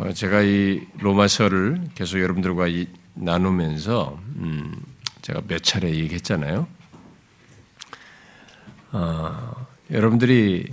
어, 0.00 0.14
제가 0.14 0.40
이 0.40 0.80
로마서를 0.98 1.90
계속 1.94 2.20
여러분들과 2.20 2.68
이, 2.68 2.86
나누면서 3.12 4.18
음, 4.36 4.74
제가 5.20 5.42
몇 5.46 5.62
차례 5.62 5.90
얘기했잖아요. 5.90 6.66
어, 8.92 9.66
여러분들이 9.90 10.70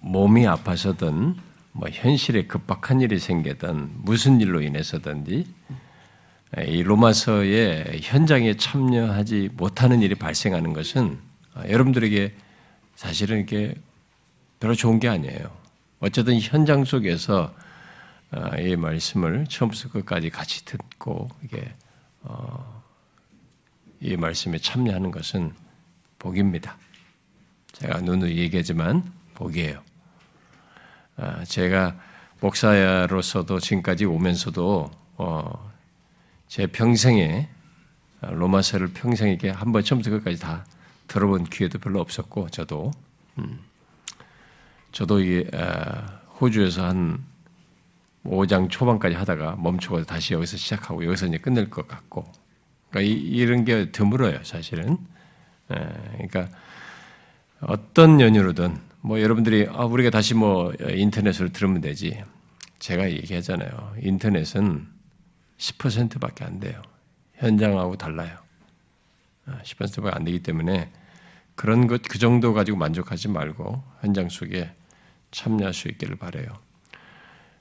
몸이 0.00 0.46
아파서든 0.46 1.34
뭐 1.72 1.88
현실에 1.90 2.42
급박한 2.42 3.00
일이 3.00 3.18
생기든 3.18 3.90
무슨 4.02 4.38
일로 4.42 4.60
인해서든지 4.60 5.46
이 6.66 6.82
로마서의 6.82 8.00
현장에 8.02 8.54
참여하지 8.58 9.48
못하는 9.54 10.02
일이 10.02 10.14
발생하는 10.14 10.74
것은 10.74 11.18
여러분들에게 11.70 12.34
사실은 12.96 13.40
이게 13.40 13.74
별로 14.60 14.74
좋은 14.74 15.00
게 15.00 15.08
아니에요. 15.08 15.50
어쨌든 16.00 16.38
현장 16.38 16.84
속에서 16.84 17.44
어, 17.44 17.65
이 18.58 18.76
말씀을 18.76 19.46
처음부터 19.48 19.90
끝까지 19.90 20.30
같이 20.30 20.64
듣고 20.64 21.28
이게 21.42 21.74
어, 22.22 22.82
이 24.00 24.16
말씀에 24.16 24.58
참여하는 24.58 25.10
것은 25.10 25.54
복입니다. 26.18 26.76
제가 27.72 28.00
누누이 28.00 28.36
얘기하지만 28.38 29.12
복이에요. 29.34 29.82
아, 31.16 31.44
제가 31.44 31.96
목사로서도 32.40 33.60
지금까지 33.60 34.04
오면서도 34.04 34.90
어, 35.18 35.72
제 36.48 36.66
평생에 36.66 37.48
로마서를 38.20 38.88
평생에게 38.88 39.50
한 39.50 39.72
번 39.72 39.82
처음부터 39.84 40.10
끝까지 40.10 40.38
다 40.38 40.66
들어본 41.06 41.44
기회도 41.44 41.78
별로 41.78 42.00
없었고 42.00 42.50
저도 42.50 42.90
음, 43.38 43.60
저도 44.92 45.20
이 45.20 45.46
아, 45.54 46.20
호주에서 46.40 46.86
한 46.86 47.24
5장 48.26 48.70
초반까지 48.70 49.14
하다가 49.14 49.56
멈추고 49.56 50.04
다시 50.04 50.34
여기서 50.34 50.56
시작하고 50.56 51.04
여기서 51.04 51.26
이제 51.26 51.38
끝낼 51.38 51.70
것 51.70 51.86
같고. 51.86 52.24
그러니까 52.90 53.12
이, 53.14 53.44
런게 53.44 53.90
드물어요 53.90 54.42
사실은. 54.44 54.98
에, 55.70 55.76
그러니까 56.12 56.48
어떤 57.60 58.20
연유로든 58.20 58.78
뭐 59.00 59.20
여러분들이 59.20 59.68
아, 59.70 59.84
우리가 59.84 60.10
다시 60.10 60.34
뭐 60.34 60.72
인터넷으로 60.80 61.50
들으면 61.50 61.80
되지. 61.80 62.22
제가 62.78 63.10
얘기하잖아요. 63.10 63.94
인터넷은 64.02 64.86
10%밖에 65.58 66.44
안 66.44 66.60
돼요. 66.60 66.82
현장하고 67.34 67.96
달라요. 67.96 68.36
10%밖에 69.46 70.14
안 70.14 70.24
되기 70.24 70.40
때문에 70.40 70.90
그런 71.54 71.86
것 71.86 72.02
그 72.02 72.18
정도 72.18 72.52
가지고 72.54 72.78
만족하지 72.78 73.28
말고 73.28 73.82
현장 74.00 74.28
속에 74.28 74.72
참여할 75.30 75.74
수 75.74 75.88
있기를 75.88 76.16
바래요. 76.16 76.46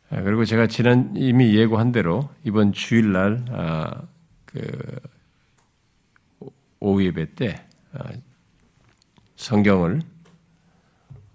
아, 0.09 0.21
그리고 0.21 0.45
제가 0.45 0.67
지난 0.67 1.13
이미 1.15 1.55
예고한 1.55 1.91
대로 1.91 2.29
이번 2.43 2.73
주일날 2.73 3.45
아, 3.49 4.01
그 4.45 4.99
오후 6.79 7.03
예배 7.03 7.33
때 7.35 7.65
아, 7.93 8.11
성경을 9.35 10.01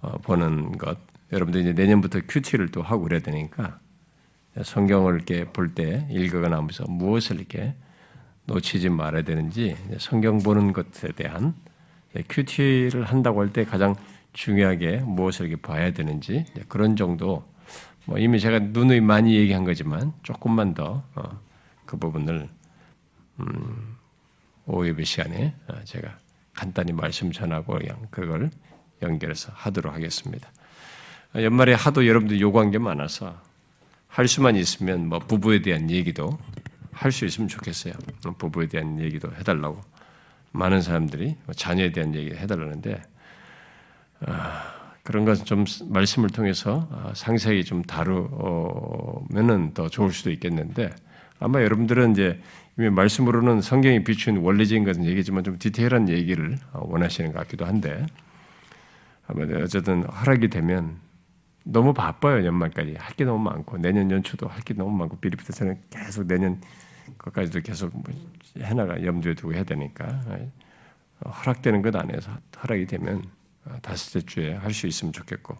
어, 0.02 0.18
보는 0.18 0.78
것. 0.78 0.98
여러분들 1.32 1.60
이제 1.60 1.72
내년부터 1.72 2.20
큐티를 2.28 2.70
또 2.70 2.82
하고 2.82 3.04
그래야 3.04 3.20
되니까 3.20 3.78
성경을 4.62 5.14
이렇게 5.14 5.44
볼 5.44 5.74
때 5.74 6.06
읽어가나 6.10 6.56
하면서 6.56 6.84
무엇을 6.88 7.36
이렇게 7.36 7.74
놓치지 8.46 8.88
말아야 8.88 9.22
되는지 9.22 9.76
성경 9.98 10.38
보는 10.38 10.72
것에 10.72 11.12
대한 11.12 11.54
큐티를 12.28 13.04
한다고 13.04 13.40
할 13.40 13.50
때 13.52 13.64
가장 13.64 13.94
중요하게 14.32 14.98
무엇을 15.04 15.46
이렇게 15.46 15.62
봐야 15.62 15.92
되는지 15.92 16.44
그런 16.66 16.96
정도 16.96 17.44
뭐 18.06 18.18
이미 18.18 18.40
제가 18.40 18.58
누누이 18.58 19.00
많이 19.00 19.34
얘기한 19.36 19.64
거지만 19.64 20.12
조금만 20.22 20.74
더그 20.74 21.02
어, 21.14 21.40
부분을 21.86 22.48
음, 23.40 23.96
오후 24.66 24.88
예배 24.88 25.04
시간에 25.04 25.54
어, 25.68 25.74
제가 25.84 26.16
간단히 26.54 26.92
말씀 26.92 27.32
전하고 27.32 27.78
그냥 27.78 28.06
그걸 28.10 28.50
연결해서 29.02 29.52
하도록 29.54 29.92
하겠습니다. 29.92 30.50
연말에 31.36 31.74
하도 31.74 32.06
여러분들 32.06 32.40
요구한 32.40 32.70
게 32.70 32.78
많아서 32.78 33.40
할 34.08 34.26
수만 34.26 34.56
있으면 34.56 35.08
뭐 35.08 35.20
부부에 35.20 35.62
대한 35.62 35.90
얘기도 35.90 36.38
할 36.92 37.12
수 37.12 37.24
있으면 37.24 37.48
좋겠어요. 37.48 37.94
부부에 38.36 38.66
대한 38.66 39.00
얘기도 39.00 39.32
해달라고 39.34 39.80
많은 40.52 40.82
사람들이 40.82 41.36
뭐 41.46 41.54
자녀에 41.54 41.92
대한 41.92 42.14
얘기 42.14 42.34
해달라는데 42.34 43.02
아, 44.26 44.74
그런 45.02 45.24
것은 45.24 45.44
좀 45.44 45.64
말씀을 45.88 46.30
통해서 46.30 46.88
아, 46.92 47.12
상세히 47.14 47.64
좀 47.64 47.82
다루면은 47.82 49.72
더 49.74 49.88
좋을 49.88 50.12
수도 50.12 50.30
있겠는데 50.30 50.90
아마 51.38 51.62
여러분들은 51.62 52.12
이제 52.12 52.40
이미 52.78 52.90
말씀으로는 52.90 53.60
성경이 53.62 54.04
비춘 54.04 54.38
원리적인 54.38 54.84
것은 54.84 55.04
얘기지만 55.04 55.42
좀 55.44 55.58
디테일한 55.58 56.08
얘기를 56.08 56.58
원하시는 56.72 57.32
것 57.32 57.38
같기도 57.40 57.64
한데 57.66 58.06
아마 59.26 59.44
어쨌든 59.62 60.02
허락이 60.04 60.48
되면 60.48 60.96
너무 61.64 61.92
바빠요 61.94 62.44
연말까지. 62.44 62.94
할 62.98 63.14
게 63.16 63.24
너무 63.24 63.42
많고 63.44 63.78
내년 63.78 64.10
연초도 64.10 64.48
할 64.48 64.62
게 64.62 64.74
너무 64.74 64.96
많고 64.96 65.16
비리피터처럼 65.18 65.76
계속 65.90 66.26
내년 66.26 66.60
것까지도 67.18 67.60
계속 67.60 67.92
뭐 67.94 68.04
해나가 68.58 69.02
염두에 69.04 69.34
두고 69.34 69.54
해야 69.54 69.64
되니까. 69.64 70.20
허락되는 71.24 71.82
것 71.82 71.94
안에서 71.96 72.30
허락이 72.62 72.86
되면 72.86 73.22
다섯째 73.82 74.26
주에 74.26 74.54
할 74.54 74.72
수 74.72 74.86
있으면 74.86 75.12
좋겠고 75.12 75.56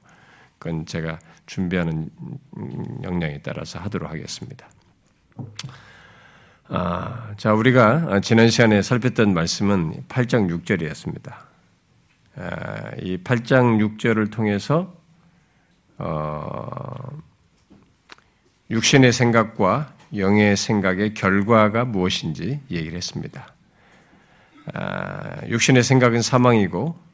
그건 0.59 0.84
제가 0.87 1.19
준비하는 1.47 2.10
역량에 3.03 3.41
따라서 3.43 3.78
하도록 3.81 4.10
하겠습니다. 4.10 4.69
아, 6.69 7.34
자 7.37 7.54
우리가 7.54 8.21
지난 8.21 8.48
시간에 8.50 8.82
살폈던 8.82 9.34
말씀은 9.34 10.04
8장 10.09 10.48
6절이었습니다. 10.65 11.34
아, 12.37 12.91
이 13.00 13.19
8장 13.19 13.97
6절을 13.98 14.31
통해서 14.31 14.94
어, 15.98 17.21
육신의 18.71 19.12
생각과 19.12 19.94
영의 20.16 20.56
생각의 20.56 21.15
결과가 21.15 21.84
무엇인지 21.84 22.60
얘기를 22.71 22.97
했습니다. 22.97 23.53
아, 24.75 25.47
육신의 25.48 25.82
생각은 25.82 26.22
사망이고 26.22 27.09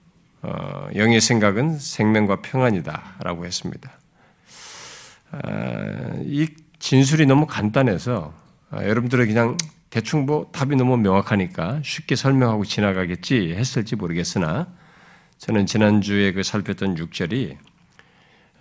어, 0.47 0.89
영의 0.95 1.21
생각은 1.21 1.77
생명과 1.77 2.41
평안이다라고 2.41 3.47
했습니다. 3.47 3.91
아, 5.33 6.12
이 6.23 6.47
진술이 6.79 7.27
너무 7.27 7.47
간단해서 7.47 8.33
아, 8.71 8.84
여러분들은 8.84 9.27
그냥 9.27 9.57
대충 9.91 10.25
뭐 10.25 10.49
답이 10.53 10.77
너무 10.77 10.99
명확하니까 10.99 11.81
쉽게 11.83 12.15
설명하고 12.15 12.65
지나가겠지 12.65 13.55
했을지 13.57 13.97
모르겠으나 13.97 14.69
저는 15.39 15.67
지난주에 15.67 16.33
그 16.33 16.45
살폈던 16.45 16.95
6절이 16.95 17.57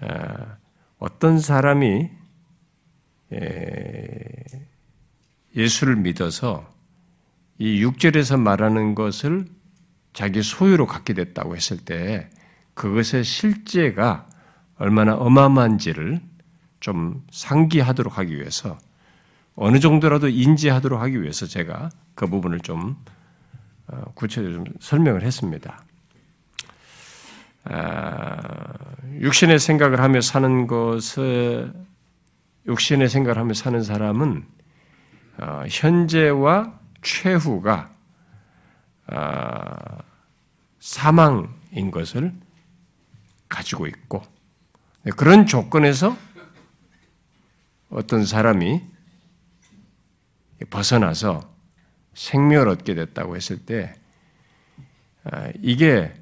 아, 0.01 0.57
어떤 0.97 1.39
사람이 1.39 2.09
예수를 5.55 5.97
믿어서 5.97 6.67
이 7.59 7.85
6절에서 7.85 8.39
말하는 8.39 8.95
것을 8.95 9.45
자기 10.15 10.41
소유로 10.41 10.87
갖게 10.87 11.13
됐다고 11.13 11.57
했을 11.57 11.77
때 11.77 12.29
그것의 12.73 13.25
실제가 13.25 14.25
얼마나 14.77 15.13
어마어마한지를 15.15 16.21
좀 16.79 17.21
상기하도록 17.31 18.17
하기 18.17 18.37
위해서 18.37 18.77
어느 19.55 19.79
정도라도 19.79 20.29
인지하도록 20.29 21.01
하기 21.01 21.21
위해서 21.21 21.45
제가 21.45 21.89
그 22.15 22.27
부분을 22.27 22.61
좀 22.61 22.95
어, 23.87 24.03
구체적으로 24.15 24.63
좀 24.63 24.73
설명을 24.79 25.21
했습니다. 25.21 25.83
아, 27.65 28.73
육신의 29.19 29.59
생각을 29.59 29.99
하며 29.99 30.21
사는 30.21 30.65
것을 30.65 31.73
육신의 32.67 33.09
생각을 33.09 33.37
하며 33.37 33.53
사는 33.53 33.83
사람은 33.83 34.45
어, 35.39 35.63
현재와 35.69 36.79
최후가 37.01 37.73
아, 37.73 37.94
사망인 40.79 41.91
것을 41.91 42.33
가지고 43.47 43.87
있고 43.87 44.23
네, 45.03 45.11
그런 45.11 45.45
조건에서 45.45 46.17
어떤 47.89 48.25
사람이 48.25 48.81
벗어나서 50.69 51.53
생명을 52.13 52.69
얻게 52.69 52.95
됐다고 52.95 53.35
했을 53.35 53.65
때 53.65 53.93
아, 55.23 55.49
이게 55.61 56.13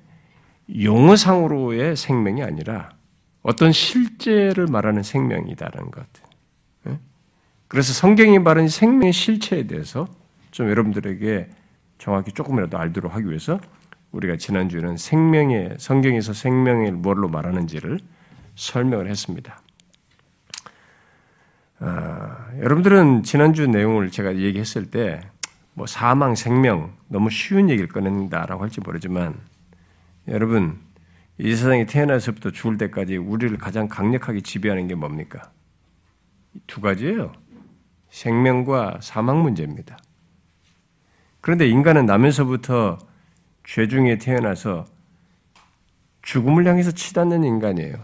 용어상으로의 0.74 1.96
생명이 1.96 2.44
아니라 2.44 2.92
어떤 3.42 3.72
실제를 3.72 4.68
말하는 4.68 5.04
생명이다라는 5.04 5.92
것. 5.92 6.06
네? 6.84 7.00
그래서 7.68 7.94
성경이 7.94 8.40
말하는 8.40 8.70
생명의 8.70 9.12
실체에 9.12 9.68
대해서 9.68 10.08
좀 10.52 10.70
여러분들에게 10.70 11.50
정확히 12.04 12.34
조금이라도 12.34 12.78
알도록 12.78 13.16
하기 13.16 13.28
위해서 13.28 13.62
우리가 14.12 14.36
지난주에는 14.36 14.98
생명의 14.98 15.78
성경에서 15.80 16.34
생명을 16.34 16.92
뭘로 16.92 17.30
말하는지를 17.30 17.98
설명을 18.56 19.10
했습니다. 19.10 19.62
여러분들은 22.60 23.24
지난주 23.24 23.68
내용을 23.68 24.12
제가 24.12 24.36
얘기했을 24.36 24.92
때, 24.92 25.22
뭐 25.76 25.86
사망, 25.88 26.36
생명, 26.36 26.94
너무 27.08 27.30
쉬운 27.30 27.70
얘기를 27.70 27.88
꺼낸다라고 27.88 28.62
할지 28.62 28.82
모르지만, 28.82 29.40
여러분, 30.28 30.82
이 31.38 31.56
세상에 31.56 31.86
태어나서부터 31.86 32.52
죽을 32.52 32.78
때까지 32.78 33.16
우리를 33.16 33.58
가장 33.58 33.88
강력하게 33.88 34.42
지배하는 34.42 34.88
게 34.88 34.96
뭡니까? 34.96 35.52
두 36.68 36.82
가지예요. 36.82 37.32
생명과 38.10 39.00
사망 39.02 39.42
문제입니다. 39.42 39.98
그런데 41.44 41.68
인간은 41.68 42.06
나면서부터 42.06 43.00
죄 43.66 43.90
중에 43.90 44.18
태어나서 44.18 44.86
죽음을 46.22 46.66
향해서 46.66 46.92
치닫는 46.92 47.44
인간이에요. 47.44 47.96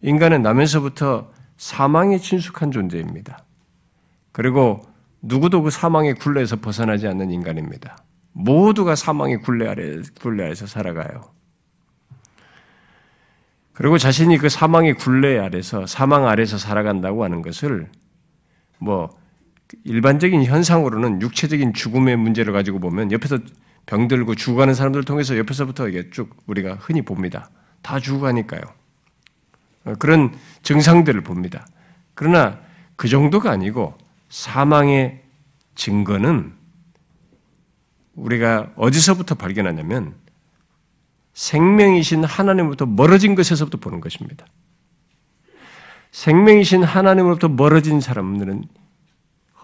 인간은 0.00 0.40
나면서부터 0.40 1.32
사망에 1.56 2.18
친숙한 2.18 2.70
존재입니다. 2.70 3.42
그리고 4.30 4.86
누구도 5.20 5.62
그 5.62 5.70
사망의 5.70 6.14
굴레에서 6.14 6.60
벗어나지 6.60 7.08
않는 7.08 7.32
인간입니다. 7.32 7.98
모두가 8.34 8.94
사망의 8.94 9.38
굴레 9.42 9.66
아래, 9.66 10.00
굴레 10.20 10.44
아래서 10.44 10.68
살아가요. 10.68 11.32
그리고 13.72 13.98
자신이 13.98 14.38
그 14.38 14.48
사망의 14.48 14.94
굴레 14.94 15.40
아래서, 15.40 15.86
사망 15.86 16.28
아래서 16.28 16.56
살아간다고 16.56 17.24
하는 17.24 17.42
것을 17.42 17.90
뭐, 18.78 19.19
일반적인 19.84 20.44
현상으로는 20.44 21.22
육체적인 21.22 21.74
죽음의 21.74 22.16
문제를 22.16 22.52
가지고 22.52 22.78
보면 22.80 23.12
옆에서 23.12 23.38
병들고 23.86 24.34
죽어가는 24.34 24.74
사람들을 24.74 25.04
통해서 25.04 25.36
옆에서부터 25.38 25.88
이게 25.88 26.10
쭉 26.10 26.36
우리가 26.46 26.74
흔히 26.74 27.02
봅니다. 27.02 27.50
다 27.82 27.98
죽어가니까요. 27.98 28.60
그런 29.98 30.36
증상들을 30.62 31.20
봅니다. 31.22 31.66
그러나 32.14 32.60
그 32.96 33.08
정도가 33.08 33.50
아니고 33.50 33.96
사망의 34.28 35.22
증거는 35.74 36.52
우리가 38.14 38.72
어디서부터 38.76 39.34
발견하냐면 39.36 40.14
생명이신 41.32 42.24
하나님으로부터 42.24 42.86
멀어진 42.86 43.34
것에서부터 43.34 43.78
보는 43.78 44.00
것입니다. 44.00 44.44
생명이신 46.12 46.82
하나님으로부터 46.82 47.48
멀어진 47.48 48.00
사람들은 48.00 48.64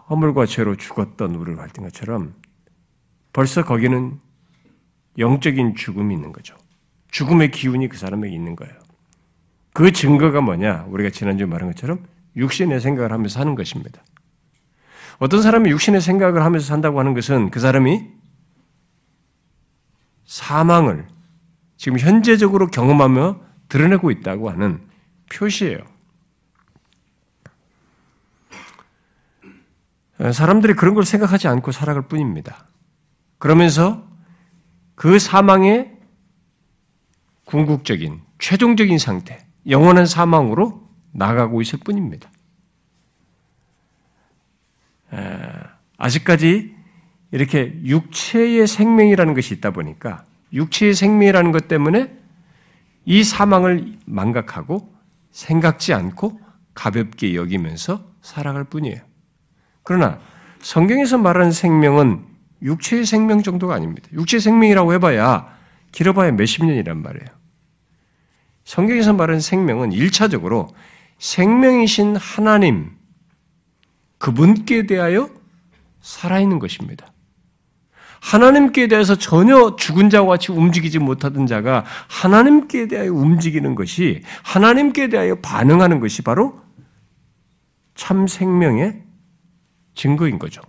허물과 0.08 0.46
죄로 0.46 0.76
죽었던 0.76 1.34
우리를 1.34 1.56
밝힌 1.56 1.84
것처럼 1.84 2.34
벌써 3.32 3.64
거기는 3.64 4.18
영적인 5.18 5.74
죽음이 5.74 6.14
있는 6.14 6.32
거죠. 6.32 6.56
죽음의 7.10 7.50
기운이 7.50 7.88
그 7.88 7.96
사람에게 7.96 8.34
있는 8.34 8.56
거예요. 8.56 8.74
그 9.72 9.92
증거가 9.92 10.40
뭐냐? 10.40 10.86
우리가 10.88 11.10
지난주에 11.10 11.46
말한 11.46 11.70
것처럼 11.70 12.06
육신의 12.36 12.80
생각을 12.80 13.12
하면서 13.12 13.38
사는 13.38 13.54
것입니다. 13.54 14.02
어떤 15.18 15.42
사람이 15.42 15.70
육신의 15.70 16.00
생각을 16.00 16.44
하면서 16.44 16.66
산다고 16.66 16.98
하는 17.00 17.14
것은 17.14 17.50
그 17.50 17.60
사람이 17.60 18.06
사망을 20.26 21.06
지금 21.76 21.98
현재적으로 21.98 22.68
경험하며 22.68 23.40
드러내고 23.68 24.10
있다고 24.10 24.50
하는 24.50 24.80
표시예요. 25.32 25.78
사람들이 30.32 30.74
그런 30.74 30.94
걸 30.94 31.04
생각하지 31.04 31.48
않고 31.48 31.72
살아갈 31.72 32.02
뿐입니다. 32.08 32.66
그러면서 33.38 34.06
그 34.94 35.18
사망의 35.18 35.92
궁극적인 37.44 38.22
최종적인 38.38 38.98
상태, 38.98 39.46
영원한 39.68 40.06
사망으로 40.06 40.88
나가고 41.12 41.60
있을 41.60 41.78
뿐입니다. 41.84 42.30
아직까지 45.96 46.74
이렇게 47.30 47.78
육체의 47.84 48.66
생명이라는 48.66 49.34
것이 49.34 49.54
있다 49.54 49.70
보니까 49.70 50.24
육체의 50.52 50.94
생명이라는 50.94 51.52
것 51.52 51.68
때문에 51.68 52.16
이 53.04 53.22
사망을 53.22 53.98
망각하고 54.06 54.94
생각지 55.30 55.92
않고 55.92 56.40
가볍게 56.74 57.34
여기면서 57.34 58.10
살아갈 58.20 58.64
뿐이에요. 58.64 59.00
그러나 59.86 60.18
성경에서 60.60 61.16
말하는 61.16 61.52
생명은 61.52 62.24
육체의 62.60 63.06
생명 63.06 63.42
정도가 63.42 63.74
아닙니다. 63.74 64.08
육체의 64.12 64.40
생명이라고 64.40 64.92
해봐야 64.94 65.46
길어봐야 65.92 66.32
몇십 66.32 66.64
년이란 66.66 67.02
말이에요. 67.02 67.26
성경에서 68.64 69.12
말하는 69.12 69.40
생명은 69.40 69.90
1차적으로 69.90 70.72
생명이신 71.18 72.16
하나님, 72.16 72.96
그분께 74.18 74.86
대하여 74.86 75.30
살아있는 76.00 76.58
것입니다. 76.58 77.06
하나님께 78.20 78.88
대해서 78.88 79.14
전혀 79.14 79.76
죽은 79.76 80.10
자와 80.10 80.26
같이 80.26 80.50
움직이지 80.50 80.98
못하던 80.98 81.46
자가 81.46 81.84
하나님께 82.08 82.88
대하여 82.88 83.12
움직이는 83.12 83.76
것이 83.76 84.22
하나님께 84.42 85.10
대하여 85.10 85.36
반응하는 85.36 86.00
것이 86.00 86.22
바로 86.22 86.60
참 87.94 88.26
생명의 88.26 89.05
증거인 89.96 90.38
거죠. 90.38 90.60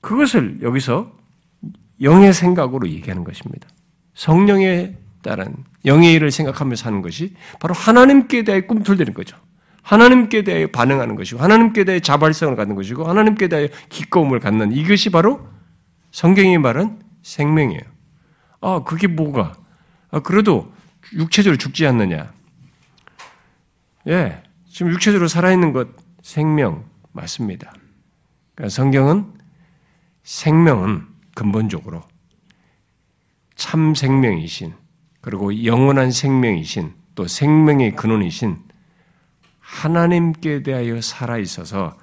그것을 0.00 0.60
여기서 0.62 1.12
영의 2.00 2.32
생각으로 2.32 2.88
얘기하는 2.88 3.24
것입니다. 3.24 3.68
성령에 4.14 4.96
따른 5.22 5.54
영의 5.84 6.12
일을 6.14 6.30
생각하면서 6.30 6.84
사는 6.84 7.02
것이 7.02 7.34
바로 7.60 7.74
하나님께 7.74 8.44
대해 8.44 8.60
꿈틀대는 8.62 9.14
거죠. 9.14 9.36
하나님께 9.82 10.42
대해 10.42 10.66
반응하는 10.70 11.16
것이고 11.16 11.40
하나님께 11.40 11.84
대해 11.84 11.98
자발성을 12.00 12.54
갖는 12.54 12.76
것이고 12.76 13.04
하나님께 13.04 13.48
대해 13.48 13.68
기꺼움을 13.88 14.38
갖는 14.38 14.72
이것이 14.72 15.10
바로 15.10 15.48
성경이 16.12 16.58
말한 16.58 17.00
생명이에요. 17.22 17.82
아, 18.60 18.82
그게 18.84 19.06
뭐가? 19.06 19.54
아, 20.10 20.20
그래도 20.20 20.72
육체적으로 21.14 21.56
죽지 21.56 21.86
않느냐? 21.86 22.32
예, 24.08 24.42
지금 24.68 24.92
육체적으로 24.92 25.28
살아있는 25.28 25.72
것 25.72 25.88
생명 26.22 26.84
맞습니다. 27.12 27.72
그러니까 28.54 28.70
성경은 28.70 29.34
생명은 30.22 31.06
근본적으로 31.34 32.02
참 33.54 33.94
생명이신 33.94 34.74
그리고 35.20 35.64
영원한 35.64 36.10
생명이신 36.10 36.94
또 37.14 37.26
생명의 37.26 37.94
근원이신 37.94 38.58
하나님께 39.60 40.62
대하여 40.62 41.00
살아 41.00 41.38
있어서 41.38 41.96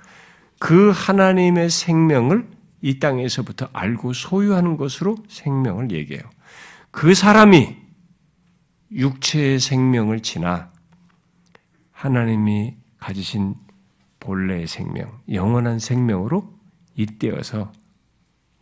그 0.59 0.91
하나님의 0.93 1.69
생명을 1.69 2.47
이 2.81 2.99
땅에서부터 2.99 3.69
알고 3.73 4.13
소유하는 4.13 4.77
것으로 4.77 5.17
생명을 5.27 5.91
얘기해요. 5.91 6.23
그 6.91 7.13
사람이 7.13 7.77
육체의 8.91 9.59
생명을 9.59 10.21
지나 10.21 10.71
하나님이 11.91 12.75
가지신 12.99 13.55
본래의 14.19 14.67
생명, 14.67 15.21
영원한 15.31 15.79
생명으로 15.79 16.53
잇대어서 16.95 17.71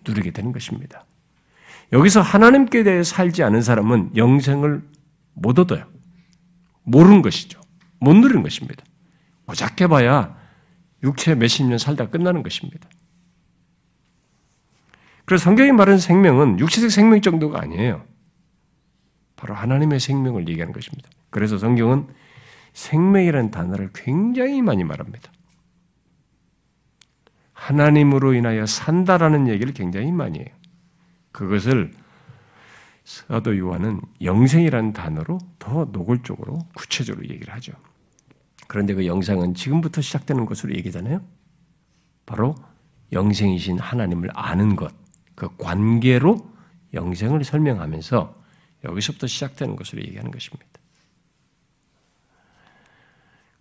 누리게 0.08 0.32
되는 0.32 0.52
것입니다. 0.52 1.06
여기서 1.94 2.22
하나님께 2.22 2.84
대해 2.84 3.04
살지 3.04 3.44
않은 3.44 3.62
사람은 3.62 4.16
영생을 4.16 4.84
못 5.34 5.60
얻어요. 5.60 5.86
모르는 6.84 7.22
것이죠. 7.22 7.60
못 8.00 8.14
누리는 8.14 8.44
것입니다. 8.44 8.84
고작 9.46 9.80
해봐야 9.82 10.38
육체 11.04 11.36
몇십 11.36 11.66
년 11.68 11.78
살다 11.78 12.10
끝나는 12.10 12.44
것입니다. 12.44 12.90
그래서 15.26 15.44
성경이 15.44 15.72
말하는 15.74 16.00
생명은 16.00 16.60
육체적 16.60 16.90
생명 16.92 17.22
정도가 17.22 17.62
아니에요. 17.62 18.06
바로 19.36 19.54
하나님의 19.54 20.00
생명을 20.00 20.48
얘기하는 20.48 20.74
것입니다. 20.74 21.10
그래서 21.30 21.58
성경은 21.58 22.08
생명이라는 22.74 23.52
단어를 23.52 23.92
굉장히 23.94 24.62
많이 24.62 24.84
말합니다. 24.84 25.32
하나님으로 27.58 28.36
인하여 28.36 28.66
산다라는 28.66 29.48
얘기를 29.48 29.74
굉장히 29.74 30.12
많이 30.12 30.40
해요. 30.40 30.48
그것을 31.32 31.92
사도 33.04 33.58
요한은 33.58 34.00
영생이라는 34.22 34.94
단어로 34.94 35.40
더 35.58 35.86
노골적으로 35.92 36.60
구체적으로 36.76 37.28
얘기를 37.28 37.54
하죠. 37.56 37.74
그런데 38.68 38.94
그 38.94 39.08
영상은 39.08 39.54
지금부터 39.54 40.02
시작되는 40.02 40.46
것으로 40.46 40.76
얘기잖아요. 40.76 41.22
바로 42.26 42.54
영생이신 43.12 43.80
하나님을 43.80 44.30
아는 44.34 44.76
것, 44.76 44.94
그 45.36 45.50
관계로 45.58 46.38
영생을 46.94 47.44
설명하면서 47.44 48.36
여기서부터 48.84 49.28
시작되는 49.28 49.76
것으로 49.76 50.02
얘기하는 50.04 50.32
것입니다. 50.32 50.66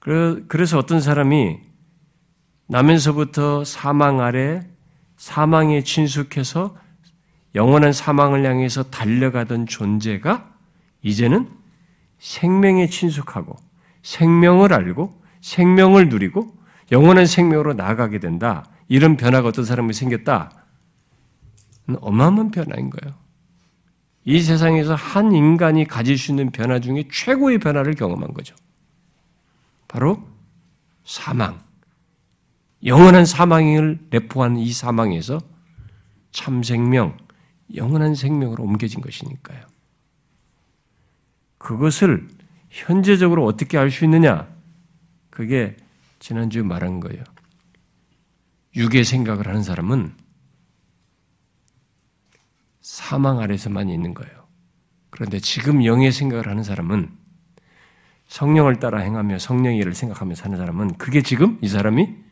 그래서 0.01 0.79
어떤 0.79 1.01
사람이 1.01 1.61
나면서부터 2.67 3.65
사망 3.65 4.21
아래 4.21 4.67
사망에 5.17 5.83
친숙해서 5.83 6.77
영원한 7.55 7.93
사망을 7.93 8.45
향해서 8.45 8.91
달려가던 8.91 9.67
존재가 9.67 10.53
이제는 11.03 11.49
생명에 12.19 12.89
친숙하고 12.89 13.57
생명을 14.03 14.73
알고 14.73 15.23
생명을 15.41 16.09
누리고 16.09 16.55
영원한 16.93 17.27
생명으로 17.27 17.75
나아가게 17.75 18.19
된다. 18.19 18.69
이런 18.89 19.17
변화가 19.17 19.49
어떤 19.49 19.65
사람이 19.65 19.93
생겼다. 19.93 20.51
어마어마한 21.89 22.51
변화인 22.51 22.91
거예요. 22.91 23.15
이 24.25 24.41
세상에서 24.41 24.95
한 24.95 25.33
인간이 25.33 25.87
가질 25.87 26.19
수 26.19 26.33
있는 26.33 26.51
변화 26.51 26.81
중에 26.81 27.05
최고의 27.11 27.59
변화를 27.59 27.95
경험한 27.95 28.35
거죠. 28.35 28.55
바로 29.89 30.21
사망. 31.05 31.66
영원한 32.87 33.27
사망을 33.27 33.99
내포한 34.11 34.57
이 34.57 34.73
사망에서 34.73 35.41
참 36.31 36.63
생명, 36.63 37.17
영원한 37.75 38.15
생명으로 38.15 38.63
옮겨진 38.63 39.01
것이니까요. 39.01 39.67
그것을 41.59 42.29
현재적으로 42.71 43.45
어떻게 43.45 43.77
알 43.77 43.91
수 43.91 44.05
있느냐? 44.05 44.49
그게 45.31 45.77
지난주에 46.21 46.63
말한 46.63 47.01
거예요. 47.01 47.25
육의 48.77 49.05
생각을 49.05 49.49
하는 49.49 49.63
사람은 49.63 50.15
사망 52.81 53.41
아래서만 53.41 53.89
있는 53.89 54.15
거예요. 54.15 54.47
그런데 55.11 55.41
지금 55.41 55.85
영의 55.85 56.13
생각을 56.13 56.47
하는 56.49 56.63
사람은 56.63 57.11
성령을 58.29 58.79
따라 58.79 59.01
행하며 59.01 59.39
성령의 59.39 59.79
일을 59.79 59.95
생각하며 59.95 60.35
사는 60.35 60.57
사람은 60.57 60.99
그게 60.99 61.23
지금 61.23 61.59
이 61.63 61.69
사람이 61.69 62.26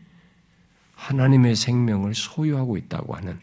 하나님의 1.05 1.55
생명을 1.55 2.15
소유하고 2.15 2.79
있다고 2.79 3.15
하는 3.15 3.39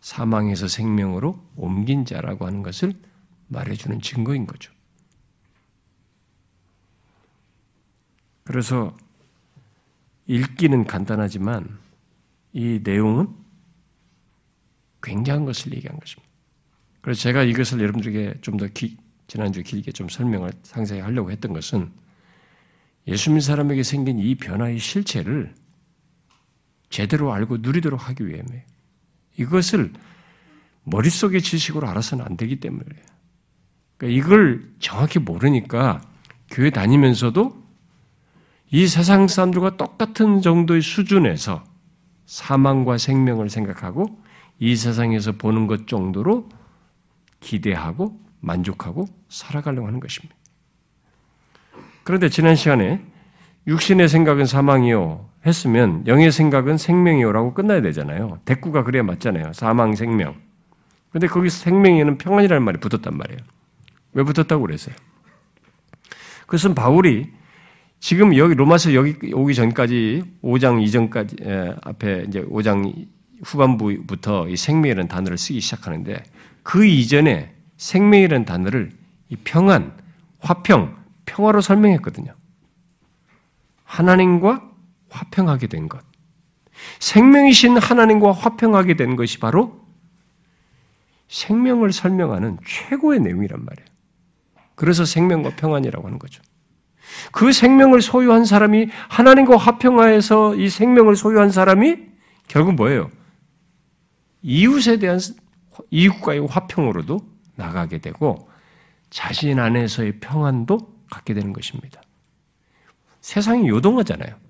사망에서 0.00 0.66
생명으로 0.66 1.40
옮긴 1.56 2.04
자라고 2.04 2.46
하는 2.46 2.62
것을 2.62 2.92
말해주는 3.46 4.00
증거인 4.00 4.46
거죠. 4.46 4.72
그래서 8.42 8.96
읽기는 10.26 10.84
간단하지만 10.84 11.78
이 12.52 12.80
내용은 12.82 13.28
굉장한 15.00 15.44
것을 15.44 15.74
얘기한 15.74 15.98
것입니다. 16.00 16.32
그래서 17.00 17.20
제가 17.20 17.44
이것을 17.44 17.80
여러분들에게 17.80 18.40
좀 18.40 18.56
더 18.56 18.66
지난주 19.28 19.62
길게 19.62 19.92
좀 19.92 20.08
설명을 20.08 20.52
상세히 20.62 21.00
하려고 21.00 21.30
했던 21.30 21.52
것은 21.52 21.90
예수 23.06 23.30
믿는 23.30 23.40
사람에게 23.40 23.82
생긴 23.82 24.18
이 24.18 24.34
변화의 24.34 24.78
실체를 24.78 25.54
제대로 26.92 27.32
알고 27.32 27.58
누리도록 27.60 28.08
하기 28.08 28.28
위함이에요. 28.28 28.62
이것을 29.38 29.92
머릿속의 30.84 31.40
지식으로 31.40 31.88
알아서는 31.88 32.24
안 32.24 32.36
되기 32.36 32.60
때문이에요. 32.60 33.02
그러니까 33.96 34.18
이걸 34.22 34.70
정확히 34.78 35.18
모르니까 35.18 36.02
교회 36.50 36.68
다니면서도 36.68 37.62
이 38.70 38.86
세상 38.86 39.26
사람들과 39.26 39.78
똑같은 39.78 40.42
정도의 40.42 40.82
수준에서 40.82 41.64
사망과 42.26 42.98
생명을 42.98 43.48
생각하고 43.48 44.20
이 44.58 44.76
세상에서 44.76 45.32
보는 45.32 45.66
것 45.66 45.88
정도로 45.88 46.50
기대하고 47.40 48.20
만족하고 48.40 49.06
살아가려고 49.30 49.86
하는 49.86 49.98
것입니다. 49.98 50.36
그런데 52.04 52.28
지난 52.28 52.54
시간에 52.54 53.02
육신의 53.66 54.08
생각은 54.10 54.44
사망이요 54.44 55.31
했으면 55.44 56.06
영의 56.06 56.30
생각은 56.30 56.78
생명이요라고 56.78 57.54
끝나야 57.54 57.80
되잖아요. 57.82 58.38
대꾸가 58.44 58.84
그래야 58.84 59.02
맞잖아요. 59.02 59.52
사망 59.52 59.94
생명. 59.94 60.36
근데 61.10 61.26
거기 61.26 61.50
생명에는 61.50 62.18
평안이라는 62.18 62.62
말이 62.62 62.78
붙었단 62.78 63.16
말이에요. 63.16 63.40
왜 64.14 64.22
붙었다고 64.22 64.62
그랬어요? 64.62 64.94
그것은 66.46 66.74
바울이 66.74 67.30
지금 67.98 68.36
여기 68.36 68.54
로마서 68.54 68.94
여기 68.94 69.32
오기 69.32 69.54
전까지 69.54 70.24
5장 70.42 70.82
이전까지 70.82 71.36
앞에 71.82 72.24
이제 72.28 72.42
5장 72.42 73.06
후반부부터 73.44 74.48
이 74.48 74.56
생명이라는 74.56 75.08
단어를 75.08 75.38
쓰기 75.38 75.60
시작하는데 75.60 76.22
그 76.62 76.84
이전에 76.84 77.54
생명이라는 77.76 78.44
단어를 78.44 78.90
이 79.28 79.36
평안, 79.36 79.92
화평, 80.40 80.96
평화로 81.26 81.60
설명했거든요. 81.60 82.34
하나님과 83.84 84.71
화평하게 85.12 85.66
된 85.68 85.88
것. 85.88 86.00
생명이신 86.98 87.76
하나님과 87.76 88.32
화평하게 88.32 88.94
된 88.94 89.16
것이 89.16 89.38
바로 89.38 89.80
생명을 91.28 91.92
설명하는 91.92 92.58
최고의 92.66 93.20
내용이란 93.20 93.64
말이에요. 93.64 93.86
그래서 94.74 95.04
생명과 95.04 95.56
평안이라고 95.56 96.06
하는 96.06 96.18
거죠. 96.18 96.42
그 97.30 97.52
생명을 97.52 98.02
소유한 98.02 98.44
사람이 98.44 98.88
하나님과 99.08 99.56
화평하여서 99.56 100.56
이 100.56 100.68
생명을 100.68 101.16
소유한 101.16 101.50
사람이 101.50 101.96
결국 102.48 102.74
뭐예요? 102.74 103.10
이웃에 104.42 104.98
대한 104.98 105.20
이웃과의 105.90 106.46
화평으로도 106.48 107.20
나가게 107.54 107.98
되고 107.98 108.48
자신 109.10 109.58
안에서의 109.58 110.20
평안도 110.20 110.78
갖게 111.10 111.34
되는 111.34 111.52
것입니다. 111.52 112.00
세상이 113.20 113.68
요동하잖아요. 113.68 114.41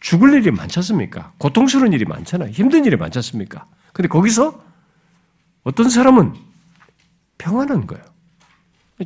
죽을 0.00 0.34
일이 0.34 0.50
많지 0.50 0.78
않습니까? 0.78 1.32
고통스러운 1.38 1.92
일이 1.92 2.04
많잖아요. 2.04 2.50
힘든 2.50 2.84
일이 2.84 2.96
많지 2.96 3.18
않습니까? 3.18 3.66
근데 3.92 4.08
거기서 4.08 4.62
어떤 5.64 5.88
사람은 5.88 6.34
평안한 7.38 7.86
거예요. 7.86 8.04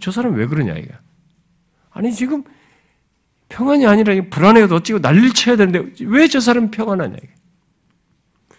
저 0.00 0.10
사람 0.10 0.34
왜 0.34 0.46
그러냐, 0.46 0.74
이게. 0.74 0.92
아니, 1.90 2.12
지금 2.12 2.44
평안이 3.48 3.86
아니라 3.86 4.14
불안해도 4.30 4.76
어찌고 4.76 5.00
난리를 5.00 5.32
쳐야 5.32 5.56
되는데 5.56 6.04
왜 6.04 6.28
저 6.28 6.38
사람 6.40 6.70
평안하냐 6.70 7.16
이게. 7.16 7.34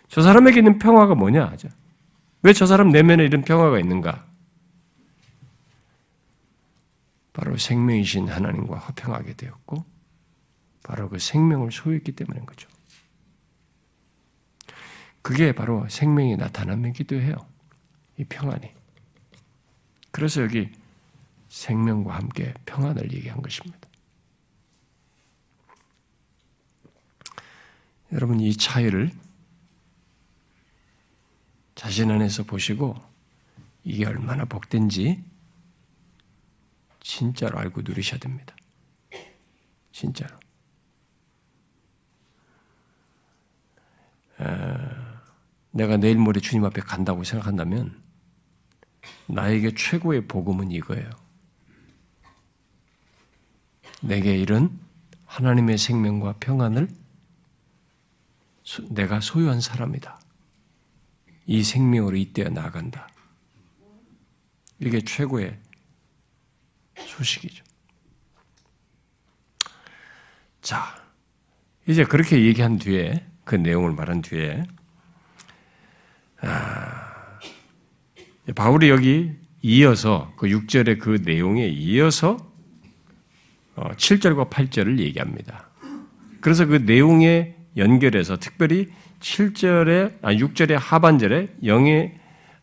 저 0.09 0.21
사람에게 0.21 0.59
있는 0.59 0.77
평화가 0.79 1.15
뭐냐 1.15 1.55
왜저 2.41 2.65
사람 2.65 2.89
내면에 2.89 3.23
이런 3.23 3.43
평화가 3.43 3.79
있는가? 3.79 4.25
바로 7.31 7.57
생명이신 7.57 8.27
하나님과 8.27 8.77
화평하게 8.77 9.33
되었고 9.35 9.85
바로 10.83 11.09
그 11.09 11.19
생명을 11.19 11.71
소유했기 11.71 12.13
때문인 12.13 12.45
거죠. 12.45 12.67
그게 15.21 15.53
바로 15.53 15.87
생명이 15.87 16.37
나타남이기도 16.37 17.15
해요. 17.15 17.35
이 18.17 18.23
평안이. 18.23 18.71
그래서 20.11 20.41
여기 20.41 20.71
생명과 21.49 22.15
함께 22.15 22.53
평안을 22.65 23.11
얘기한 23.13 23.41
것입니다. 23.41 23.79
여러분 28.11 28.39
이 28.39 28.55
차이를 28.55 29.11
자신 31.75 32.11
안에서 32.11 32.43
보시고 32.43 32.95
이게 33.83 34.05
얼마나 34.05 34.45
복된지 34.45 35.23
진짜로 36.99 37.57
알고 37.57 37.81
누리셔야 37.81 38.19
됩니다. 38.19 38.55
진짜로. 39.91 40.40
내가 45.71 45.97
내일 45.97 46.17
모레 46.17 46.39
주님 46.39 46.65
앞에 46.65 46.81
간다고 46.81 47.23
생각한다면 47.23 48.01
나에게 49.27 49.73
최고의 49.75 50.27
복음은 50.27 50.71
이거예요. 50.71 51.09
내게 54.01 54.37
이런 54.37 54.79
하나님의 55.25 55.77
생명과 55.77 56.35
평안을 56.39 56.89
내가 58.89 59.19
소유한 59.19 59.61
사람이다. 59.61 60.19
이 61.45 61.63
생명으로 61.63 62.17
이때어 62.17 62.49
나간다. 62.49 63.07
이게 64.79 65.01
최고의 65.01 65.59
소식이죠. 66.97 67.63
자, 70.61 71.03
이제 71.87 72.03
그렇게 72.03 72.43
얘기한 72.43 72.77
뒤에, 72.77 73.25
그 73.43 73.55
내용을 73.55 73.91
말한 73.91 74.21
뒤에, 74.21 74.63
아, 76.41 77.39
바울이 78.55 78.89
여기 78.89 79.31
이어서, 79.61 80.33
그 80.37 80.47
6절의 80.47 80.99
그 80.99 81.21
내용에 81.23 81.67
이어서 81.67 82.37
7절과 83.75 84.39
어, 84.39 84.49
8절을 84.49 84.99
얘기합니다. 84.99 85.69
그래서 86.41 86.65
그 86.65 86.75
내용의 86.75 87.55
연결해서 87.77 88.37
특별히 88.37 88.89
7절에 89.19 90.17
아 90.21 90.33
6절의 90.33 90.77
하반절에 90.77 91.47
영의 91.63 92.15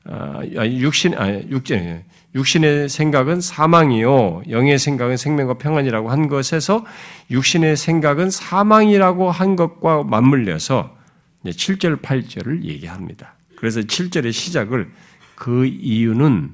아, 0.04 0.40
육신 0.44 1.14
아 1.16 1.32
육신 1.32 2.04
육신의 2.35 2.88
생각은 2.88 3.40
사망이요 3.40 4.42
영의 4.50 4.78
생각은 4.78 5.16
생명과 5.16 5.54
평안이라고 5.54 6.11
한 6.11 6.28
것에서 6.28 6.85
육신의 7.30 7.76
생각은 7.76 8.30
사망이라고 8.30 9.30
한 9.30 9.56
것과 9.56 10.04
맞물려서 10.04 10.97
7절 11.44 12.02
8절을 12.02 12.64
얘기합니다. 12.64 13.35
그래서 13.56 13.80
7절의 13.80 14.32
시작을 14.32 14.90
그 15.35 15.66
이유는 15.66 16.50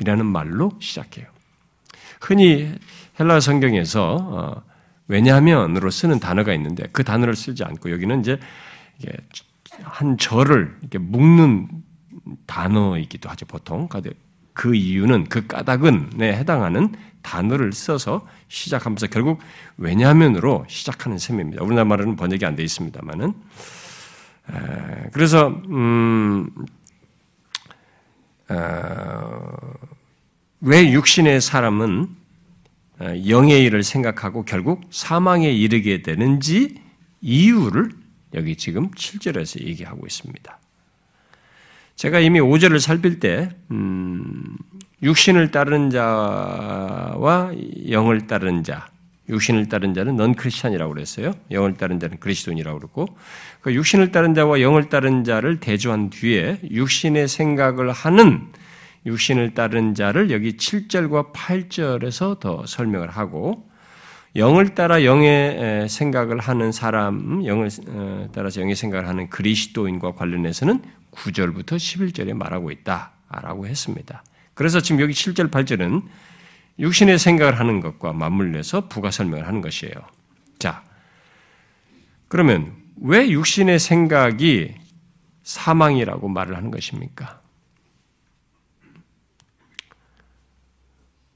이라는 0.00 0.26
말로 0.26 0.72
시작해요. 0.80 1.26
흔히 2.20 2.72
헬라 3.18 3.40
성경에서 3.40 4.16
어, 4.20 4.62
왜냐하면으로 5.08 5.90
쓰는 5.90 6.20
단어가 6.20 6.52
있는데 6.54 6.84
그 6.92 7.04
단어를 7.04 7.34
쓰지 7.34 7.64
않고 7.64 7.90
여기는 7.90 8.20
이제 8.20 8.38
한 9.82 10.16
절을 10.18 10.76
이렇게 10.80 10.98
묶는 10.98 11.68
단어이기도 12.46 13.28
하죠 13.30 13.46
보통. 13.46 13.88
그 14.56 14.74
이유는 14.74 15.24
그 15.28 15.46
까닭은에 15.46 16.32
해당하는 16.32 16.94
단어를 17.20 17.74
써서 17.74 18.26
시작하면서 18.48 19.08
결국 19.08 19.40
왜냐하면으로 19.76 20.64
시작하는 20.66 21.18
셈입니다. 21.18 21.62
우리나라 21.62 21.84
말은 21.84 22.16
번역이 22.16 22.46
안 22.46 22.56
돼 22.56 22.64
있습니다만은 22.64 23.34
그래서 25.12 25.48
음, 25.68 26.48
어, 28.48 29.52
왜 30.62 30.90
육신의 30.90 31.42
사람은 31.42 32.08
어, 33.00 33.12
영의 33.28 33.62
일을 33.64 33.82
생각하고 33.82 34.46
결국 34.46 34.88
사망에 34.90 35.50
이르게 35.50 36.00
되는지 36.00 36.80
이유를 37.20 37.90
여기 38.32 38.56
지금 38.56 38.90
7절에서 38.92 39.66
얘기하고 39.66 40.06
있습니다. 40.06 40.58
제가 41.96 42.20
이미 42.20 42.40
5절을 42.40 42.78
살필 42.78 43.20
때, 43.20 43.48
음, 43.70 44.56
육신을 45.02 45.50
따르는 45.50 45.88
자와 45.88 47.52
영을 47.88 48.26
따르는 48.26 48.64
자, 48.64 48.86
육신을 49.30 49.68
따른 49.70 49.94
자는 49.94 50.14
넌 50.16 50.34
크리스찬이라고 50.34 50.92
그랬어요. 50.92 51.32
영을 51.50 51.74
따른 51.74 51.98
자는 51.98 52.18
그리스도인이라고 52.20 52.78
그러고 52.78 53.06
그 53.60 53.74
육신을 53.74 54.12
따른 54.12 54.34
자와 54.34 54.60
영을 54.60 54.88
따른 54.88 55.24
자를 55.24 55.58
대조한 55.58 56.10
뒤에 56.10 56.60
육신의 56.70 57.28
생각을 57.28 57.90
하는 57.92 58.46
육신을 59.06 59.54
따른 59.54 59.94
자를 59.94 60.30
여기 60.30 60.52
7절과 60.52 61.32
8절에서 61.32 62.40
더 62.40 62.66
설명을 62.66 63.08
하고 63.10 63.68
영을 64.36 64.74
따라 64.74 65.02
영의 65.02 65.88
생각을 65.88 66.38
하는 66.40 66.70
사람, 66.70 67.44
영을 67.46 67.68
어, 67.88 68.28
따라서 68.32 68.60
영의 68.60 68.76
생각을 68.76 69.08
하는 69.08 69.30
그리스도인과 69.30 70.12
관련해서는 70.12 70.82
9절부터 71.16 71.76
11절에 71.76 72.34
말하고 72.34 72.70
있다라고 72.70 73.66
했습니다. 73.66 74.22
그래서 74.54 74.80
지금 74.80 75.00
여기 75.00 75.12
7절, 75.12 75.50
8절은 75.50 76.06
육신의 76.78 77.18
생각을 77.18 77.58
하는 77.58 77.80
것과 77.80 78.12
맞물려서 78.12 78.88
부가 78.88 79.10
설명을 79.10 79.46
하는 79.46 79.60
것이에요. 79.60 79.94
자, 80.58 80.84
그러면 82.28 82.74
왜 83.00 83.28
육신의 83.30 83.78
생각이 83.78 84.74
사망이라고 85.42 86.28
말을 86.28 86.56
하는 86.56 86.70
것입니까? 86.70 87.40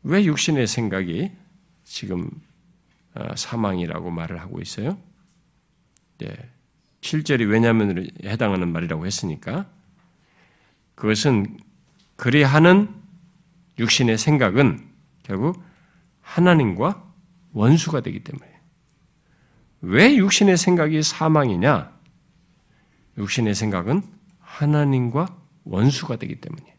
왜 0.02 0.24
육신의 0.24 0.66
생각이 0.66 1.30
지금 1.84 2.30
어, 3.14 3.34
사망이라고 3.36 4.10
말을 4.10 4.40
하고 4.40 4.60
있어요? 4.60 4.98
네. 6.18 6.28
7절이 7.00 7.48
왜냐면 7.48 8.08
해당하는 8.24 8.72
말이라고 8.72 9.06
했으니까 9.06 9.66
그것은 10.94 11.58
그리 12.16 12.42
하는 12.42 12.88
육신의 13.78 14.18
생각은 14.18 14.86
결국 15.22 15.62
하나님과 16.20 17.02
원수가 17.52 18.02
되기 18.02 18.22
때문에 18.22 18.46
왜 19.80 20.14
육신의 20.16 20.58
생각이 20.58 21.02
사망이냐? 21.02 21.98
육신의 23.16 23.54
생각은 23.54 24.02
하나님과 24.38 25.36
원수가 25.64 26.16
되기 26.16 26.36
때문이에요. 26.36 26.74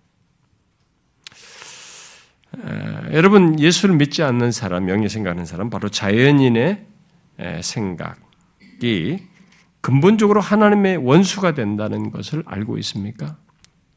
여러분 3.14 3.60
예수를 3.60 3.96
믿지 3.96 4.22
않는 4.24 4.52
사람, 4.52 4.90
영리 4.90 5.10
생각하는 5.10 5.46
사람, 5.46 5.70
바로 5.70 5.90
자연인의 5.90 6.86
생각이 7.62 9.28
근본적으로 9.82 10.42
하나님의 10.42 10.98
원수가 10.98 11.54
된다는 11.54 12.12
것을 12.12 12.44
알고 12.46 12.78
있습니까? 12.80 13.38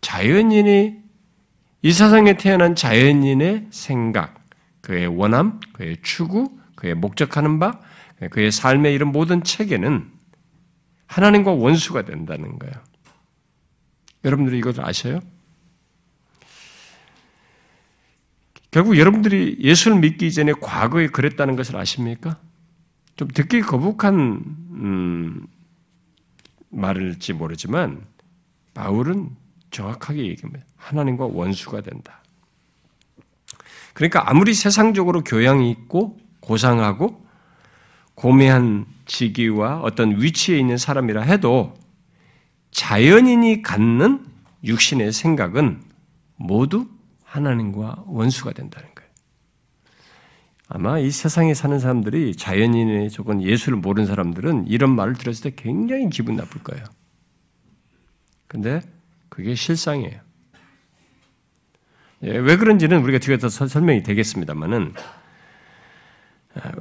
자연인이 0.00 0.96
이 1.82 1.92
세상에 1.92 2.36
태어난 2.36 2.74
자연인의 2.74 3.66
생각, 3.70 4.42
그의 4.80 5.06
원함, 5.06 5.60
그의 5.74 5.98
추구, 6.02 6.58
그의 6.74 6.94
목적하는 6.94 7.58
바, 7.58 7.80
그의 8.30 8.50
삶의 8.50 8.94
이런 8.94 9.12
모든 9.12 9.44
체계는 9.44 10.10
하나님과 11.06 11.52
원수가 11.52 12.06
된다는 12.06 12.58
거예요. 12.58 12.74
여러분들이 14.24 14.58
이것을 14.58 14.86
아셔요? 14.86 15.20
결국 18.70 18.98
여러분들이 18.98 19.58
예수를 19.60 19.98
믿기 20.00 20.32
전에 20.32 20.52
과거에 20.52 21.06
그랬다는 21.06 21.54
것을 21.54 21.76
아십니까? 21.76 22.38
좀 23.16 23.28
듣기 23.28 23.60
거북한 23.60 24.42
음, 24.72 25.46
말일지 26.74 27.32
모르지만 27.32 28.04
바울은 28.74 29.30
정확하게 29.70 30.26
얘기합니다. 30.26 30.64
하나님과 30.76 31.26
원수가 31.26 31.80
된다. 31.82 32.22
그러니까 33.92 34.28
아무리 34.28 34.54
세상적으로 34.54 35.22
교양이 35.22 35.70
있고 35.70 36.18
고상하고 36.40 37.24
고매한 38.14 38.86
직위와 39.06 39.80
어떤 39.80 40.20
위치에 40.20 40.58
있는 40.58 40.76
사람이라 40.76 41.22
해도 41.22 41.74
자연인이 42.70 43.62
갖는 43.62 44.26
육신의 44.64 45.12
생각은 45.12 45.82
모두 46.36 46.88
하나님과 47.22 48.04
원수가 48.06 48.52
된다는. 48.52 48.93
아마 50.68 50.98
이 50.98 51.10
세상에 51.10 51.52
사는 51.54 51.78
사람들이 51.78 52.34
자연인의 52.36 53.10
조건 53.10 53.42
예수를 53.42 53.78
모르는 53.78 54.06
사람들은 54.06 54.66
이런 54.68 54.94
말을 54.94 55.14
들었을 55.14 55.50
때 55.50 55.62
굉장히 55.62 56.08
기분 56.08 56.36
나쁠 56.36 56.62
거예요. 56.62 56.84
근데 58.46 58.80
그게 59.28 59.54
실상이에요. 59.54 60.20
예, 62.22 62.38
왜 62.38 62.56
그런지는 62.56 63.02
우리가 63.02 63.18
뒤에서 63.18 63.48
설명이 63.48 64.02
되겠습니다만은 64.02 64.94
아, 66.54 66.72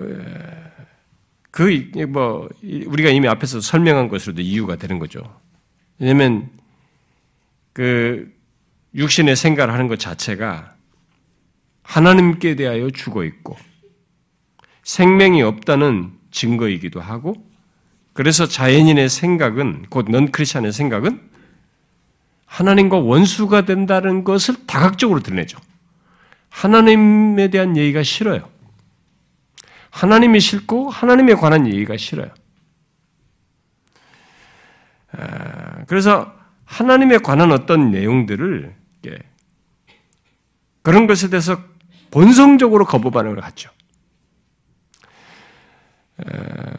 그뭐 1.51 2.49
우리가 2.63 3.09
이미 3.09 3.27
앞에서 3.27 3.59
설명한 3.59 4.07
것으로도 4.07 4.41
이유가 4.41 4.77
되는 4.77 4.99
거죠. 4.99 5.21
왜냐하면 5.99 6.49
그 7.73 8.33
육신의 8.95 9.35
생각을 9.35 9.73
하는 9.73 9.87
것 9.87 9.99
자체가 9.99 10.75
하나님께 11.81 12.55
대하여 12.55 12.89
죽어 12.91 13.25
있고 13.25 13.57
생명이 14.83 15.41
없다는 15.41 16.13
증거이기도 16.31 17.01
하고 17.01 17.35
그래서 18.13 18.45
자연인의 18.47 19.09
생각은 19.09 19.87
곧 19.89 20.09
넌 20.09 20.31
크리스천의 20.31 20.71
생각은 20.71 21.29
하나님과 22.45 22.99
원수가 22.99 23.65
된다는 23.65 24.23
것을 24.23 24.67
다각적으로 24.67 25.21
드러내죠. 25.21 25.57
하나님에 26.49 27.49
대한 27.49 27.75
얘기가 27.75 28.03
싫어요. 28.03 28.47
하나님이 29.89 30.39
싫고 30.39 30.89
하나님에 30.91 31.33
관한 31.33 31.65
얘기가 31.65 31.97
싫어요. 31.97 32.29
그래서 35.87 36.31
하나님에 36.65 37.17
관한 37.19 37.51
어떤 37.51 37.89
내용들을 37.89 38.75
그런 40.83 41.07
것에 41.07 41.29
대해서 41.29 41.59
본성적으로 42.11 42.85
거부 42.85 43.09
반응을 43.09 43.41
갖죠. 43.41 43.71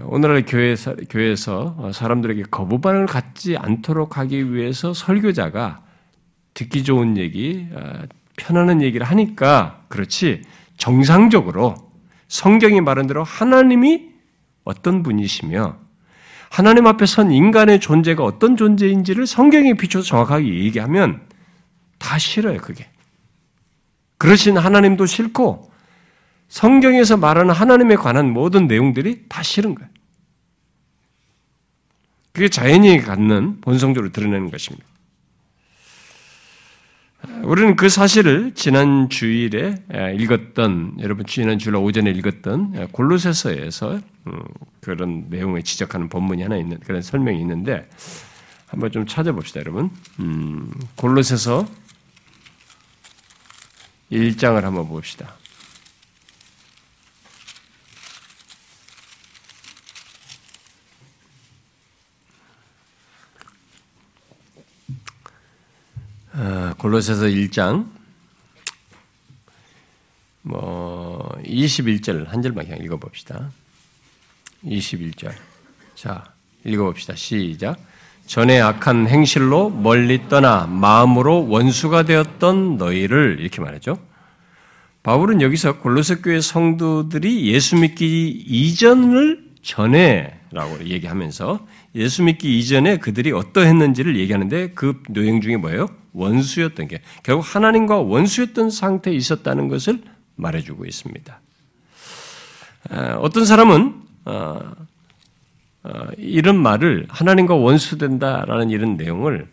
오늘날 0.05 0.44
교회에서, 0.47 0.94
교회에서 1.11 1.90
사람들에게 1.92 2.44
거부 2.51 2.81
반응을 2.81 3.07
갖지 3.07 3.57
않도록 3.57 4.18
하기 4.18 4.53
위해서 4.53 4.94
설교자가 4.94 5.83
듣기 6.55 6.85
좋은 6.85 7.16
얘기, 7.16 7.66
어, 7.73 8.03
편안한 8.37 8.81
얘기를 8.81 9.07
하니까 9.07 9.85
그렇지 9.88 10.42
정상적으로 10.77 11.75
성경이 12.29 12.81
말한 12.81 13.07
대로 13.07 13.23
하나님이 13.23 14.11
어떤 14.64 15.03
분이시며 15.03 15.77
하나님 16.51 16.87
앞에 16.87 17.07
선 17.07 17.33
인간의 17.33 17.81
존재가 17.81 18.25
어떤 18.25 18.57
존재인지를 18.57 19.27
성경에 19.27 19.75
비춰서 19.75 20.07
정확하게 20.07 20.47
얘기하면 20.64 21.23
다 21.99 22.18
싫어요, 22.18 22.59
그게. 22.59 22.88
그러신 24.18 24.57
하나님도 24.57 25.07
싫고 25.07 25.70
성경에서 26.55 27.17
말하는 27.17 27.53
하나님에 27.53 27.97
관한 27.97 28.33
모든 28.33 28.69
내용들이 28.69 29.25
다 29.29 29.43
싫은 29.43 29.75
거예요. 29.75 29.90
그게 32.31 32.49
자연이 32.49 33.01
갖는 33.01 33.61
본성적으로 33.61 34.12
드러내는 34.12 34.53
것입니다. 34.53 34.87
우리는 37.43 37.75
그 37.75 37.88
사실을 37.88 38.53
지난 38.55 39.09
주일에 39.09 39.83
읽었던 40.17 40.99
여러분 41.01 41.27
지난 41.27 41.59
주일 41.59 41.75
오전에 41.75 42.12
읽었던 42.12 42.88
골로새서에서 42.93 43.99
음, 44.29 44.43
그런 44.81 45.27
내용을 45.31 45.64
지적하는 45.64 46.09
본문이 46.09 46.43
하나 46.43 46.57
있는 46.57 46.79
그런 46.87 47.03
설명이 47.03 47.40
있는데 47.40 47.88
한번 48.69 48.93
좀 48.93 49.07
찾아봅시다, 49.07 49.59
여러분. 49.59 49.90
음, 50.21 50.73
골로새서 50.95 51.67
1장을 54.12 54.61
한번 54.61 54.87
봅시다. 54.87 55.35
골로새서 66.85 67.29
1장 67.29 67.87
뭐 70.42 71.27
21절 71.42 72.27
한 72.27 72.42
절만 72.42 72.66
그냥 72.66 72.85
읽어 72.85 72.99
봅시다. 72.99 73.51
21절. 74.66 75.33
자, 75.94 76.25
읽어 76.62 76.85
봅시다. 76.85 77.14
시작. 77.14 77.81
전에 78.27 78.61
악한 78.61 79.09
행실로 79.09 79.70
멀리 79.70 80.29
떠나 80.29 80.66
마음으로 80.66 81.49
원수가 81.49 82.03
되었던 82.03 82.77
너희를 82.77 83.38
이렇게 83.40 83.62
말하죠. 83.62 83.99
바울은 85.03 85.40
여기서 85.40 85.79
골로새 85.79 86.16
교회 86.16 86.42
성도들이 86.42 87.51
예수 87.51 87.77
믿기 87.77 88.29
이전을 88.47 89.42
전에라고 89.62 90.85
얘기하면서 90.85 91.66
예수 91.94 92.23
믿기 92.25 92.59
이전에 92.59 92.99
그들이 92.99 93.33
어떠했는지를 93.33 94.18
얘기하는데 94.18 94.73
그 94.75 95.03
내용 95.09 95.40
중에 95.40 95.57
뭐예요? 95.57 96.04
원수였던 96.14 96.88
게 96.88 97.03
결국 97.22 97.42
하나님과 97.55 97.98
원수였던 97.98 98.70
상태에 98.70 99.12
있었다는 99.14 99.68
것을 99.68 100.00
말해주고 100.37 100.87
있습니다. 100.87 101.40
어떤 103.18 103.44
사람은 103.44 104.03
어, 104.27 104.72
어, 105.85 106.09
이런 106.16 106.57
말을 106.57 107.07
하나님과 107.11 107.55
원수된다라는 107.55 108.70
이런 108.70 108.96
내용을 108.96 109.46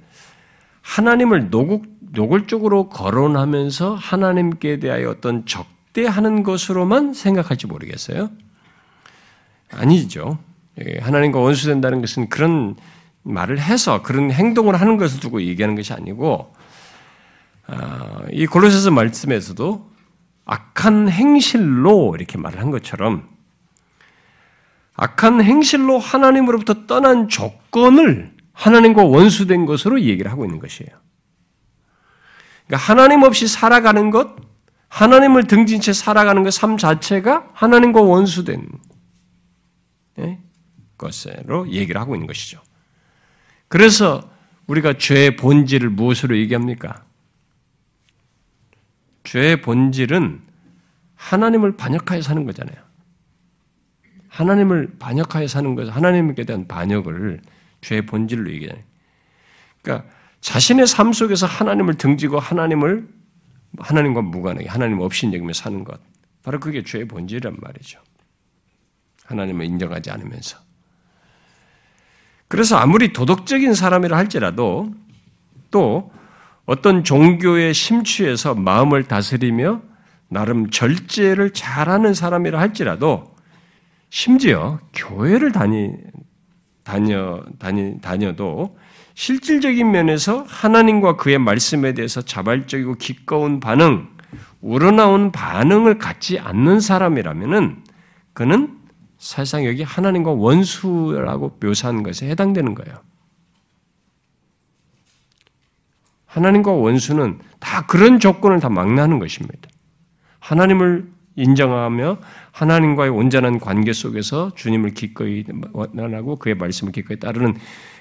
하나님을 0.81 1.49
노국, 1.49 1.85
노골적으로 1.99 2.89
거론하면서 2.89 3.95
하나님께 3.95 4.79
대하여 4.79 5.09
어떤 5.09 5.45
적대하는 5.45 6.43
것으로만 6.43 7.13
생각할지 7.13 7.67
모르겠어요. 7.67 8.29
아니죠. 9.71 10.39
예, 10.79 10.99
하나님과 10.99 11.39
원수된다는 11.39 11.99
것은 11.99 12.29
그런 12.29 12.75
말을 13.23 13.59
해서 13.59 14.01
그런 14.01 14.31
행동을 14.31 14.79
하는 14.79 14.97
것을 14.97 15.19
두고 15.19 15.41
얘기하는 15.43 15.75
것이 15.75 15.93
아니고 15.93 16.53
아, 17.67 18.23
이 18.31 18.45
골로새서 18.45 18.91
말씀에서도 18.91 19.91
악한 20.45 21.09
행실로 21.09 22.15
이렇게 22.15 22.37
말을 22.37 22.59
한 22.59 22.71
것처럼 22.71 23.29
악한 24.95 25.41
행실로 25.41 25.99
하나님으로부터 25.99 26.85
떠난 26.85 27.27
조건을 27.29 28.35
하나님과 28.53 29.03
원수된 29.03 29.65
것으로 29.65 30.01
얘기를 30.01 30.31
하고 30.31 30.45
있는 30.45 30.59
것이에요. 30.59 30.89
그러니까 32.67 32.91
하나님 32.91 33.23
없이 33.23 33.47
살아가는 33.47 34.09
것, 34.11 34.35
하나님을 34.89 35.45
등진 35.45 35.79
채 35.81 35.93
살아가는 35.93 36.43
것 36.43 36.59
삶 36.59 36.77
자체가 36.77 37.49
하나님과 37.53 38.01
원수된 38.01 38.67
예, 40.19 40.39
것으로 40.97 41.69
얘기를 41.69 41.99
하고 41.99 42.15
있는 42.15 42.27
것이죠. 42.27 42.61
그래서 43.71 44.29
우리가 44.67 44.97
죄의 44.97 45.37
본질을 45.37 45.91
무엇으로 45.91 46.37
얘기합니까? 46.37 47.05
죄의 49.23 49.61
본질은 49.61 50.41
하나님을 51.15 51.77
반역하여 51.77 52.21
사는 52.21 52.45
거잖아요. 52.45 52.75
하나님을 54.27 54.97
반역하여 54.99 55.47
사는 55.47 55.73
것, 55.75 55.87
하나님께 55.87 56.43
대한 56.43 56.67
반역을 56.67 57.41
죄의 57.79 58.05
본질로 58.07 58.51
얘기하는. 58.51 58.83
그러니까 59.81 60.09
자신의 60.41 60.85
삶 60.85 61.13
속에서 61.13 61.45
하나님을 61.45 61.93
등지고 61.93 62.39
하나님을 62.39 63.07
하나님과 63.79 64.21
무관하게 64.21 64.67
하나님 64.67 64.99
없이 64.99 65.27
여기며 65.27 65.53
사는 65.53 65.85
것. 65.85 65.97
바로 66.43 66.59
그게 66.59 66.83
죄의 66.83 67.07
본질이란 67.07 67.55
말이죠. 67.61 68.01
하나님을 69.23 69.65
인정하지 69.65 70.11
않으면서. 70.11 70.70
그래서 72.51 72.75
아무리 72.75 73.13
도덕적인 73.13 73.73
사람이라 73.73 74.17
할지라도 74.17 74.91
또 75.71 76.11
어떤 76.65 77.05
종교에 77.05 77.71
심취해서 77.71 78.55
마음을 78.55 79.05
다스리며 79.05 79.81
나름 80.27 80.69
절제를 80.69 81.51
잘하는 81.51 82.13
사람이라 82.13 82.59
할지라도 82.59 83.33
심지어 84.09 84.81
교회를 84.93 85.53
다니, 85.53 85.93
다녀, 86.83 87.41
다니, 87.57 88.01
다녀도 88.01 88.77
실질적인 89.13 89.89
면에서 89.89 90.43
하나님과 90.45 91.15
그의 91.15 91.39
말씀에 91.39 91.93
대해서 91.93 92.21
자발적이고 92.21 92.95
기꺼운 92.95 93.61
반응, 93.61 94.09
우러나온 94.59 95.31
반응을 95.31 95.99
갖지 95.99 96.37
않는 96.37 96.81
사람이라면은 96.81 97.85
그는 98.33 98.80
사실상 99.21 99.65
여기 99.65 99.83
하나님과 99.83 100.31
원수라고 100.31 101.59
묘사한 101.61 102.01
것에 102.01 102.27
해당되는 102.27 102.73
거예요. 102.73 102.97
하나님과 106.25 106.71
원수는 106.71 107.39
다 107.59 107.85
그런 107.85 108.19
조건을 108.19 108.59
다 108.59 108.69
망라하는 108.69 109.19
것입니다. 109.19 109.69
하나님을 110.39 111.07
인정하며 111.35 112.17
하나님과의 112.51 113.11
온전한 113.11 113.59
관계 113.59 113.93
속에서 113.93 114.53
주님을 114.55 114.95
기꺼이 114.95 115.45
원하고 115.71 116.37
그의 116.37 116.55
말씀을 116.55 116.91
기꺼이 116.91 117.19
따르는 117.19 117.57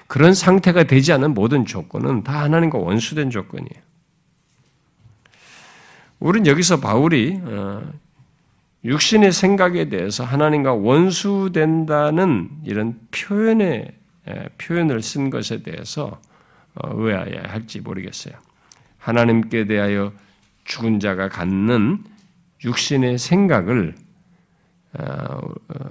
그런 0.07 0.33
상태가 0.33 0.85
되지 0.85 1.13
않은 1.13 1.35
모든 1.35 1.67
조건은 1.67 2.23
다 2.23 2.41
하나님과 2.41 2.79
원수된 2.79 3.29
조건이에요. 3.29 3.83
우리는 6.19 6.47
여기서 6.47 6.79
바울이 6.79 7.39
어, 7.43 7.83
육신의 8.83 9.31
생각에 9.31 9.89
대해서 9.89 10.23
하나님과 10.23 10.73
원수된다는 10.73 12.49
이런 12.65 12.99
표현의 13.11 13.93
표현을 14.57 15.01
쓴 15.01 15.29
것에 15.29 15.61
대해서 15.61 16.19
어, 16.73 16.89
의아해 16.93 17.37
할지 17.43 17.81
모르겠어요. 17.81 18.33
하나님께 18.97 19.65
대하여 19.65 20.13
죽은 20.63 20.99
자가 20.99 21.27
갖는 21.27 22.03
육신의 22.63 23.17
생각을 23.17 23.95
어, 24.93 25.41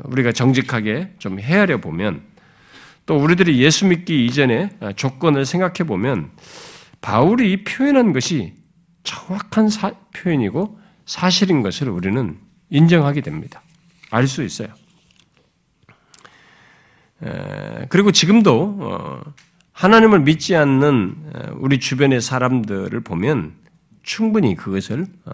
우리가 0.05 0.33
정직하게 0.33 1.15
좀 1.19 1.39
헤아려 1.39 1.79
보면 1.81 2.23
또 3.07 3.17
우리들이 3.17 3.61
예수 3.63 3.87
믿기 3.87 4.25
이전에 4.27 4.71
조건을 4.97 5.45
생각해 5.45 5.87
보면 5.87 6.31
바울이 7.01 7.65
표현한 7.65 8.13
것이 8.13 8.55
정확한 9.03 9.69
사, 9.69 9.93
표현이고 10.15 10.79
사실인 11.07 11.63
것을 11.63 11.89
우리는 11.89 12.39
인정하게 12.71 13.21
됩니다. 13.21 13.63
알 14.11 14.27
수 14.27 14.43
있어요. 14.43 14.69
그리고 17.89 18.13
지금도 18.13 18.79
어, 18.81 19.21
하나님을 19.73 20.21
믿지 20.21 20.57
않는 20.57 21.33
우리 21.57 21.79
주변의 21.79 22.21
사람들을 22.21 22.99
보면 23.01 23.55
충분히 24.03 24.57
그것을 24.57 25.07
어, 25.27 25.33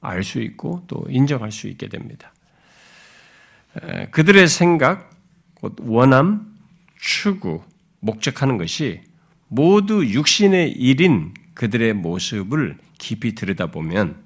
알수 0.00 0.40
있고 0.40 0.84
또 0.86 1.04
인정할 1.08 1.50
수 1.52 1.68
있게 1.68 1.88
됩니다. 1.88 2.32
그들의 4.10 4.48
생각, 4.48 5.10
곧 5.54 5.76
원함, 5.80 6.54
추구, 7.00 7.62
목적하는 8.00 8.58
것이 8.58 9.00
모두 9.48 10.04
육신의 10.06 10.72
일인 10.72 11.32
그들의 11.54 11.94
모습을 11.94 12.78
깊이 12.98 13.34
들여다보면 13.34 14.21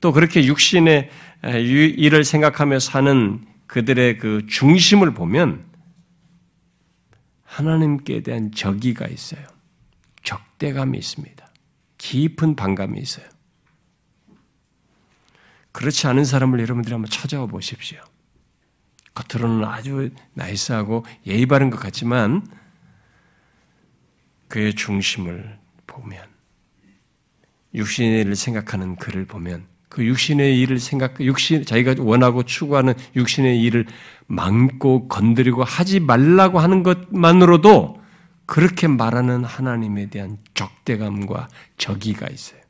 또 0.00 0.12
그렇게 0.12 0.44
육신의 0.44 1.10
일을 1.44 2.24
생각하며 2.24 2.78
사는 2.78 3.46
그들의 3.66 4.18
그 4.18 4.46
중심을 4.46 5.12
보면 5.14 5.64
하나님께 7.44 8.22
대한 8.22 8.52
적의가 8.52 9.06
있어요. 9.06 9.44
적대감이 10.22 10.98
있습니다. 10.98 11.46
깊은 11.98 12.56
반감이 12.56 12.98
있어요. 12.98 13.26
그렇지 15.72 16.06
않은 16.08 16.24
사람을 16.24 16.60
여러분들이 16.60 16.92
한번 16.92 17.10
찾아와 17.10 17.46
보십시오. 17.46 18.00
겉으로는 19.14 19.64
아주 19.64 20.10
나이스하고 20.34 21.04
예의 21.26 21.46
바른 21.46 21.70
것 21.70 21.78
같지만 21.78 22.46
그의 24.48 24.74
중심을 24.74 25.58
보면 25.86 26.24
육신의 27.74 28.22
일을 28.22 28.34
생각하는 28.34 28.96
그를 28.96 29.26
보면 29.26 29.69
그 29.90 30.06
육신의 30.06 30.58
일을 30.60 30.78
생각, 30.78 31.20
육신, 31.20 31.66
자기가 31.66 31.96
원하고 31.98 32.44
추구하는 32.44 32.94
육신의 33.16 33.60
일을 33.60 33.86
막고 34.28 35.08
건드리고 35.08 35.64
하지 35.64 35.98
말라고 35.98 36.60
하는 36.60 36.84
것만으로도 36.84 38.00
그렇게 38.46 38.86
말하는 38.86 39.44
하나님에 39.44 40.06
대한 40.06 40.38
적대감과 40.54 41.48
적의가 41.76 42.28
있어요. 42.28 42.60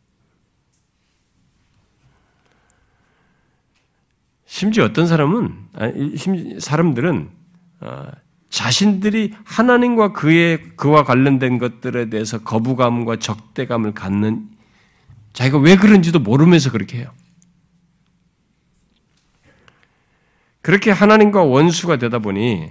심지어 4.46 4.84
어떤 4.84 5.06
사람은 5.06 5.54
사람들은 6.58 7.30
어, 7.80 8.06
자신들이 8.48 9.34
하나님과 9.44 10.12
그의 10.14 10.74
그와 10.76 11.04
관련된 11.04 11.58
것들에 11.58 12.08
대해서 12.08 12.38
거부감과 12.38 13.16
적대감을 13.16 13.92
갖는 13.92 14.48
자기가 15.32 15.58
왜 15.58 15.76
그런지도 15.76 16.18
모르면서 16.18 16.70
그렇게 16.70 16.98
해요. 16.98 17.12
그렇게 20.62 20.90
하나님과 20.90 21.42
원수가 21.42 21.96
되다 21.96 22.18
보니 22.18 22.70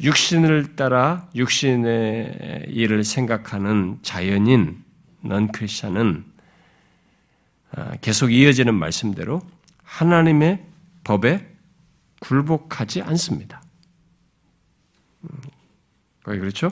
육신을 0.00 0.76
따라 0.76 1.28
육신의 1.34 2.66
일을 2.68 3.02
생각하는 3.02 3.98
자연인 4.02 4.84
넌 5.20 5.48
크리스천은 5.48 6.24
아, 7.72 7.96
계속 8.00 8.32
이어지는 8.32 8.74
말씀대로 8.74 9.42
하나님의 9.82 10.64
법에 11.04 11.54
굴복하지 12.20 13.02
않습니다. 13.02 13.62
음, 15.24 15.28
거기 16.22 16.38
그렇죠? 16.38 16.70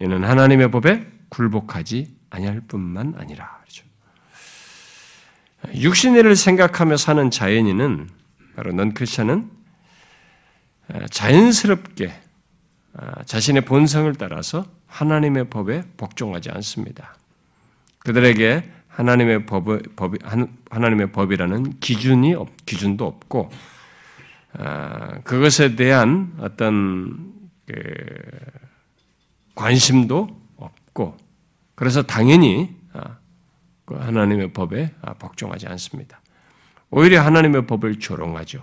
이는 0.00 0.22
하나님의 0.22 0.70
법에 0.70 1.10
굴복하지 1.30 2.19
아니할 2.30 2.60
뿐만 2.62 3.14
아니라 3.18 3.58
그렇죠. 3.60 3.84
육신의 5.74 6.36
생각하며 6.36 6.96
사는 6.96 7.30
자연인은 7.30 8.08
바로 8.56 8.72
넌 8.72 8.94
크리스천은 8.94 9.50
자연스럽게 11.10 12.12
아, 12.94 13.22
자신의 13.24 13.64
본성을 13.64 14.12
따라서 14.16 14.66
하나님의 14.86 15.48
법에 15.48 15.82
복종하지 15.96 16.50
않습니다. 16.50 17.14
그들에게 18.00 18.68
하나님의 18.88 19.46
법, 19.46 19.66
법 19.94 20.14
하나님의 20.70 21.12
법이라는 21.12 21.78
기준이 21.78 22.34
기준도 22.66 23.06
없고 23.06 23.50
아, 24.54 25.20
그것에 25.20 25.76
대한 25.76 26.34
어떤 26.38 27.32
그 27.66 27.74
관심도 29.54 30.28
없고 30.56 31.16
그래서 31.80 32.02
당연히 32.02 32.76
아, 32.92 33.16
그 33.86 33.94
하나님의 33.94 34.52
법에 34.52 34.94
복종하지 35.18 35.66
않습니다. 35.66 36.20
오히려 36.90 37.22
하나님의 37.22 37.66
법을 37.66 37.98
조롱하죠. 37.98 38.62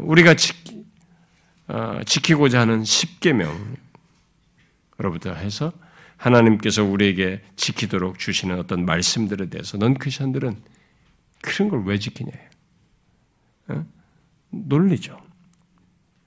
우리가 0.00 0.34
어, 1.68 2.00
지키고자 2.06 2.60
하는 2.60 2.84
십계명으로부터 2.84 5.34
해서 5.34 5.74
하나님께서 6.16 6.84
우리에게 6.84 7.42
지키도록 7.54 8.18
주시는 8.18 8.58
어떤 8.58 8.86
말씀들에 8.86 9.50
대해서 9.50 9.76
넌 9.76 9.92
크리스천들은 9.92 10.56
그런 11.42 11.68
걸 11.68 11.84
왜 11.84 11.98
지키냐? 11.98 12.32
어? 13.68 13.84
논리죠. 14.48 15.20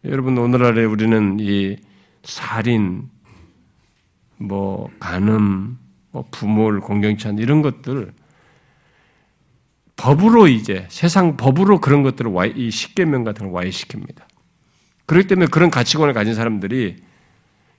여러분 0.03 0.37
오늘날에 0.37 0.85
우리는 0.85 1.39
이 1.39 1.77
살인, 2.23 3.09
뭐 4.37 4.89
간음, 4.99 5.77
뭐 6.11 6.25
부모를 6.31 6.79
공경치 6.79 7.27
않는 7.27 7.41
이런 7.41 7.61
것들 7.61 8.13
법으로 9.95 10.47
이제 10.47 10.87
세상 10.89 11.37
법으로 11.37 11.81
그런 11.81 12.03
것들을 12.03 12.31
와이, 12.31 12.53
이 12.55 12.69
십계명 12.69 13.23
같은 13.23 13.51
걸 13.51 13.63
와해시킵니다. 13.63 14.21
그렇기 15.07 15.27
때문에 15.27 15.47
그런 15.47 15.71
가치관을 15.71 16.13
가진 16.13 16.35
사람들이 16.35 16.97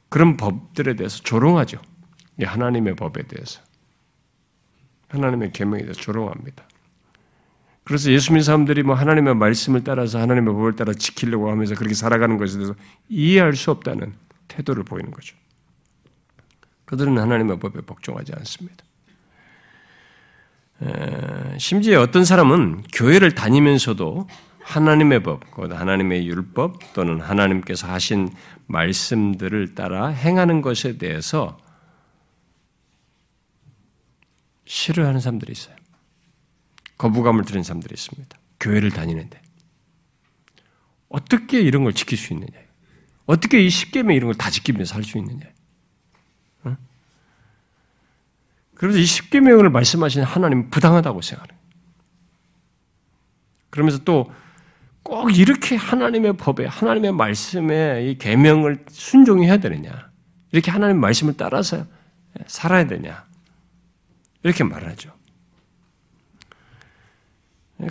그런 0.09 0.37
법들에 0.37 0.97
대해서 0.97 1.23
조롱하죠. 1.23 1.81
하나님의 2.43 2.97
법에 2.97 3.23
대해서. 3.23 3.61
하나님의 5.09 5.53
계명에 5.53 5.83
대해서 5.83 6.01
조롱합니다. 6.01 6.67
그래서 7.85 8.11
예수 8.11 8.33
믿는 8.33 8.43
사람들이 8.43 8.83
뭐 8.83 8.95
하나님의 8.95 9.35
말씀을 9.37 9.83
따라서 9.85 10.19
하나님의 10.21 10.53
법을 10.53 10.77
따라 10.77 10.93
지키려고 10.93 11.51
하면서 11.51 11.75
그렇게 11.75 11.95
살아가는 11.95 12.37
것에 12.37 12.59
대해서 12.59 12.75
이해할 13.09 13.55
수 13.55 13.71
없다는 13.71 14.15
태도를 14.49 14.85
보이는 14.85 15.11
거죠. 15.11 15.37
그들은 16.89 17.19
하나님의 17.19 17.59
법에 17.59 17.83
복종하지 17.83 18.33
않습니다. 18.39 18.83
심지어 21.59 22.01
어떤 22.01 22.25
사람은 22.25 22.85
교회를 22.95 23.35
다니면서도 23.35 24.27
하나님의 24.61 25.23
법, 25.23 25.43
하나님의 25.59 26.27
율법 26.27 26.95
또는 26.95 27.21
하나님께서 27.21 27.89
하신 27.89 28.31
말씀들을 28.69 29.75
따라 29.75 30.09
행하는 30.09 30.63
것에 30.63 30.97
대해서 30.97 31.59
싫어하는 34.65 35.21
사람들이 35.21 35.53
있어요. 35.53 35.77
거부감을 36.97 37.45
드는 37.45 37.63
사람들이 37.65 37.93
있습니다. 37.93 38.39
교회를 38.61 38.93
다니는데. 38.93 39.43
어떻게 41.11 41.61
이런 41.61 41.85
걸 41.85 41.93
지킬 41.93 42.17
수 42.17 42.33
있느냐. 42.33 42.59
어떻게 43.27 43.63
이 43.63 43.69
십계명 43.69 44.17
이런 44.17 44.29
걸 44.29 44.39
다 44.39 44.49
지키면서 44.49 44.95
살 44.95 45.05
수 45.05 45.19
있느냐. 45.19 45.47
그래서 48.79 48.99
이 48.99 49.05
십계명을 49.05 49.69
말씀하신 49.69 50.23
하나님 50.23 50.71
부당하다고 50.71 51.21
생각하는 51.21 51.55
그러면서 53.71 53.99
또 54.05 54.33
꼭 55.09 55.35
이렇게 55.39 55.75
하나님의 55.75 56.37
법에 56.37 56.67
하나님의 56.67 57.13
말씀에 57.13 58.11
이 58.11 58.19
계명을 58.19 58.85
순종해야 58.91 59.57
되느냐? 59.57 60.11
이렇게 60.53 60.71
하나님의 60.71 61.01
말씀을 61.01 61.35
따라서 61.35 61.87
살아야 62.47 62.87
되냐? 62.87 63.25
이렇게 64.43 64.65
말하죠. 64.65 65.11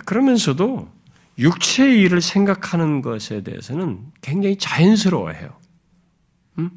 그러면서도 0.04 0.88
육체의 1.38 2.00
일을 2.02 2.20
생각하는 2.20 3.02
것에 3.02 3.42
대해서는 3.42 4.12
굉장히 4.20 4.56
자연스러워해요. 4.56 5.56
음? 6.58 6.70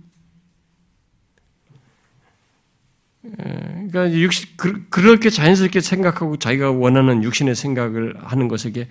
그러니까 3.22 4.12
육신, 4.12 4.50
그, 4.58 4.88
그렇게 4.90 5.30
자연스럽게 5.30 5.80
생각하고 5.82 6.38
자기가 6.38 6.72
원하는 6.72 7.24
육신의 7.24 7.56
생각을 7.56 8.16
하는 8.18 8.48
것에게 8.48 8.88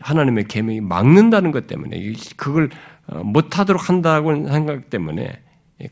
하나님의 0.00 0.48
계명이 0.48 0.80
막는다는 0.80 1.52
것 1.52 1.66
때문에 1.66 2.12
그걸 2.36 2.70
어, 3.06 3.22
못하도록 3.22 3.88
한다고 3.88 4.48
생각 4.48 4.90
때문에 4.90 5.42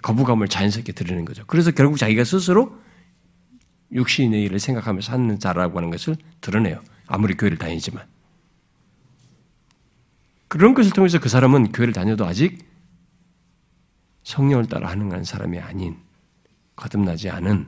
거부감을 0.02 0.48
자연스럽게 0.48 0.92
드리는 0.92 1.24
거죠. 1.24 1.44
그래서 1.46 1.70
결국 1.70 1.96
자기가 1.96 2.24
스스로 2.24 2.76
육신의 3.92 4.42
일을 4.44 4.58
생각하며 4.58 5.00
사는 5.00 5.38
자라고 5.38 5.78
하는 5.78 5.90
것을 5.90 6.16
드러내요. 6.40 6.80
아무리 7.06 7.34
교회를 7.34 7.56
다니지만. 7.56 8.04
그런 10.48 10.74
것을 10.74 10.92
통해서 10.92 11.18
그 11.18 11.28
사람은 11.28 11.72
교회를 11.72 11.94
다녀도 11.94 12.26
아직 12.26 12.66
성령을 14.24 14.66
따라 14.66 14.88
하는 14.90 15.24
사람이 15.24 15.58
아닌 15.58 15.96
거듭나지 16.78 17.28
않은 17.28 17.66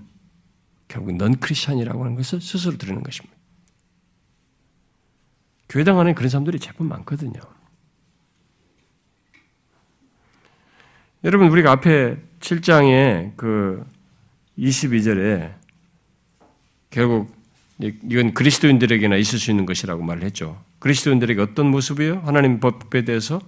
결국 0.88 1.16
넌 1.16 1.38
크리스천이라고 1.38 2.04
하는 2.04 2.16
것을 2.16 2.40
스스로 2.40 2.76
들으는 2.76 3.02
것입니다. 3.02 3.36
교회당 5.68 5.98
안에 6.00 6.14
그런 6.14 6.28
사람들이 6.28 6.58
제법 6.58 6.86
많거든요. 6.86 7.40
여러분 11.22 11.48
우리가 11.48 11.72
앞에 11.72 12.16
7장에 12.40 13.36
그 13.36 13.84
22절에 14.58 15.54
결국 16.90 17.34
이건 17.78 18.34
그리스도인들에게나 18.34 19.16
있을 19.16 19.38
수 19.38 19.50
있는 19.50 19.66
것이라고 19.66 20.02
말을 20.02 20.22
했죠. 20.24 20.62
그리스도인들에게 20.80 21.40
어떤 21.40 21.66
모습이요? 21.70 22.22
하나님 22.24 22.60
법에 22.60 23.04
대해서 23.04 23.40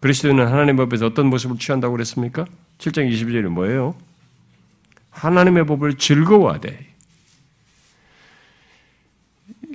그리스도인은 0.00 0.46
하나님 0.46 0.76
법에서 0.76 1.06
어떤 1.06 1.26
모습을 1.26 1.58
취한다고 1.58 1.92
그랬습니까? 1.92 2.44
7장 2.78 3.10
22절이 3.10 3.48
뭐예요? 3.48 3.96
하나님의 5.14 5.64
법을 5.66 5.96
즐거워하되 5.96 6.86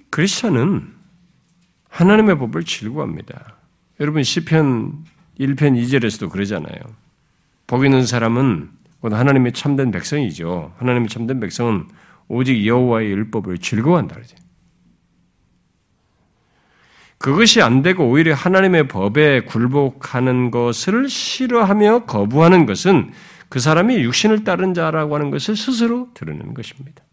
크리스천은 0.10 0.94
하나님의 1.90 2.38
법을 2.38 2.64
즐거워합니다. 2.64 3.56
여러분 4.00 4.24
시편 4.24 5.06
1편 5.40 5.82
2절에서도 5.82 6.30
그러잖아요. 6.30 6.80
복 7.68 7.86
있는 7.86 8.06
사람은 8.06 8.70
하나님의 9.02 9.54
참된 9.54 9.92
백성이죠. 9.92 10.74
하나님의 10.78 11.10
참된 11.10 11.40
백성은 11.40 11.88
오직 12.28 12.66
여호와의 12.66 13.10
율법을 13.10 13.58
즐거워한다 13.60 14.16
그러죠. 14.16 14.36
그것이 17.18 17.62
안 17.62 17.82
되고 17.82 18.10
오히려 18.10 18.34
하나님의 18.34 18.88
법에 18.88 19.42
굴복하는 19.42 20.52
것을 20.52 21.10
싫어하며 21.10 22.06
거부하는 22.06 22.66
것은 22.66 23.12
그 23.50 23.60
사람이 23.60 23.96
육신을 23.96 24.44
따른 24.44 24.74
자라고 24.74 25.16
하는 25.16 25.32
것을 25.32 25.56
스스로 25.56 26.10
드러내는 26.14 26.54
것입니다. 26.54 27.04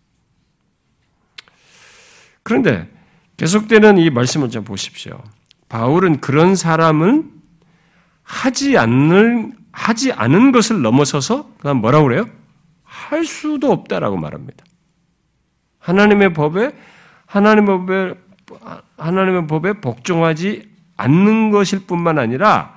그런데 2.43 2.89
계속되는 3.39 3.99
이 3.99 4.11
말씀을 4.11 4.51
좀 4.51 4.65
보십시오. 4.65 5.23
바울은 5.69 6.21
그런 6.21 6.55
사람은 6.55 7.33
하지 8.23 8.79
않는 8.79 9.57
하지 9.73 10.13
않은 10.13 10.53
것을 10.53 10.81
넘어서서 10.81 11.51
그다음 11.59 11.79
뭐라고 11.79 12.05
그래요? 12.05 12.27
할 12.83 13.25
수도 13.25 13.73
없다라고 13.73 14.17
말합니다. 14.17 14.65
하나님의 15.79 16.33
법에 16.33 16.73
하나님의 17.27 17.67
법에 17.67 18.15
하나님의 18.97 19.47
법에 19.47 19.73
복종하지 19.75 20.71
않는 20.97 21.51
것일 21.51 21.87
뿐만 21.87 22.19
아니라 22.19 22.75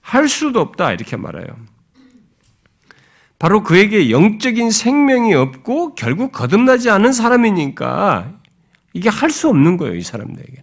할 0.00 0.28
수도 0.28 0.60
없다 0.60 0.92
이렇게 0.92 1.16
말해요. 1.16 1.46
바로 3.42 3.64
그에게 3.64 4.08
영적인 4.10 4.70
생명이 4.70 5.34
없고 5.34 5.96
결국 5.96 6.30
거듭나지 6.30 6.90
않은 6.90 7.10
사람이니까 7.10 8.38
이게 8.92 9.08
할 9.08 9.30
수 9.30 9.48
없는 9.48 9.78
거예요, 9.78 9.96
이 9.96 10.02
사람들에게는. 10.02 10.62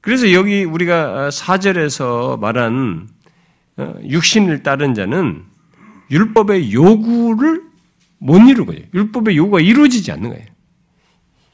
그래서 0.00 0.32
여기 0.32 0.62
우리가 0.62 1.30
4절에서 1.30 2.38
말한 2.38 3.08
어, 3.78 3.94
육신을 4.04 4.62
따른 4.62 4.94
자는 4.94 5.42
율법의 6.12 6.72
요구를 6.72 7.64
못 8.18 8.38
이루고요. 8.38 8.78
율법의 8.94 9.36
요구가 9.36 9.58
이루어지지 9.58 10.12
않는 10.12 10.30
거예요. 10.30 10.46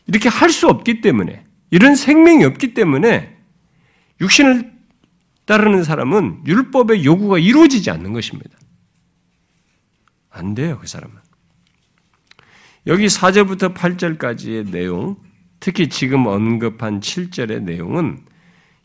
이렇게 0.09 0.29
할 0.29 0.51
수 0.51 0.69
없기 0.69 1.01
때문에 1.01 1.43
이런 1.71 1.97
생명이 1.97 2.45
없기 2.45 2.75
때문에 2.75 3.35
육신을 4.21 4.74
따르는 5.47 5.85
사람은 5.85 6.47
율법의 6.47 7.05
요구가 7.05 7.39
이루어지지 7.39 7.91
않는 7.91 8.13
것입니다. 8.13 8.57
안 10.31 10.55
돼요, 10.55 10.79
그 10.81 10.87
사람은. 10.87 11.17
여기 12.87 13.07
4절부터 13.07 13.75
8절까지의 13.75 14.71
내용, 14.71 15.17
특히 15.61 15.89
지금 15.89 16.27
언급한 16.27 17.01
7절의 17.01 17.63
내용은 17.63 18.21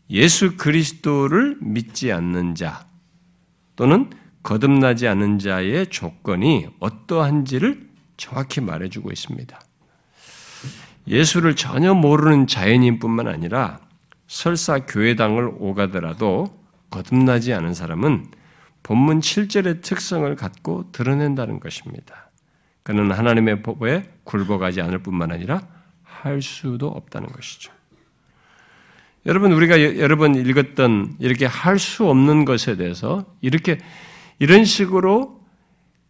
예수 0.08 0.56
그리스도를 0.56 1.58
믿지 1.60 2.10
않는 2.10 2.54
자 2.54 2.86
또는 3.76 4.10
거듭나지 4.42 5.06
않은 5.06 5.38
자의 5.38 5.86
조건이 5.86 6.66
어떠한지를 6.80 7.88
정확히 8.16 8.60
말해주고 8.60 9.10
있습니다. 9.12 9.60
예수를 11.06 11.56
전혀 11.56 11.94
모르는 11.94 12.46
자연인뿐만 12.46 13.28
아니라 13.28 13.80
설사 14.30 14.78
교회당을 14.78 15.54
오가더라도 15.58 16.56
거듭나지 16.88 17.52
않은 17.52 17.74
사람은 17.74 18.28
본문 18.84 19.18
7절의 19.18 19.82
특성을 19.82 20.36
갖고 20.36 20.88
드러낸다는 20.92 21.58
것입니다. 21.58 22.30
그는 22.84 23.10
하나님의 23.10 23.64
법에 23.64 24.08
굴복하지 24.22 24.82
않을 24.82 25.00
뿐만 25.00 25.32
아니라 25.32 25.66
할 26.04 26.42
수도 26.42 26.86
없다는 26.86 27.26
것이죠. 27.26 27.72
여러분 29.26 29.50
우리가 29.50 29.98
여러 29.98 30.16
번 30.16 30.36
읽었던 30.36 31.16
이렇게 31.18 31.46
할 31.46 31.80
수 31.80 32.08
없는 32.08 32.44
것에 32.44 32.76
대해서 32.76 33.26
이렇게 33.40 33.80
이런 34.38 34.64
식으로 34.64 35.44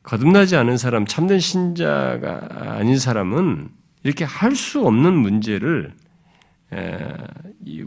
거듭나지 0.03 0.57
않은 0.57 0.77
사람, 0.77 1.07
참된 1.07 1.41
신자가 1.41 2.75
아닌 2.77 2.99
사람은 2.99 3.71
이렇게 4.03 4.27
할 4.27 4.55
수 4.55 4.87
없는 4.87 5.15
문제를 5.15 5.95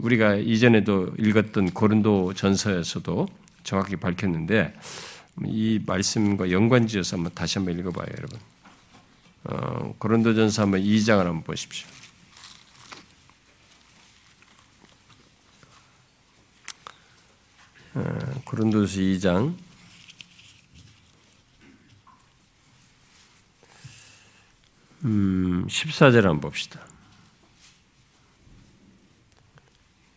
우리가 0.00 0.36
이전에도 0.36 1.14
읽었던 1.18 1.70
고린도 1.70 2.34
전서에서도 2.34 3.26
정확히 3.62 3.96
밝혔는데 3.96 4.74
이 5.46 5.80
말씀과 5.84 6.50
연관지어서 6.50 7.16
한번 7.16 7.32
다시 7.34 7.58
한번 7.58 7.78
읽어봐요, 7.78 8.06
여러분. 8.16 8.38
어, 9.44 9.94
고린도 9.98 10.34
전서 10.34 10.62
한번 10.62 10.80
2장을 10.82 11.18
한번 11.18 11.42
보십시오. 11.42 11.88
어, 17.94 18.42
고린도서 18.44 19.00
2장 19.00 19.54
음, 25.04 25.66
14절 25.66 26.22
한번 26.22 26.40
봅시다. 26.40 26.93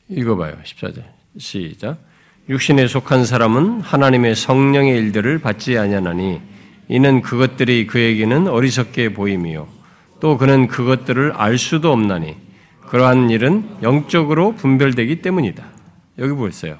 읽어봐요. 0.09 0.57
14절. 0.63 1.03
시작. 1.37 1.99
육신에 2.49 2.87
속한 2.87 3.25
사람은 3.25 3.81
하나님의 3.81 4.35
성령의 4.35 4.97
일들을 4.97 5.39
받지 5.39 5.77
아니하나니 5.77 6.41
이는 6.87 7.21
그것들이 7.21 7.87
그에게는 7.87 8.47
어리석게 8.47 9.13
보임이요 9.13 9.67
또 10.21 10.37
그는 10.37 10.67
그것들을 10.67 11.33
알 11.33 11.57
수도 11.57 11.91
없나니 11.91 12.37
그러한 12.87 13.29
일은 13.29 13.69
영적으로 13.83 14.55
분별되기 14.55 15.21
때문이다. 15.21 15.65
여기 16.19 16.33
보세요. 16.33 16.79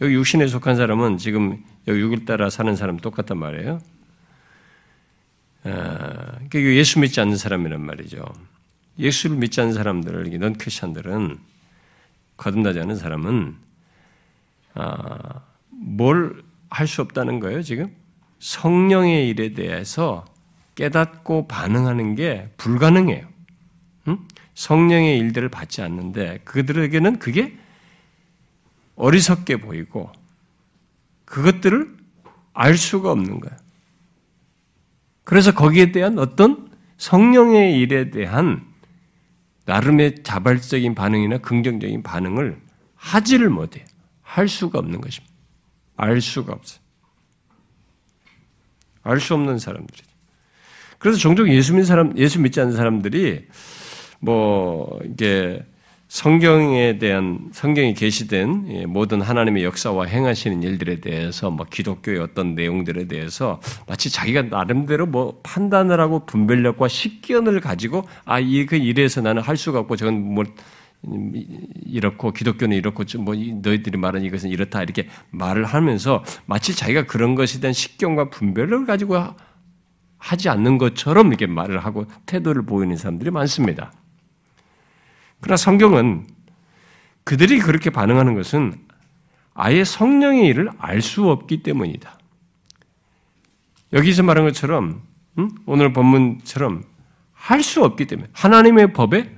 여기 0.00 0.14
육신에 0.14 0.46
속한 0.46 0.76
사람은 0.76 1.18
지금 1.18 1.62
여기 1.86 2.00
육을 2.00 2.24
따라 2.24 2.48
사는 2.48 2.74
사람 2.74 2.96
똑같단 2.96 3.36
말이에요. 3.36 3.80
아, 5.64 6.38
그게 6.50 6.74
예수 6.76 6.98
믿지 7.00 7.20
않는 7.20 7.36
사람이란 7.36 7.80
말이죠. 7.82 8.24
예수를 8.98 9.36
믿지 9.36 9.60
않는 9.60 9.74
사람들, 9.74 10.38
넌 10.38 10.54
크리스천들은 10.54 11.38
거듭나지 12.36 12.80
않은 12.80 12.96
사람은 12.96 13.56
아, 14.74 15.42
뭘 15.70 16.46
할 16.70 16.86
수 16.86 17.00
없다는 17.02 17.40
거예요, 17.40 17.62
지금? 17.62 17.94
성령의 18.38 19.28
일에 19.28 19.54
대해서 19.54 20.24
깨닫고 20.74 21.46
반응하는 21.46 22.14
게 22.14 22.50
불가능해요. 22.58 23.26
응? 24.08 24.18
성령의 24.54 25.18
일들을 25.18 25.48
받지 25.48 25.82
않는데 25.82 26.40
그들에게는 26.44 27.18
그게 27.18 27.56
어리석게 28.96 29.58
보이고 29.58 30.10
그것들을 31.24 31.96
알 32.52 32.76
수가 32.76 33.10
없는 33.12 33.40
거예요. 33.40 33.56
그래서 35.24 35.52
거기에 35.54 35.92
대한 35.92 36.18
어떤 36.18 36.70
성령의 36.98 37.78
일에 37.78 38.10
대한 38.10 38.66
나름의 39.66 40.22
자발적인 40.22 40.94
반응이나 40.94 41.38
긍정적인 41.38 42.02
반응을 42.02 42.60
하지를 42.94 43.50
못해요. 43.50 43.84
할 44.22 44.48
수가 44.48 44.78
없는 44.78 45.00
것입니다. 45.00 45.34
알 45.96 46.20
수가 46.20 46.52
없어요. 46.52 46.80
알 49.02 49.20
수 49.20 49.34
없는 49.34 49.58
사람들이. 49.58 50.02
그래서 50.98 51.18
종종 51.18 51.48
예수 51.48 51.72
믿는 51.72 51.84
사람, 51.84 52.16
예수 52.18 52.40
믿지 52.40 52.60
않는 52.60 52.74
사람들이 52.74 53.46
뭐 54.18 54.98
이게 55.04 55.64
성경에 56.08 56.98
대한 56.98 57.50
성경에 57.52 57.92
게시된 57.92 58.66
예, 58.68 58.86
모든 58.86 59.20
하나님의 59.20 59.64
역사와 59.64 60.06
행하시는 60.06 60.62
일들에 60.62 61.00
대해서 61.00 61.50
뭐 61.50 61.66
기독교의 61.68 62.20
어떤 62.20 62.54
내용들에 62.54 63.08
대해서 63.08 63.60
마치 63.88 64.08
자기가 64.10 64.42
나름대로 64.42 65.06
뭐 65.06 65.40
판단을 65.42 65.98
하고 65.98 66.24
분별력과 66.24 66.86
식견을 66.86 67.60
가지고 67.60 68.06
아 68.24 68.38
이그 68.38 68.76
이래서 68.76 69.20
나는 69.20 69.42
할 69.42 69.56
수가 69.56 69.80
없고 69.80 69.96
저건 69.96 70.22
뭐 70.22 70.44
이렇고 71.84 72.32
기독교는 72.32 72.76
이렇고 72.76 73.02
뭐 73.18 73.34
너희들이 73.34 73.98
말하는 73.98 74.26
이것은 74.26 74.50
이렇다 74.50 74.82
이렇게 74.82 75.08
말을 75.30 75.64
하면서 75.64 76.24
마치 76.46 76.74
자기가 76.74 77.06
그런 77.06 77.34
것에 77.34 77.60
대한 77.60 77.72
식견과 77.72 78.30
분별력을 78.30 78.86
가지고 78.86 79.16
하지 80.18 80.48
않는 80.48 80.78
것처럼 80.78 81.28
이렇게 81.28 81.46
말을 81.46 81.84
하고 81.84 82.06
태도를 82.26 82.64
보이는 82.64 82.96
사람들이 82.96 83.30
많습니다. 83.30 83.92
그러나 85.46 85.56
성경은 85.56 86.26
그들이 87.22 87.60
그렇게 87.60 87.90
반응하는 87.90 88.34
것은 88.34 88.74
아예 89.54 89.84
성령의 89.84 90.48
일을 90.48 90.70
알 90.76 91.00
수 91.00 91.30
없기 91.30 91.62
때문이다. 91.62 92.18
여기서 93.92 94.24
말한 94.24 94.44
것처럼 94.44 95.02
오늘 95.64 95.92
본문처럼 95.92 96.82
할 97.32 97.62
수 97.62 97.84
없기 97.84 98.06
때문에 98.06 98.28
하나님의 98.32 98.92
법에 98.92 99.36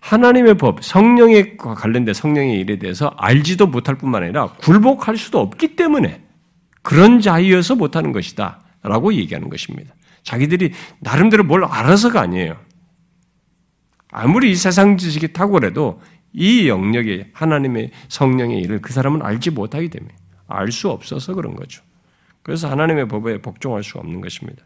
하나님의 0.00 0.54
법, 0.54 0.82
성령에 0.82 1.56
관련된 1.56 2.12
성령의 2.12 2.58
일에 2.58 2.80
대해서 2.80 3.14
알지도 3.16 3.68
못할 3.68 3.94
뿐만 3.94 4.24
아니라 4.24 4.48
굴복할 4.54 5.16
수도 5.16 5.38
없기 5.38 5.76
때문에 5.76 6.20
그런 6.82 7.20
자이어서 7.20 7.76
못하는 7.76 8.10
것이다. 8.10 8.60
라고 8.82 9.14
얘기하는 9.14 9.48
것입니다. 9.48 9.94
자기들이 10.24 10.72
나름대로 10.98 11.44
뭘 11.44 11.64
알아서가 11.64 12.20
아니에요. 12.20 12.56
아무리 14.16 14.52
이 14.52 14.54
세상 14.54 14.96
지식이 14.96 15.32
탁월해도 15.32 16.00
이 16.34 16.68
영역에 16.68 17.30
하나님의 17.32 17.90
성령의 18.08 18.60
일을 18.60 18.80
그 18.80 18.92
사람은 18.92 19.22
알지 19.22 19.50
못하기 19.50 19.88
때문에 19.88 20.14
알 20.46 20.70
수 20.70 20.88
없어서 20.88 21.34
그런 21.34 21.56
거죠. 21.56 21.82
그래서 22.44 22.70
하나님의 22.70 23.08
법에 23.08 23.42
복종할 23.42 23.82
수 23.82 23.98
없는 23.98 24.20
것입니다. 24.20 24.64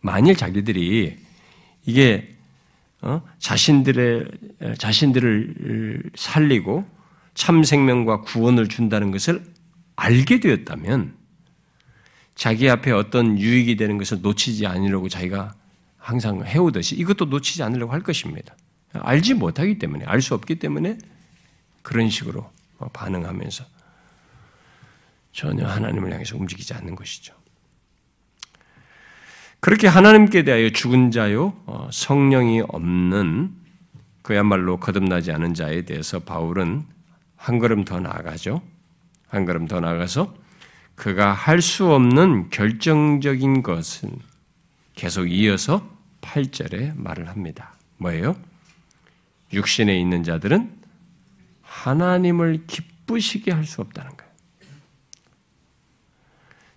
만일 0.00 0.36
자기들이 0.36 1.16
이게 1.86 2.36
어? 3.02 3.20
자신들의 3.40 4.28
자신들을 4.78 6.10
살리고 6.14 6.84
참 7.34 7.64
생명과 7.64 8.20
구원을 8.20 8.68
준다는 8.68 9.10
것을 9.10 9.42
알게 9.96 10.38
되었다면 10.38 11.16
자기 12.36 12.70
앞에 12.70 12.92
어떤 12.92 13.40
유익이 13.40 13.74
되는 13.74 13.98
것을 13.98 14.20
놓치지 14.22 14.68
않으려고 14.68 15.08
자기가 15.08 15.54
항상 16.06 16.44
해오듯이 16.46 16.94
이것도 16.94 17.24
놓치지 17.24 17.64
않으려고 17.64 17.92
할 17.92 18.00
것입니다. 18.00 18.54
알지 18.92 19.34
못하기 19.34 19.80
때문에, 19.80 20.04
알 20.04 20.22
수 20.22 20.34
없기 20.34 20.60
때문에 20.60 20.98
그런 21.82 22.08
식으로 22.10 22.48
반응하면서 22.92 23.64
전혀 25.32 25.66
하나님을 25.66 26.12
향해서 26.12 26.36
움직이지 26.36 26.74
않는 26.74 26.94
것이죠. 26.94 27.34
그렇게 29.58 29.88
하나님께 29.88 30.44
대하여 30.44 30.70
죽은 30.70 31.10
자요, 31.10 31.60
어, 31.66 31.88
성령이 31.92 32.62
없는 32.68 33.52
그야말로 34.22 34.78
거듭나지 34.78 35.32
않은 35.32 35.54
자에 35.54 35.82
대해서 35.82 36.20
바울은 36.20 36.84
한 37.34 37.58
걸음 37.58 37.84
더 37.84 37.98
나아가죠. 37.98 38.62
한 39.26 39.44
걸음 39.44 39.66
더 39.66 39.80
나아가서 39.80 40.32
그가 40.94 41.32
할 41.32 41.60
수 41.60 41.92
없는 41.92 42.50
결정적인 42.50 43.64
것은 43.64 44.20
계속 44.94 45.26
이어서 45.32 45.95
8절에 46.26 46.92
말을 46.96 47.28
합니다. 47.28 47.74
뭐예요? 47.98 48.36
육신에 49.52 49.98
있는 49.98 50.24
자들은 50.24 50.72
하나님을 51.62 52.64
기쁘시게 52.66 53.52
할 53.52 53.64
수 53.64 53.80
없다는 53.80 54.10
거예요. 54.16 54.32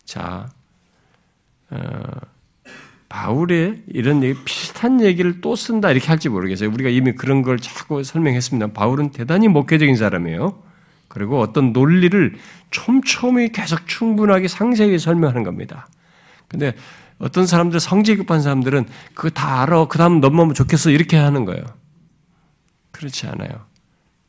자, 0.06 0.50
어, 1.72 2.04
바울의 3.10 3.84
이런 3.88 4.24
얘기, 4.24 4.40
비슷한 4.44 5.02
얘기를 5.02 5.42
또 5.42 5.56
쓴다 5.56 5.92
이렇게 5.92 6.08
할지 6.08 6.30
모르겠어요. 6.30 6.70
우리가 6.70 6.90
이미 6.90 7.14
그런 7.14 7.42
걸 7.42 7.58
자꾸 7.58 8.04
설명했습니다. 8.04 8.74
바울은 8.74 9.12
대단히 9.12 9.48
목회적인 9.48 9.96
사람이에요. 9.96 10.62
그리고 11.08 11.40
어떤 11.40 11.74
논리를 11.74 12.36
촘촘히 12.70 13.52
계속 13.52 13.88
충분하게 13.88 14.48
상세히 14.48 15.00
설명하는 15.00 15.44
겁니다. 15.44 15.88
근데 16.48 16.76
어떤 17.20 17.46
사람들 17.46 17.80
성질 17.80 18.18
급한 18.18 18.42
사람들은 18.42 18.88
그거 19.14 19.30
다 19.30 19.62
알아. 19.62 19.86
그 19.86 19.98
다음 19.98 20.20
넘어면 20.22 20.54
좋겠어. 20.56 20.90
이렇게 20.90 21.18
하는 21.18 21.46
거예요. 21.46 21.64
그렇지 22.92 23.28
않아요. 23.28 23.66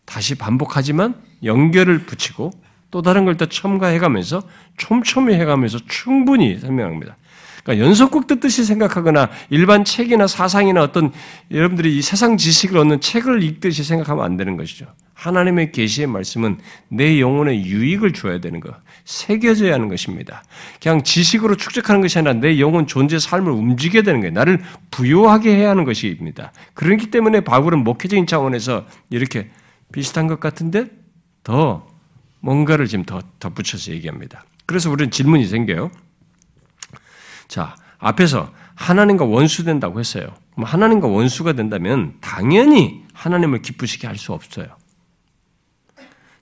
다시 0.04 0.34
반복하지만 0.34 1.14
연결을 1.44 2.00
붙이고 2.04 2.52
또 2.90 3.02
다른 3.02 3.24
걸 3.24 3.36
또 3.36 3.46
첨가해가면서 3.46 4.42
촘촘히 4.76 5.34
해가면서 5.34 5.78
충분히 5.88 6.58
설명합니다. 6.58 7.16
그러니까 7.62 7.86
연속극 7.86 8.26
듣듯이 8.26 8.64
생각하거나 8.64 9.30
일반 9.50 9.84
책이나 9.84 10.26
사상이나 10.26 10.82
어떤 10.82 11.12
여러분들이 11.50 11.96
이 11.96 12.02
세상 12.02 12.36
지식을 12.36 12.76
얻는 12.78 13.00
책을 13.00 13.42
읽듯이 13.42 13.84
생각하면 13.84 14.24
안 14.24 14.36
되는 14.36 14.56
것이죠. 14.56 14.86
하나님의 15.20 15.70
계시의 15.72 16.06
말씀은 16.06 16.58
내 16.88 17.20
영혼에 17.20 17.62
유익을 17.62 18.14
줘야 18.14 18.40
되는 18.40 18.58
거, 18.58 18.74
새겨져야 19.04 19.74
하는 19.74 19.88
것입니다. 19.88 20.42
그냥 20.82 21.02
지식으로 21.02 21.56
축적하는 21.56 22.00
것이 22.00 22.18
아니라 22.18 22.32
내 22.34 22.58
영혼 22.58 22.86
존재 22.86 23.18
삶을 23.18 23.52
움직여야 23.52 24.02
되는 24.02 24.20
거예요. 24.20 24.32
나를 24.32 24.62
부유하게 24.90 25.54
해야 25.54 25.70
하는 25.70 25.84
것입니다. 25.84 26.52
그렇기 26.72 27.10
때문에 27.10 27.42
바울은 27.42 27.84
목회적인 27.84 28.26
차원에서 28.26 28.86
이렇게 29.10 29.50
비슷한 29.92 30.26
것 30.26 30.40
같은데 30.40 30.86
더 31.44 31.86
뭔가를 32.40 32.86
지금 32.86 33.04
더 33.04 33.20
덧붙여서 33.40 33.92
얘기합니다. 33.92 34.44
그래서 34.64 34.90
우리는 34.90 35.10
질문이 35.10 35.46
생겨요. 35.46 35.90
자, 37.46 37.76
앞에서 37.98 38.50
하나님과 38.74 39.26
원수 39.26 39.64
된다고 39.64 40.00
했어요. 40.00 40.34
하나님과 40.56 41.08
원수가 41.08 41.52
된다면 41.52 42.14
당연히 42.22 43.02
하나님을 43.12 43.60
기쁘시게 43.60 44.06
할 44.06 44.16
수 44.16 44.32
없어요. 44.32 44.79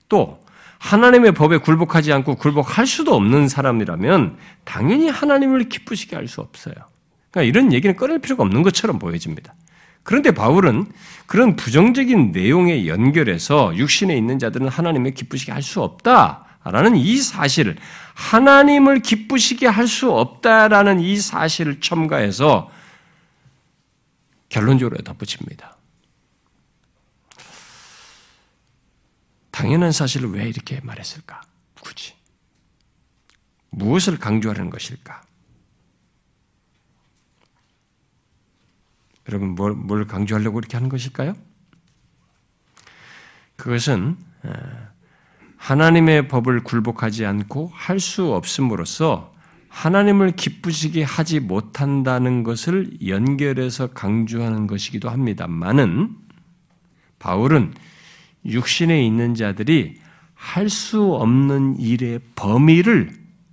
또 0.09 0.39
하나님의 0.79 1.33
법에 1.33 1.57
굴복하지 1.57 2.11
않고 2.13 2.35
굴복할 2.35 2.87
수도 2.87 3.13
없는 3.15 3.47
사람이라면 3.47 4.37
당연히 4.63 5.09
하나님을 5.09 5.69
기쁘시게 5.69 6.15
할 6.15 6.27
수 6.27 6.41
없어요. 6.41 6.73
그러니까 7.31 7.49
이런 7.49 7.73
얘기는 7.73 7.95
꺼낼 7.95 8.19
필요가 8.19 8.43
없는 8.43 8.63
것처럼 8.63 8.97
보여집니다. 8.99 9.53
그런데 10.03 10.31
바울은 10.31 10.87
그런 11.27 11.55
부정적인 11.55 12.31
내용에 12.31 12.87
연결해서 12.87 13.75
육신에 13.75 14.17
있는 14.17 14.39
자들은 14.39 14.67
하나님을 14.67 15.11
기쁘시게 15.11 15.51
할 15.51 15.61
수 15.61 15.81
없다라는 15.81 16.95
이 16.95 17.17
사실을 17.17 17.75
하나님을 18.15 18.99
기쁘시게 19.01 19.67
할 19.67 19.87
수 19.87 20.11
없다라는 20.11 21.01
이 21.01 21.17
사실을 21.17 21.79
첨가해서 21.81 22.71
결론적으로 24.47 24.97
덧붙입니다. 25.03 25.75
당연한 29.59 29.91
사실을 29.91 30.31
왜 30.31 30.47
이렇게 30.47 30.79
말했을까? 30.79 31.41
굳이. 31.81 32.13
무엇을 33.71 34.17
강조하는 34.17 34.69
것일까? 34.69 35.21
여러분, 39.27 39.55
뭘, 39.55 39.73
뭘 39.73 40.07
강조하려고 40.07 40.59
이렇게 40.59 40.77
하는 40.77 40.87
것일까요? 40.87 41.33
그것은 43.57 44.15
하나님의 45.57 46.29
법을 46.29 46.63
굴복하지 46.63 47.25
않고 47.25 47.69
할 47.73 47.99
수 47.99 48.33
없음으로써 48.33 49.35
하나님을 49.67 50.37
기쁘시게 50.37 51.03
하지 51.03 51.41
못한다는 51.41 52.43
것을 52.43 53.05
연결해서 53.05 53.87
강조하는 53.87 54.67
것이기도 54.67 55.09
합니다만은 55.09 56.15
바울은 57.19 57.73
육신에 58.45 59.05
있는 59.05 59.35
자들이 59.35 59.95
할 60.33 60.69
수 60.69 61.13
없는 61.15 61.79
일의 61.79 62.19
범위를 62.35 63.11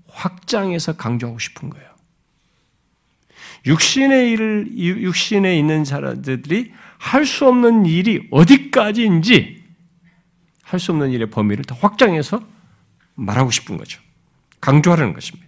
확장해서 0.09 0.97
강조하고 0.97 1.39
싶은 1.39 1.68
거예요. 1.68 1.87
육신의 3.66 4.30
일을 4.30 4.68
육신에 4.78 5.59
있는 5.59 5.84
사람들이 5.84 6.72
할 6.99 7.26
수 7.26 7.47
없는 7.47 7.87
일이 7.87 8.26
어디까지인지 8.30 9.64
할 10.62 10.80
수 10.80 10.93
없는 10.93 11.11
일의 11.11 11.28
범위를 11.30 11.64
더 11.64 11.74
확장해서 11.74 12.41
말하고 13.14 13.51
싶은 13.51 13.76
거죠. 13.76 14.01
강조하려는 14.61 15.12
것입니다. 15.12 15.47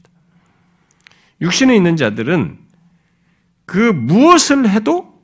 육신에 1.41 1.75
있는 1.77 1.97
자들은 1.97 2.59
그 3.65 3.79
무엇을 3.79 4.69
해도 4.69 5.23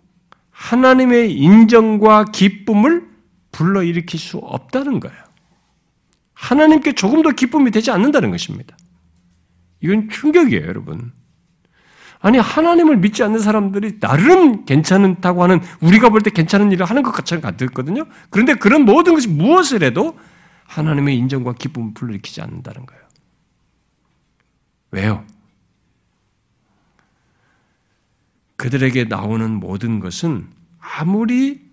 하나님의 0.50 1.32
인정과 1.32 2.26
기쁨을 2.26 3.13
불러일으킬 3.54 4.18
수 4.18 4.38
없다는 4.38 4.98
거예요. 4.98 5.16
하나님께 6.32 6.92
조금 6.92 7.22
더 7.22 7.30
기쁨이 7.30 7.70
되지 7.70 7.92
않는다는 7.92 8.32
것입니다. 8.32 8.76
이건 9.80 10.08
충격이에요, 10.08 10.66
여러분. 10.66 11.12
아니, 12.18 12.38
하나님을 12.38 12.96
믿지 12.96 13.22
않는 13.22 13.38
사람들이 13.38 14.00
나름 14.00 14.64
괜찮다고 14.64 15.42
하는, 15.42 15.60
우리가 15.80 16.08
볼 16.08 16.22
때 16.22 16.30
괜찮은 16.30 16.72
일을 16.72 16.86
하는 16.86 17.02
것 17.02 17.12
같거든요? 17.12 18.06
그런데 18.30 18.54
그런 18.54 18.84
모든 18.84 19.14
것이 19.14 19.28
무엇을 19.28 19.82
해도 19.82 20.18
하나님의 20.66 21.16
인정과 21.18 21.52
기쁨을 21.52 21.94
불러일으키지 21.94 22.40
않는다는 22.40 22.86
거예요. 22.86 23.04
왜요? 24.90 25.24
그들에게 28.56 29.04
나오는 29.04 29.50
모든 29.52 30.00
것은 30.00 30.48
아무리 30.80 31.63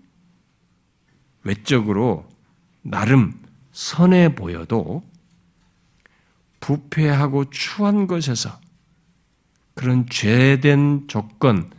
외적으로 1.43 2.29
나름 2.81 3.39
선해 3.71 4.35
보여도 4.35 5.03
부패하고 6.59 7.49
추한 7.49 8.07
것에서 8.07 8.59
그런 9.73 10.07
죄된 10.07 11.07
조건, 11.07 11.71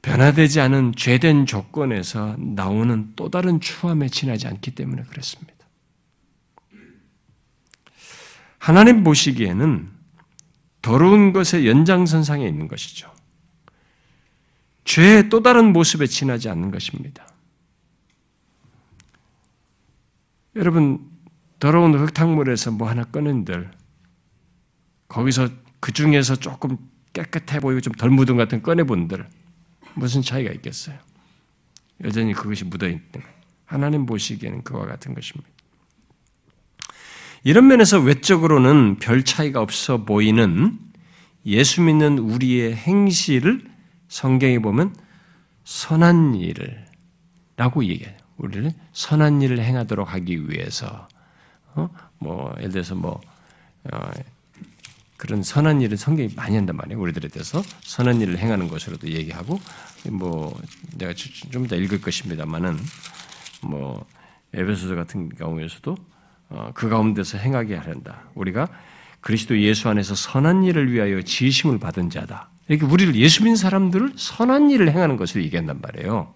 변화되지 0.00 0.60
않은 0.60 0.92
죄된 0.96 1.46
조건에서 1.46 2.36
나오는 2.38 3.12
또 3.16 3.28
다른 3.28 3.60
추함에 3.60 4.08
지나지 4.08 4.48
않기 4.48 4.72
때문에 4.72 5.02
그렇습니다. 5.04 5.52
하나님 8.58 9.04
보시기에는 9.04 9.90
더러운 10.82 11.32
것의 11.32 11.66
연장선상에 11.66 12.46
있는 12.46 12.68
것이죠. 12.68 13.12
죄의 14.84 15.28
또 15.28 15.42
다른 15.42 15.72
모습에 15.72 16.06
지나지 16.06 16.48
않는 16.48 16.70
것입니다. 16.70 17.26
여러분, 20.56 21.10
더러운 21.58 21.94
흙탕물에서 21.94 22.72
뭐 22.72 22.88
하나 22.88 23.04
꺼낸들, 23.04 23.70
거기서 25.08 25.48
그 25.80 25.92
중에서 25.92 26.36
조금 26.36 26.76
깨끗해 27.12 27.60
보이고 27.60 27.80
좀 27.80 27.94
덜 27.94 28.10
묻은 28.10 28.36
같은 28.36 28.62
꺼내본들, 28.62 29.26
무슨 29.94 30.22
차이가 30.22 30.50
있겠어요? 30.52 30.98
여전히 32.04 32.32
그것이 32.32 32.64
묻어있는. 32.64 33.02
하나님 33.64 34.06
보시기에는 34.06 34.62
그와 34.64 34.86
같은 34.86 35.14
것입니다. 35.14 35.48
이런 37.44 37.66
면에서 37.66 37.98
외적으로는 37.98 38.96
별 38.98 39.24
차이가 39.24 39.60
없어 39.60 40.04
보이는 40.04 40.78
예수 41.46 41.80
믿는 41.82 42.18
우리의 42.18 42.74
행실을 42.74 43.64
성경에 44.08 44.58
보면 44.58 44.94
선한 45.64 46.36
일을 46.36 46.86
라고 47.56 47.84
얘기해요. 47.84 48.21
우리를 48.42 48.72
선한 48.92 49.40
일을 49.42 49.60
행하도록 49.60 50.12
하기 50.12 50.50
위해서 50.50 51.08
어? 51.74 51.88
뭐 52.18 52.54
예를 52.58 52.70
들어서 52.70 52.94
뭐 52.94 53.20
어, 53.90 54.10
그런 55.16 55.42
선한 55.42 55.80
일을 55.80 55.96
성경이 55.96 56.30
많이 56.34 56.56
한단 56.56 56.76
말이에요. 56.76 57.00
우리들에 57.00 57.28
대해서 57.28 57.62
선한 57.82 58.20
일을 58.20 58.38
행하는 58.38 58.68
것으로도 58.68 59.08
얘기하고 59.08 59.60
뭐 60.10 60.60
내가 60.96 61.14
좀더 61.14 61.76
읽을 61.76 62.00
것입니다만은 62.00 62.76
뭐 63.62 64.04
에베소서 64.52 64.96
같은 64.96 65.28
경우에서도 65.30 65.96
어, 66.50 66.70
그 66.74 66.88
가운데서 66.88 67.38
행하게 67.38 67.76
하란다. 67.76 68.24
우리가 68.34 68.68
그리스도 69.20 69.58
예수 69.60 69.88
안에서 69.88 70.14
선한 70.16 70.64
일을 70.64 70.92
위하여 70.92 71.22
지심을 71.22 71.78
받은 71.78 72.10
자다. 72.10 72.50
이렇게 72.68 72.84
우리를 72.84 73.14
예수 73.14 73.42
믿는 73.42 73.56
사람들을 73.56 74.14
선한 74.16 74.70
일을 74.70 74.90
행하는 74.90 75.16
것을 75.16 75.44
얘기한단 75.44 75.80
말이에요. 75.80 76.34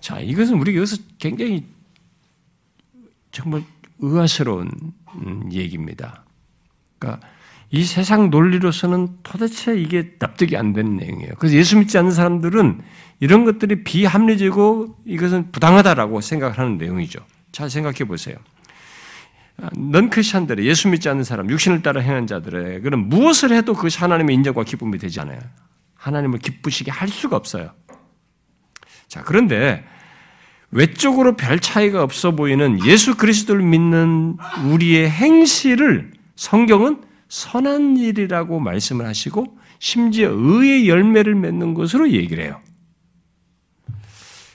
자, 0.00 0.18
이것은 0.18 0.58
우리가 0.58 0.78
여기서 0.78 0.96
굉장히 1.18 1.64
정말 3.30 3.62
의아스러운 3.98 4.70
음, 5.14 5.48
얘기입니다. 5.52 6.24
그러니까 6.98 7.26
이 7.70 7.84
세상 7.84 8.30
논리로서는 8.30 9.18
도대체 9.22 9.78
이게 9.78 10.14
납득이 10.18 10.56
안 10.56 10.72
되는 10.72 10.96
내용이에요. 10.96 11.34
그래서 11.38 11.56
예수 11.56 11.78
믿지 11.78 11.96
않는 11.98 12.10
사람들은 12.10 12.80
이런 13.20 13.44
것들이 13.44 13.84
비합리적이고 13.84 14.96
이것은 15.04 15.52
부당하다라고 15.52 16.20
생각하는 16.20 16.78
내용이죠. 16.78 17.20
잘 17.52 17.70
생각해 17.70 18.04
보세요. 18.04 18.36
넌 19.76 20.08
크리스천들이 20.08 20.66
예수 20.66 20.88
믿지 20.88 21.08
않는 21.10 21.22
사람, 21.22 21.50
육신을 21.50 21.82
따라 21.82 22.00
행한 22.00 22.26
자들의 22.26 22.80
그런 22.80 23.08
무엇을 23.08 23.52
해도 23.52 23.74
그것이 23.74 23.98
하나님의 23.98 24.34
인정과 24.36 24.64
기쁨이 24.64 24.98
되지 24.98 25.20
않아요. 25.20 25.38
하나님을 25.94 26.38
기쁘시게 26.38 26.90
할 26.90 27.08
수가 27.08 27.36
없어요. 27.36 27.70
자, 29.10 29.24
그런데 29.24 29.84
외적으로 30.70 31.34
별 31.34 31.58
차이가 31.58 32.04
없어 32.04 32.30
보이는 32.30 32.78
예수 32.86 33.16
그리스도를 33.16 33.60
믿는 33.60 34.36
우리의 34.70 35.10
행실을 35.10 36.12
성경은 36.36 37.02
선한 37.28 37.96
일이라고 37.96 38.60
말씀을 38.60 39.06
하시고 39.06 39.58
심지어 39.80 40.30
의의 40.32 40.88
열매를 40.88 41.34
맺는 41.34 41.74
것으로 41.74 42.12
얘기를 42.12 42.44
해요. 42.44 42.60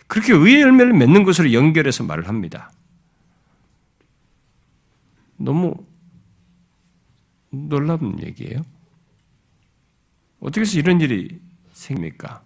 그렇게 0.07 0.31
의의 0.31 0.61
열매를 0.61 0.93
맺는 0.93 1.25
것으로 1.25 1.51
연결해서 1.51 2.05
말을 2.05 2.29
합니다. 2.29 2.71
너무 5.35 5.75
놀라운 7.49 8.23
얘기예요. 8.23 8.61
어떻게 10.39 10.61
해서 10.61 10.79
이런 10.79 11.01
일이 11.01 11.41
생깁니까? 11.73 12.44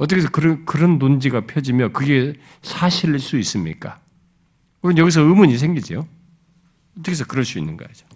어떻게 0.00 0.22
그런, 0.22 0.64
그런 0.64 0.98
논지가 0.98 1.42
펴지며 1.42 1.90
그게 1.90 2.32
사실일 2.62 3.18
수 3.18 3.36
있습니까? 3.40 4.00
그럼 4.80 4.96
여기서 4.96 5.20
의문이 5.20 5.58
생기죠. 5.58 6.08
어떻게 6.94 7.10
해서 7.10 7.26
그럴 7.26 7.44
수 7.44 7.58
있는가 7.58 7.84
하죠. 7.86 8.06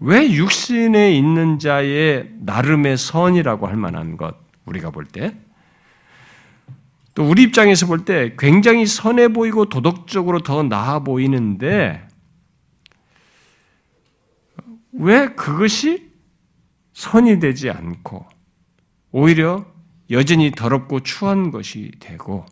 왜 0.00 0.28
육신에 0.28 1.16
있는 1.16 1.60
자의 1.60 2.28
나름의 2.40 2.96
선이라고 2.96 3.68
할 3.68 3.76
만한 3.76 4.16
것, 4.16 4.34
우리가 4.64 4.90
볼 4.90 5.04
때, 5.04 5.36
또 7.14 7.22
우리 7.22 7.44
입장에서 7.44 7.86
볼 7.86 8.04
때 8.04 8.34
굉장히 8.36 8.86
선해 8.86 9.28
보이고 9.28 9.66
도덕적으로 9.66 10.40
더 10.40 10.64
나아 10.64 10.98
보이는데, 10.98 12.08
왜 14.90 15.28
그것이 15.28 16.10
선이 16.92 17.38
되지 17.38 17.70
않고, 17.70 18.26
오히려 19.12 19.72
여전히 20.10 20.50
더럽고 20.50 21.00
추한 21.00 21.50
것이 21.50 21.92
되고, 22.00 22.46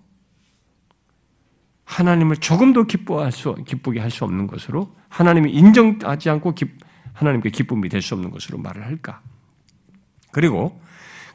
하나님을 1.84 2.36
조금도 2.36 2.84
기뻐할 2.84 3.32
수, 3.32 3.54
기쁘게 3.66 4.00
할 4.00 4.10
수 4.10 4.24
없는 4.24 4.46
것으로 4.46 4.94
하나님이 5.08 5.52
인정하지 5.52 6.30
않고 6.30 6.54
기, 6.54 6.66
하나님께 7.12 7.50
기쁨이 7.50 7.88
될 7.88 8.00
수 8.00 8.14
없는 8.14 8.30
것으로 8.30 8.58
말을 8.58 8.86
할까? 8.86 9.20
그리고 10.30 10.80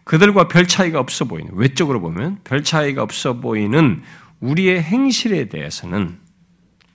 그들과 0.03 0.47
별 0.47 0.67
차이가 0.67 0.99
없어 0.99 1.25
보이는, 1.25 1.51
외적으로 1.53 2.01
보면 2.01 2.39
별 2.43 2.63
차이가 2.63 3.03
없어 3.03 3.39
보이는 3.39 4.01
우리의 4.39 4.81
행실에 4.81 5.49
대해서는, 5.49 6.17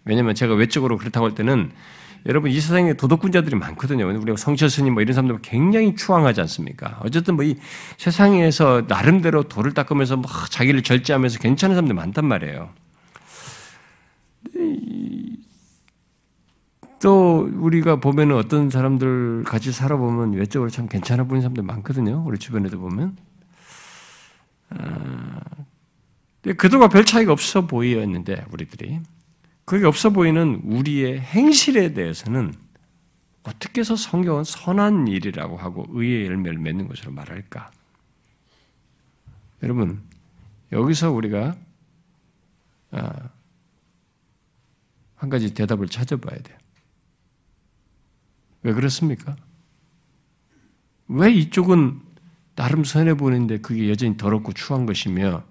왜냐면 0.04 0.34
제가 0.34 0.54
외적으로 0.54 0.96
그렇다고 0.96 1.26
할 1.26 1.34
때는 1.34 1.70
여러분 2.26 2.50
이 2.50 2.60
세상에 2.60 2.94
도덕군자들이 2.94 3.56
많거든요. 3.56 4.06
우리가 4.06 4.36
성철 4.36 4.70
스님 4.70 4.94
뭐 4.94 5.02
이런 5.02 5.14
사람들 5.14 5.38
굉장히 5.42 5.94
추앙하지 5.96 6.40
않습니까? 6.42 7.00
어쨌든 7.02 7.34
뭐 7.36 7.44
이 7.44 7.56
세상에서 7.98 8.84
나름대로 8.88 9.42
돌을 9.44 9.74
닦으면서 9.74 10.16
막 10.16 10.50
자기를 10.50 10.82
절제하면서 10.82 11.38
괜찮은 11.40 11.74
사람들 11.74 11.94
많단 11.94 12.26
말이에요. 12.26 12.70
또 17.02 17.50
우리가 17.52 17.96
보면은 17.96 18.36
어떤 18.36 18.70
사람들 18.70 19.42
같이 19.44 19.72
살아보면 19.72 20.34
외적으로 20.34 20.70
참 20.70 20.86
괜찮아 20.86 21.24
보이는 21.24 21.42
사람들 21.42 21.64
많거든요. 21.64 22.22
우리 22.24 22.38
주변에도 22.38 22.78
보면. 22.78 23.16
아, 24.70 25.40
그들과 26.56 26.88
별 26.88 27.04
차이가 27.04 27.32
없어 27.32 27.66
보이었는데 27.66 28.46
우리들이 28.52 29.00
그게 29.64 29.86
없어 29.86 30.10
보이는 30.10 30.60
우리의 30.64 31.20
행실에 31.20 31.94
대해서는 31.94 32.54
어떻게 33.44 33.80
해서 33.80 33.96
성경은 33.96 34.44
선한 34.44 35.08
일이라고 35.08 35.56
하고 35.56 35.86
의의 35.90 36.26
열매를 36.26 36.58
맺는 36.58 36.88
것으로 36.88 37.12
말할까? 37.12 37.70
여러분 39.62 40.02
여기서 40.70 41.12
우리가 41.12 41.56
아, 42.92 43.30
한 45.16 45.30
가지 45.30 45.54
대답을 45.54 45.88
찾아봐야 45.88 46.38
돼요. 46.40 46.58
왜 48.62 48.72
그렇습니까? 48.72 49.36
왜 51.08 51.32
이쪽은 51.32 52.00
나름 52.54 52.84
선해 52.84 53.14
보이는데 53.14 53.58
그게 53.58 53.88
여전히 53.88 54.16
더럽고 54.16 54.52
추한 54.52 54.86
것이며 54.86 55.44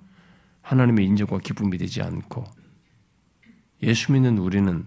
하나님의 0.61 1.05
인정과 1.05 1.39
기쁨이 1.39 1.77
되지 1.77 2.01
않고 2.01 2.45
예수 3.83 4.11
믿는 4.11 4.37
우리는 4.37 4.85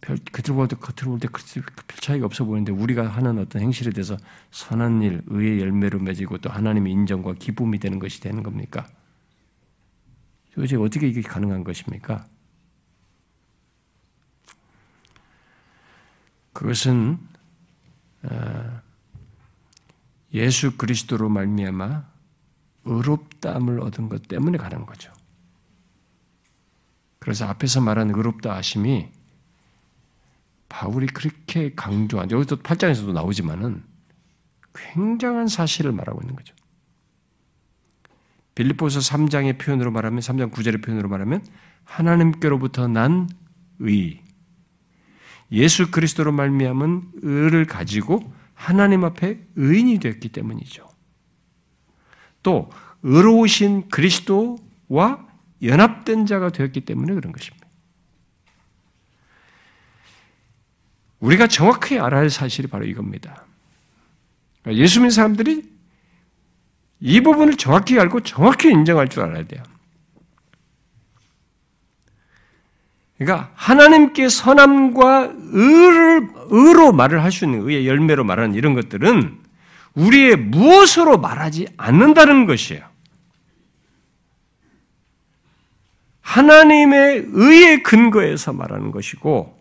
별, 0.00 0.16
겉으로 0.18 0.56
볼 0.56 0.68
때 0.68 0.76
겉으로 0.76 1.18
볼 1.18 1.20
때 1.20 1.28
별 1.28 1.98
차이가 2.00 2.26
없어 2.26 2.44
보이는데 2.44 2.72
우리가 2.72 3.08
하는 3.08 3.38
어떤 3.38 3.62
행실에 3.62 3.90
대해서 3.92 4.16
선한 4.50 5.02
일, 5.02 5.22
의의 5.26 5.60
열매로 5.60 5.98
맺이고 6.00 6.38
또 6.38 6.50
하나님의 6.50 6.92
인정과 6.92 7.34
기쁨이 7.34 7.78
되는 7.78 7.98
것이 7.98 8.20
되는 8.20 8.42
겁니까? 8.42 8.88
도대체 10.54 10.76
어떻게 10.76 11.08
이게 11.08 11.22
가능한 11.22 11.64
것입니까? 11.64 12.26
그것은 16.52 17.18
어, 18.24 18.80
예수 20.34 20.76
그리스도로 20.76 21.28
말미암아 21.28 22.04
의롭다함을 22.84 23.80
얻은 23.80 24.08
것 24.08 24.28
때문에 24.28 24.58
가는 24.58 24.84
거죠. 24.84 25.12
그래서 27.22 27.46
앞에서 27.46 27.80
말한 27.80 28.10
의롭다 28.10 28.56
하심이 28.56 29.08
바울이 30.68 31.06
그렇게 31.06 31.72
강조한 31.72 32.28
여기서 32.32 32.56
8장에서도 32.56 33.12
나오지만은 33.12 33.84
굉장한 34.74 35.46
사실을 35.46 35.92
말하고 35.92 36.20
있는 36.20 36.34
거죠. 36.34 36.52
빌립보서 38.56 38.98
3장의 38.98 39.60
표현으로 39.60 39.92
말하면 39.92 40.18
3장 40.18 40.50
9절의 40.50 40.84
표현으로 40.84 41.08
말하면 41.08 41.46
하나님께로부터 41.84 42.88
난 42.88 43.28
의, 43.78 44.20
예수 45.52 45.92
그리스도로 45.92 46.32
말미암은 46.32 47.12
의를 47.22 47.66
가지고 47.66 48.32
하나님 48.54 49.04
앞에 49.04 49.46
의인이 49.54 50.00
되었기 50.00 50.30
때문이죠. 50.30 50.88
또 52.42 52.68
의로우신 53.04 53.90
그리스도와 53.90 55.31
연합된 55.62 56.26
자가 56.26 56.50
되었기 56.50 56.82
때문에 56.82 57.14
그런 57.14 57.32
것입니다. 57.32 57.66
우리가 61.20 61.46
정확히 61.46 61.98
알아야 61.98 62.22
할 62.22 62.30
사실이 62.30 62.68
바로 62.68 62.84
이겁니다. 62.84 63.44
그러니까 64.62 64.82
예수 64.82 64.98
믿는 64.98 65.10
사람들이 65.10 65.70
이 67.00 67.20
부분을 67.20 67.56
정확히 67.56 67.98
알고 67.98 68.20
정확히 68.20 68.70
인정할 68.70 69.08
줄 69.08 69.22
알아야 69.22 69.44
돼요. 69.44 69.62
그러니까 73.18 73.52
하나님께 73.54 74.28
선함과 74.28 75.32
의를 75.36 76.28
의로 76.50 76.92
말을 76.92 77.22
할 77.22 77.30
수 77.30 77.44
있는 77.44 77.60
의의 77.68 77.86
열매로 77.86 78.24
말하는 78.24 78.54
이런 78.54 78.74
것들은 78.74 79.40
우리의 79.94 80.36
무엇으로 80.36 81.18
말하지 81.18 81.68
않는다는 81.76 82.46
것이에요. 82.46 82.91
하나님의 86.22 87.26
의의 87.28 87.82
근거에서 87.82 88.52
말하는 88.52 88.90
것이고 88.90 89.56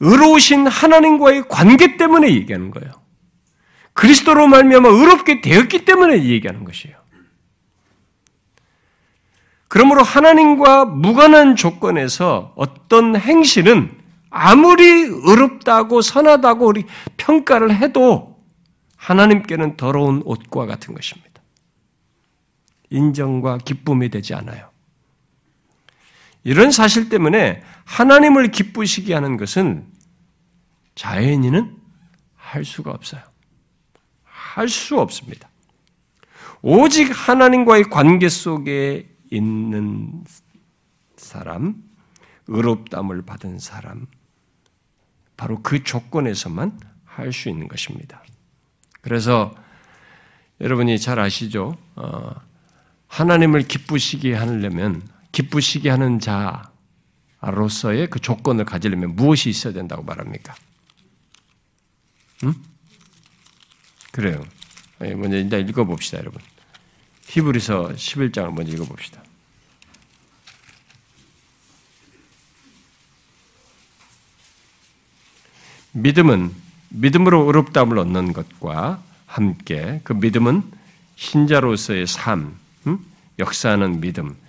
의로우신 0.00 0.66
하나님과의 0.66 1.44
관계 1.48 1.96
때문에 1.96 2.32
얘기하는 2.32 2.70
거예요. 2.70 2.92
그리스도로 3.92 4.46
말미암아 4.48 4.88
의롭게 4.88 5.40
되었기 5.40 5.84
때문에 5.84 6.24
얘기하는 6.24 6.64
것이에요. 6.64 6.96
그러므로 9.68 10.02
하나님과 10.02 10.84
무관한 10.84 11.56
조건에서 11.56 12.52
어떤 12.56 13.16
행실은 13.16 13.90
아무리 14.30 14.84
의롭다고 14.84 16.00
선하다고 16.00 16.66
우리 16.66 16.84
평가를 17.16 17.74
해도 17.76 18.40
하나님께는 18.96 19.76
더러운 19.76 20.22
옷과 20.24 20.66
같은 20.66 20.94
것입니다. 20.94 21.42
인정과 22.90 23.58
기쁨이 23.58 24.10
되지 24.10 24.34
않아요. 24.34 24.73
이런 26.44 26.70
사실 26.70 27.08
때문에 27.08 27.62
하나님을 27.84 28.50
기쁘시게 28.50 29.14
하는 29.14 29.36
것은 29.36 29.86
자연인은 30.94 31.76
할 32.36 32.64
수가 32.64 32.90
없어요. 32.90 33.22
할 34.22 34.68
수 34.68 35.00
없습니다. 35.00 35.48
오직 36.62 37.10
하나님과의 37.10 37.84
관계 37.90 38.28
속에 38.28 39.10
있는 39.30 40.24
사람, 41.16 41.82
의롭담을 42.46 43.22
받은 43.22 43.58
사람, 43.58 44.06
바로 45.36 45.60
그 45.62 45.82
조건에서만 45.82 46.78
할 47.04 47.32
수 47.32 47.48
있는 47.48 47.68
것입니다. 47.68 48.22
그래서 49.00 49.54
여러분이 50.60 50.98
잘 51.00 51.18
아시죠? 51.18 51.76
어, 51.96 52.32
하나님을 53.08 53.62
기쁘시게 53.62 54.34
하려면 54.34 55.02
기쁘시게 55.34 55.90
하는 55.90 56.20
자로서의 57.40 58.08
그 58.08 58.20
조건을 58.20 58.64
가지려면 58.64 59.16
무엇이 59.16 59.50
있어야 59.50 59.72
된다고 59.72 60.02
말합니까? 60.04 60.54
음? 62.44 62.54
그래요. 64.12 64.44
예, 65.02 65.12
먼저 65.14 65.36
일단 65.36 65.68
읽어봅시다, 65.68 66.18
여러분. 66.18 66.40
히브리서 67.26 67.94
11장을 67.94 68.52
먼저 68.52 68.72
읽어봅시다. 68.72 69.22
믿음은 75.92 76.54
믿음으로 76.90 77.46
의롭다함을 77.46 77.98
얻는 77.98 78.32
것과 78.34 79.02
함께 79.26 80.00
그 80.04 80.12
믿음은 80.12 80.62
신자로서의 81.16 82.06
삶, 82.06 82.56
음? 82.86 83.04
역사하는 83.40 84.00
믿음, 84.00 84.30
어, 84.30 84.43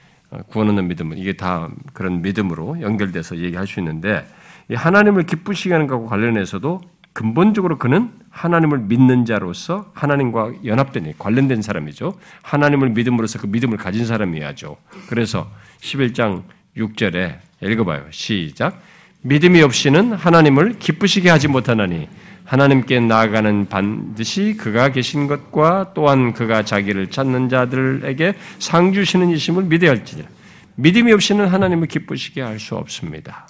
구원 0.48 0.70
얻는 0.70 0.88
믿음, 0.88 1.14
이게 1.16 1.34
다 1.34 1.70
그런 1.94 2.22
믿음으로 2.22 2.82
연결돼서 2.82 3.38
얘기할 3.38 3.68
수 3.68 3.80
있는데 3.80 4.26
하나님을 4.74 5.24
기쁘시게 5.24 5.74
하는 5.74 5.88
것과 5.88 6.08
관련해서도 6.08 6.82
근본적으로 7.14 7.78
그는 7.78 8.12
하나님을 8.30 8.80
믿는 8.80 9.24
자로서 9.24 9.90
하나님과 9.94 10.66
연합된 10.66 11.14
관련된 11.18 11.62
사람이죠. 11.62 12.18
하나님을 12.42 12.90
믿음으로써 12.90 13.40
그 13.40 13.48
믿음을 13.48 13.78
가진 13.78 14.06
사람이야죠. 14.06 14.76
그래서 15.08 15.50
11장 15.80 16.44
6절에 16.76 17.38
읽어봐요. 17.62 18.04
시작. 18.10 18.82
믿음이 19.22 19.62
없이는 19.62 20.12
하나님을 20.12 20.78
기쁘시게 20.78 21.30
하지 21.30 21.48
못하나니 21.48 22.10
하나님께 22.46 23.00
나아가는 23.00 23.68
반드시 23.68 24.56
그가 24.58 24.90
계신 24.90 25.28
것과 25.28 25.94
또한 25.94 26.34
그가 26.34 26.64
자기를 26.64 27.10
찾는 27.10 27.50
자들에게 27.50 28.34
상 28.60 28.94
주시는 28.94 29.30
이심을 29.32 29.64
믿어야 29.64 29.92
할지니라. 29.92 30.30
믿음이 30.76 31.12
없이는 31.12 31.48
하나님을 31.48 31.88
기쁘시게 31.88 32.42
할 32.42 32.60
수 32.60 32.76
없습니다. 32.76 33.48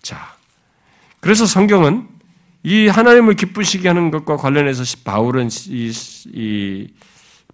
자, 0.00 0.34
그래서 1.20 1.46
성경은 1.46 2.08
이 2.64 2.88
하나님을 2.88 3.34
기쁘시게 3.34 3.88
하는 3.88 4.10
것과 4.10 4.36
관련해서 4.36 4.82
바울은 5.04 5.48
이, 5.68 5.92
이 6.32 6.88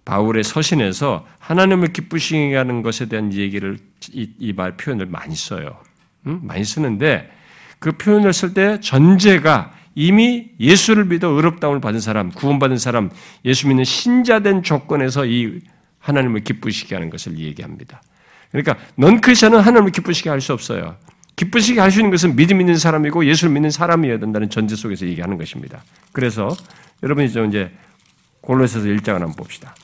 바울의 0.05 0.43
서신에서 0.43 1.27
하나님을 1.39 1.93
기쁘시게 1.93 2.55
하는 2.55 2.81
것에 2.83 3.07
대한 3.07 3.33
얘기를 3.33 3.77
이 4.13 4.53
말 4.55 4.77
표현을 4.77 5.07
많이 5.07 5.35
써요. 5.35 5.77
응? 6.27 6.39
많이 6.43 6.63
쓰는데 6.63 7.29
그 7.79 7.91
표현을 7.93 8.33
쓸 8.33 8.53
때 8.53 8.79
전제가 8.79 9.71
이미 9.99 10.51
예수를 10.61 11.03
믿어 11.03 11.27
의롭다움을 11.27 11.81
받은 11.81 11.99
사람, 11.99 12.31
구원받은 12.31 12.77
사람, 12.77 13.09
예수 13.43 13.67
믿는 13.67 13.83
신자된 13.83 14.63
조건에서 14.63 15.25
이 15.25 15.59
하나님을 15.99 16.45
기쁘시게 16.45 16.95
하는 16.95 17.09
것을 17.09 17.37
얘기합니다. 17.37 18.01
그러니까 18.49 18.77
넌 18.95 19.19
크리스천은 19.19 19.59
하나님을 19.59 19.91
기쁘시게 19.91 20.29
할 20.29 20.39
수 20.39 20.53
없어요. 20.53 20.95
기쁘시게 21.35 21.81
할 21.81 21.91
수 21.91 21.99
있는 21.99 22.11
것은 22.11 22.37
믿음 22.37 22.61
있는 22.61 22.77
사람이고 22.77 23.25
예수를 23.25 23.51
믿는 23.51 23.71
사람이어야 23.71 24.19
된다는 24.19 24.49
전제 24.49 24.77
속에서 24.77 25.05
얘기하는 25.05 25.37
것입니다. 25.37 25.83
그래서 26.13 26.47
여러분이 27.03 27.29
좀 27.33 27.49
이제 27.49 27.69
골로새서 28.39 28.85
1장을 28.85 29.19
한번 29.19 29.33
봅시다. 29.33 29.75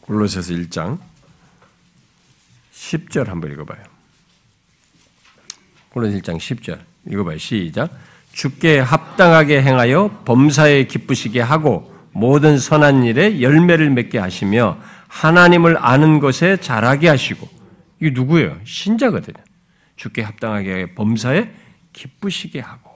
골로새서 0.00 0.54
1장 0.54 0.98
10절 2.90 3.26
한번 3.26 3.52
읽어봐요. 3.52 3.82
골로새 5.90 6.20
1장 6.20 6.38
10절 6.38 6.80
읽어봐요. 7.10 7.38
시작. 7.38 7.90
주께 8.32 8.78
합당하게 8.78 9.62
행하여 9.62 10.22
범사에 10.24 10.84
기쁘시게 10.86 11.40
하고 11.40 11.92
모든 12.12 12.58
선한 12.58 13.04
일에 13.04 13.40
열매를 13.40 13.90
맺게 13.90 14.18
하시며 14.18 14.78
하나님을 15.08 15.76
아는 15.78 16.18
것에 16.20 16.56
잘하게 16.56 17.08
하시고 17.08 17.48
이게 18.00 18.10
누구예요? 18.10 18.58
신자거든요. 18.64 19.42
주께 19.96 20.22
합당하게 20.22 20.94
범사에 20.94 21.50
기쁘시게 21.92 22.60
하고 22.60 22.90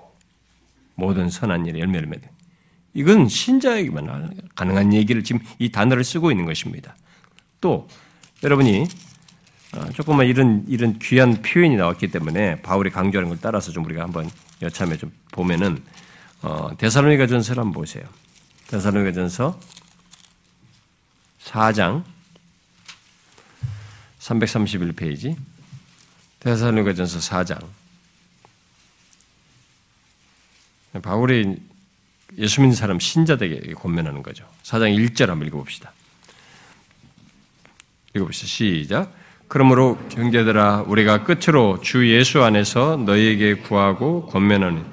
모든 0.96 1.30
선한 1.30 1.66
일에 1.66 1.78
열매를 1.78 2.08
맺는 2.08 2.28
이건 2.94 3.28
신자에게만 3.28 4.50
가능한 4.56 4.92
얘기를 4.92 5.22
지금 5.22 5.40
이 5.60 5.70
단어를 5.70 6.02
쓰고 6.02 6.32
있는 6.32 6.46
것입니다. 6.46 6.96
또 7.60 7.86
여러분이 8.42 8.80
어, 8.82 9.07
조금만 9.94 10.26
이런 10.26 10.64
이런 10.66 10.98
귀한 10.98 11.42
표현이 11.42 11.76
나왔기 11.76 12.08
때문에 12.08 12.62
바울이 12.62 12.90
강조하는 12.90 13.28
걸 13.28 13.38
따라서 13.40 13.70
좀 13.70 13.84
우리가 13.84 14.02
한번 14.02 14.30
여참에 14.62 14.96
좀 14.96 15.12
보면은 15.32 15.82
어, 16.40 16.70
데살로니가 16.78 17.26
전서를 17.26 17.60
한번 17.60 17.74
보세요. 17.80 18.04
데살로니가 18.68 19.12
전서 19.12 19.58
4장 21.44 22.04
331페이지 24.20 25.36
데살로니가 26.40 26.94
전서 26.94 27.18
4장 27.18 27.58
바울이 31.02 31.56
예수 32.38 32.60
믿는 32.60 32.74
사람 32.74 32.98
신자들에게 32.98 33.74
권면하는 33.74 34.22
거죠. 34.22 34.48
4장 34.62 34.96
1절 34.96 35.26
한번 35.26 35.48
읽어봅시다. 35.48 35.92
읽어봅시다. 38.14 38.46
시작. 38.46 39.12
그러므로 39.48 39.98
형제들아 40.10 40.84
우리가 40.86 41.24
끝으로 41.24 41.80
주 41.80 42.12
예수 42.12 42.42
안에서 42.42 42.98
너희에게 42.98 43.54
구하고 43.54 44.26
권면하는 44.26 44.84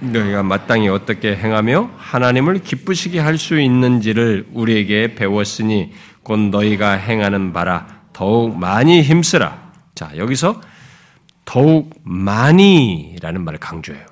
너희가 0.00 0.42
마땅히 0.42 0.88
어떻게 0.88 1.36
행하며 1.36 1.90
하나님을 1.96 2.60
기쁘시게 2.60 3.18
할 3.18 3.38
수 3.38 3.60
있는지를 3.60 4.46
우리에게 4.52 5.14
배웠으니 5.14 5.92
곧 6.22 6.38
너희가 6.38 6.92
행하는 6.92 7.52
바라 7.52 8.02
더욱 8.12 8.56
많이 8.56 9.02
힘쓰라. 9.02 9.72
자, 9.94 10.12
여기서 10.16 10.60
더욱 11.44 11.92
많이라는 12.04 13.44
말을 13.44 13.58
강조해요. 13.58 14.06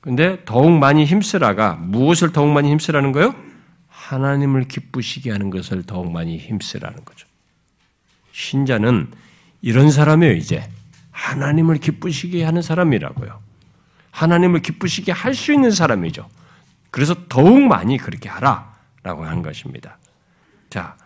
근데 0.00 0.38
더욱 0.44 0.70
많이 0.70 1.04
힘쓰라가 1.04 1.74
무엇을 1.74 2.32
더욱 2.32 2.48
많이 2.50 2.70
힘쓰라는 2.70 3.12
거요? 3.12 3.34
하나님을 3.88 4.64
기쁘시게 4.64 5.30
하는 5.32 5.50
것을 5.50 5.82
더욱 5.84 6.10
많이 6.12 6.38
힘쓰라는 6.38 7.04
거죠. 7.04 7.25
신자는 8.36 9.10
이런 9.62 9.90
사람이에요, 9.90 10.34
이제. 10.34 10.68
하나님을 11.10 11.78
기쁘시게 11.78 12.44
하는 12.44 12.60
사람이라고요. 12.60 13.40
하나님을 14.10 14.60
기쁘시게 14.60 15.10
할 15.10 15.34
수 15.34 15.52
있는 15.54 15.70
사람이죠. 15.70 16.28
그래서 16.90 17.14
더욱 17.30 17.62
많이 17.62 17.96
그렇게 17.96 18.28
하라. 18.28 18.76
라고 19.02 19.24
한 19.24 19.40
것입니다. 19.40 19.98
자, 20.68 20.96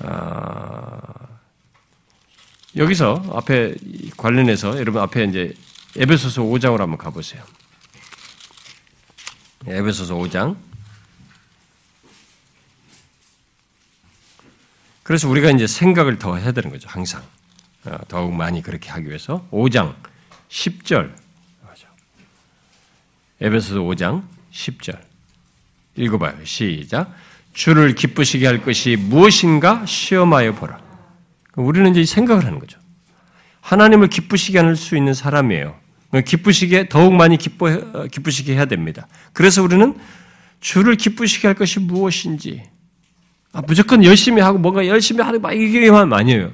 어, 0.00 0.98
여기서 2.76 3.24
앞에 3.34 3.74
관련해서 4.16 4.78
여러분 4.78 5.02
앞에 5.02 5.24
이제 5.24 5.54
에베소서 5.96 6.42
5장으로 6.42 6.78
한번 6.78 6.98
가보세요. 6.98 7.42
에베소서 9.66 10.14
5장. 10.14 10.56
그래서 15.10 15.28
우리가 15.28 15.50
이제 15.50 15.66
생각을 15.66 16.20
더 16.20 16.36
해야 16.36 16.52
되는 16.52 16.70
거죠, 16.70 16.88
항상. 16.88 17.20
어, 17.84 17.98
더욱 18.06 18.32
많이 18.32 18.62
그렇게 18.62 18.90
하기 18.90 19.08
위해서. 19.08 19.44
5장 19.50 19.92
10절. 20.48 21.10
에베소서 23.40 23.80
5장 23.80 24.22
10절. 24.52 25.00
읽어봐요. 25.96 26.44
시작. 26.44 27.12
주를 27.54 27.96
기쁘시게 27.96 28.46
할 28.46 28.62
것이 28.62 28.94
무엇인가 28.94 29.84
시험하여 29.84 30.54
보라. 30.54 30.80
우리는 31.56 31.90
이제 31.90 32.04
생각을 32.04 32.44
하는 32.46 32.60
거죠. 32.60 32.78
하나님을 33.62 34.06
기쁘시게 34.06 34.60
할 34.60 34.76
수 34.76 34.96
있는 34.96 35.12
사람이에요. 35.12 35.74
기쁘시게 36.24 36.88
더욱 36.88 37.14
많이 37.14 37.36
기뻐 37.36 37.66
어, 37.66 38.06
기쁘시게 38.06 38.54
해야 38.54 38.66
됩니다. 38.66 39.08
그래서 39.32 39.60
우리는 39.60 39.98
주를 40.60 40.94
기쁘시게 40.94 41.48
할 41.48 41.56
것이 41.56 41.80
무엇인지 41.80 42.62
아, 43.52 43.62
무조건 43.62 44.04
열심히 44.04 44.40
하고 44.42 44.58
뭔가 44.58 44.86
열심히 44.86 45.22
하는 45.22 45.40
막 45.40 45.52
이게만 45.52 46.12
아니에요. 46.12 46.52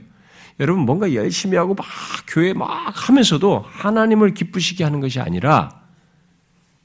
여러분 0.58 0.84
뭔가 0.84 1.12
열심히 1.12 1.56
하고 1.58 1.74
막 1.74 1.86
교회 2.26 2.54
막 2.54 2.92
하면서도 2.94 3.64
하나님을 3.66 4.32
기쁘시게 4.32 4.84
하는 4.84 5.00
것이 5.00 5.20
아니라 5.20 5.82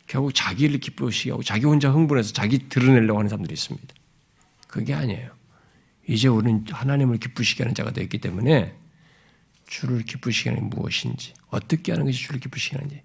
결국 0.08 0.34
자기를 0.36 0.80
기쁘시게 0.80 1.32
하고 1.32 1.42
자기 1.42 1.66
혼자 1.66 1.90
흥분해서 1.90 2.34
자기 2.34 2.68
드러내려고 2.68 3.20
하는 3.20 3.30
사람들이 3.30 3.54
있습니다. 3.54 3.88
그게 4.68 4.94
아니에요. 4.94 5.32
이제 6.08 6.28
우리는 6.28 6.66
하나님을 6.70 7.18
기쁘시게 7.18 7.64
하는 7.64 7.74
자가 7.74 7.92
되었기 7.92 8.18
때문에 8.18 8.76
주를 9.68 10.04
기쁘시게 10.04 10.50
하는 10.50 10.70
게 10.70 10.76
무엇인지, 10.76 11.34
어떻게 11.48 11.94
하는 11.94 12.06
것이 12.06 12.22
주를 12.24 12.42
기쁘시게 12.42 12.76
하는지 12.76 13.02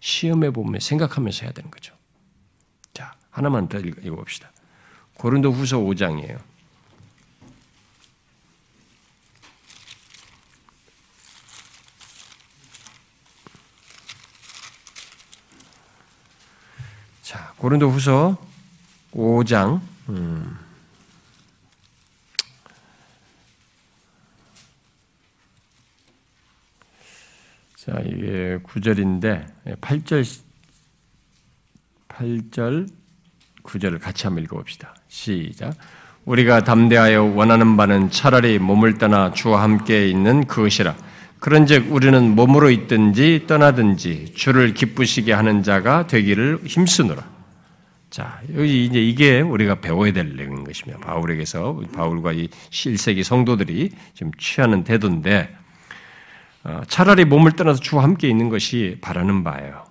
시험해 0.00 0.50
보면 0.50 0.80
생각하면서 0.80 1.42
해야 1.44 1.52
되는 1.52 1.70
거죠. 1.70 1.94
자, 2.92 3.14
하나만 3.30 3.68
더 3.68 3.78
읽어봅시다. 3.78 4.52
고린도 5.14 5.52
후서 5.52 5.78
5장이에요. 5.78 6.38
자, 17.22 17.49
고린도 17.60 17.90
후서 17.90 18.38
5장, 19.12 19.82
음. 20.08 20.56
자, 27.76 28.00
이게 28.06 28.58
9절인데, 28.64 29.44
8절, 29.78 30.40
8절, 32.08 32.88
9절을 33.62 34.00
같이 34.00 34.26
한번 34.26 34.42
읽어 34.44 34.56
봅시다. 34.56 34.94
시작. 35.08 35.74
우리가 36.24 36.64
담대하여 36.64 37.24
원하는 37.24 37.76
바는 37.76 38.10
차라리 38.10 38.58
몸을 38.58 38.96
떠나 38.96 39.34
주와 39.34 39.62
함께 39.62 40.08
있는 40.08 40.46
그것이라. 40.46 40.96
그런즉 41.40 41.92
우리는 41.92 42.34
몸으로 42.34 42.70
있든지 42.70 43.44
떠나든지 43.46 44.32
주를 44.34 44.72
기쁘시게 44.72 45.34
하는 45.34 45.62
자가 45.62 46.06
되기를 46.06 46.60
힘쓰노라. 46.64 47.39
자, 48.10 48.40
여기 48.56 48.86
이제 48.86 49.00
이게 49.00 49.40
우리가 49.40 49.76
배워야 49.76 50.12
될 50.12 50.36
것입니다. 50.64 50.98
바울에게서 50.98 51.80
바울과 51.94 52.32
이 52.32 52.48
1세기 52.70 53.22
성도들이 53.22 53.92
지금 54.14 54.32
취하는 54.36 54.82
태도인데 54.82 55.56
어, 56.64 56.82
차라리 56.88 57.24
몸을 57.24 57.52
떠나서 57.52 57.80
주와 57.80 58.02
함께 58.02 58.28
있는 58.28 58.48
것이 58.48 58.98
바라는 59.00 59.44
바예요. 59.44 59.84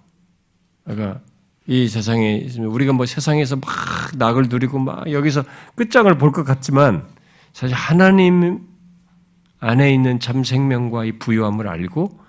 그러니까 0.84 1.22
이 1.66 1.88
세상에 1.88 2.48
우리가 2.60 2.92
뭐 2.92 3.06
세상에서 3.06 3.56
막 3.56 3.70
낙을 4.18 4.48
누리고 4.50 4.80
막 4.80 5.10
여기서 5.10 5.44
끝장을 5.76 6.16
볼 6.18 6.32
것 6.32 6.44
같지만 6.44 7.08
사실 7.54 7.76
하나님 7.76 8.68
안에 9.60 9.94
있는 9.94 10.20
참 10.20 10.44
생명과 10.44 11.06
이 11.06 11.14
부유함을 11.14 11.68
알고 11.68 12.20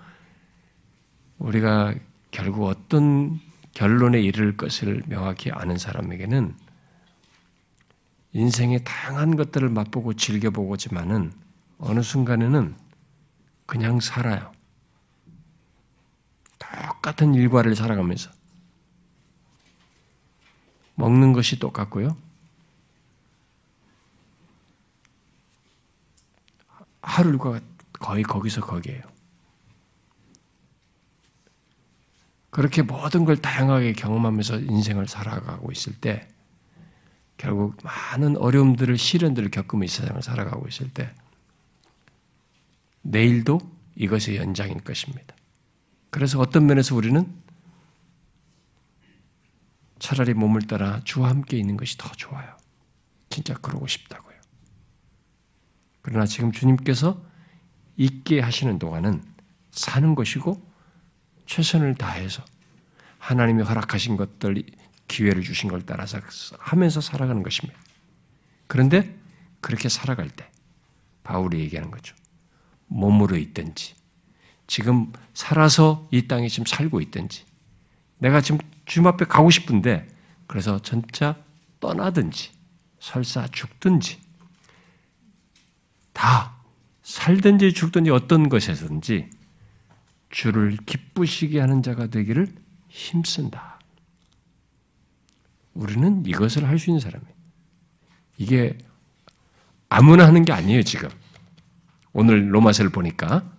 우리가 1.37 1.95
결국 2.31 2.67
어떤 2.67 3.39
결론에 3.73 4.21
이를 4.21 4.57
것을 4.57 5.01
명확히 5.07 5.51
아는 5.51 5.77
사람에게는 5.77 6.55
인생의 8.33 8.83
다양한 8.83 9.35
것들을 9.35 9.69
맛보고 9.69 10.13
즐겨보고지만은 10.13 11.33
어느 11.77 12.01
순간에는 12.01 12.75
그냥 13.65 13.99
살아요. 13.99 14.51
똑같은 16.59 17.33
일과를 17.33 17.75
살아가면서 17.75 18.31
먹는 20.95 21.33
것이 21.33 21.59
똑같고요. 21.59 22.15
하루가 27.01 27.59
거의 27.99 28.23
거기서 28.23 28.61
거기에요. 28.61 29.10
그렇게 32.51 32.81
모든 32.81 33.25
걸 33.25 33.37
다양하게 33.37 33.93
경험하면서 33.93 34.59
인생을 34.59 35.07
살아가고 35.07 35.71
있을 35.71 35.93
때 35.93 36.27
결국 37.37 37.77
많은 37.81 38.37
어려움들을 38.37 38.97
시련들을 38.97 39.49
겪으면서 39.49 40.01
세상을 40.01 40.21
살아가고 40.21 40.67
있을 40.67 40.93
때 40.93 41.11
내일도 43.01 43.59
이것의 43.95 44.35
연장일 44.37 44.81
것입니다. 44.81 45.35
그래서 46.11 46.39
어떤 46.39 46.67
면에서 46.67 46.93
우리는 46.95 47.25
차라리 49.97 50.33
몸을 50.33 50.63
따라 50.63 50.99
주와 51.03 51.29
함께 51.29 51.57
있는 51.57 51.77
것이 51.77 51.97
더 51.97 52.11
좋아요. 52.11 52.57
진짜 53.29 53.53
그러고 53.55 53.87
싶다고요. 53.87 54.35
그러나 56.01 56.25
지금 56.25 56.51
주님께서 56.51 57.23
있게 57.95 58.41
하시는 58.41 58.77
동안은 58.77 59.23
사는 59.71 60.15
것이고 60.15 60.70
최선을 61.51 61.95
다해서 61.95 62.45
하나님이 63.19 63.63
허락하신 63.63 64.15
것들, 64.15 64.63
기회를 65.09 65.43
주신 65.43 65.69
걸 65.69 65.85
따라서 65.85 66.17
하면서 66.57 67.01
살아가는 67.01 67.43
것입니다. 67.43 67.77
그런데 68.67 69.19
그렇게 69.59 69.89
살아갈 69.89 70.29
때 70.29 70.49
바울이 71.23 71.59
얘기하는 71.59 71.91
거죠. 71.91 72.15
몸으로 72.87 73.35
있든지 73.35 73.95
지금 74.65 75.11
살아서 75.33 76.07
이 76.09 76.25
땅에 76.25 76.47
지금 76.47 76.65
살고 76.65 77.01
있든지 77.01 77.43
내가 78.19 78.39
지금 78.39 78.59
주님 78.85 79.07
앞에 79.07 79.25
가고 79.25 79.49
싶은데 79.49 80.07
그래서 80.47 80.81
전차 80.81 81.35
떠나든지 81.81 82.51
설사 83.01 83.45
죽든지 83.49 84.21
다 86.13 86.55
살든지 87.03 87.73
죽든지 87.73 88.09
어떤 88.09 88.47
것에서든지 88.47 89.40
주를 90.31 90.77
기쁘시게 90.85 91.59
하는 91.59 91.83
자가 91.83 92.07
되기를 92.07 92.47
힘쓴다. 92.87 93.79
우리는 95.73 96.25
이것을 96.25 96.67
할 96.67 96.79
수 96.79 96.89
있는 96.89 96.99
사람이에요. 96.99 97.33
이게 98.37 98.77
아무나 99.89 100.25
하는 100.25 100.43
게 100.43 100.51
아니에요, 100.51 100.83
지금. 100.83 101.09
오늘 102.13 102.53
로마서를 102.53 102.91
보니까 102.91 103.49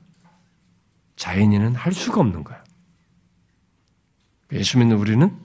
자연인은 1.16 1.74
할 1.74 1.92
수가 1.92 2.20
없는 2.20 2.42
거야. 2.44 2.62
예수 4.52 4.78
믿는 4.78 4.96
우리는 4.96 5.38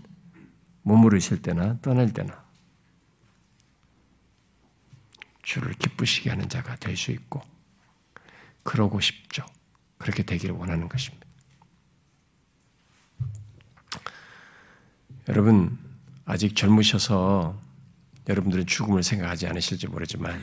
몸으로 0.81 1.15
있을 1.17 1.41
때나 1.41 1.79
떠날 1.81 2.11
때나 2.13 2.45
주를 5.43 5.73
기쁘시게 5.73 6.29
하는 6.29 6.49
자가 6.49 6.75
될 6.77 6.97
수 6.97 7.11
있고 7.11 7.41
그러고 8.63 8.99
싶죠. 8.99 9.45
그렇게 9.97 10.23
되기를 10.23 10.55
원하는 10.55 10.89
것입니다. 10.89 11.25
여러분 15.29 15.77
아직 16.25 16.55
젊으셔서 16.55 17.59
여러분들은 18.29 18.65
죽음을 18.65 19.03
생각하지 19.03 19.47
않으실지 19.47 19.87
모르지만 19.87 20.41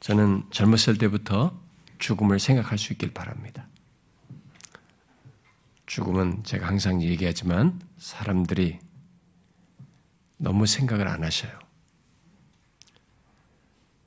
저는 0.00 0.44
젊었을 0.50 0.98
때부터 0.98 1.58
죽음을 1.98 2.38
생각할 2.40 2.78
수 2.78 2.92
있길 2.92 3.12
바랍니다. 3.12 3.66
죽음은 5.86 6.44
제가 6.44 6.66
항상 6.66 7.02
얘기하지만 7.02 7.80
사람들이 7.98 8.78
너무 10.38 10.66
생각을 10.66 11.06
안 11.06 11.22
하셔요. 11.22 11.58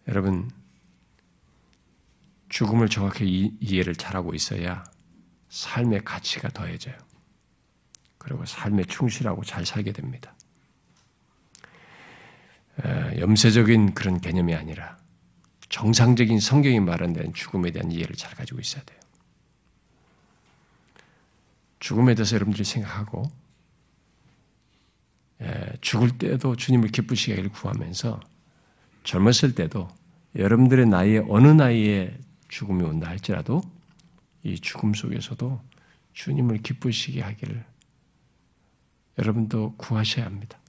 여러분, 0.08 0.50
죽음을 2.54 2.88
정확히 2.88 3.58
이해를 3.60 3.96
잘하고 3.96 4.36
있어야 4.36 4.84
삶의 5.50 6.06
가치가 6.06 6.50
더해져요. 6.50 6.96
그리고 8.20 8.46
삶에 8.46 8.84
충실하고 8.84 9.44
잘 9.44 9.66
살게 9.66 9.92
됩니다. 9.92 10.36
염세적인 13.18 13.96
그런 13.96 14.22
개념이 14.22 14.54
아니라 14.54 15.00
정상적인 15.70 16.40
성경이 16.40 16.80
말하는 16.80 17.34
죽음에 17.34 17.72
대한 17.72 17.92
이해를 17.92 18.16
잘 18.16 18.36
가지고 18.36 18.60
있어야 18.60 18.84
돼요. 18.84 19.00
죽음에 21.80 22.14
대해서 22.14 22.36
여러분들이 22.36 22.64
생각하고 22.66 23.32
죽을 25.82 26.20
때도 26.20 26.56
주님을 26.56 26.90
기쁘시게 26.90 27.48
구하면서 27.48 28.20
젊었을 29.06 29.56
때도 29.56 29.88
여러분들의 30.36 30.86
나이에 30.86 31.24
어느 31.28 31.48
나이에 31.48 32.16
죽음이 32.54 32.84
온다 32.84 33.10
할지라도 33.10 33.62
이 34.44 34.60
죽음 34.60 34.94
속에서도 34.94 35.60
주님을 36.14 36.60
기쁘시게 36.60 37.20
하기를 37.22 37.66
여러분도 39.18 39.74
구하셔야 39.76 40.26
합니다. 40.26 40.60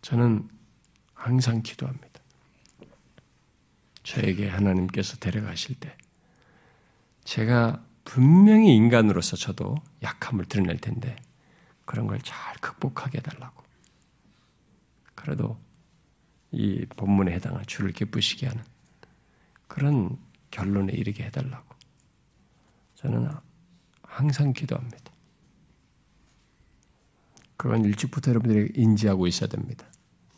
저는 0.00 0.48
항상 1.12 1.60
기도합니다. 1.60 2.08
저에게 4.02 4.48
하나님께서 4.48 5.18
데려가실 5.18 5.78
때 5.78 5.94
제가 7.24 7.84
분명히 8.04 8.74
인간으로서 8.74 9.36
저도 9.36 9.76
약함을 10.02 10.46
드러낼 10.46 10.78
텐데 10.78 11.16
그런 11.84 12.06
걸 12.06 12.18
잘 12.22 12.54
극복하게 12.62 13.18
해달라고. 13.18 13.62
그래도 15.14 15.60
이 16.50 16.86
본문에 16.96 17.30
해당한 17.32 17.62
주를 17.66 17.92
기쁘시게 17.92 18.46
하는 18.46 18.64
그런 19.68 20.18
결론에 20.50 20.92
이르게 20.92 21.24
해달라고. 21.24 21.74
저는 22.96 23.30
항상 24.02 24.52
기도합니다. 24.52 25.12
그건 27.56 27.84
일찍부터 27.84 28.30
여러분들이 28.30 28.72
인지하고 28.74 29.26
있어야 29.26 29.48
됩니다. 29.48 29.86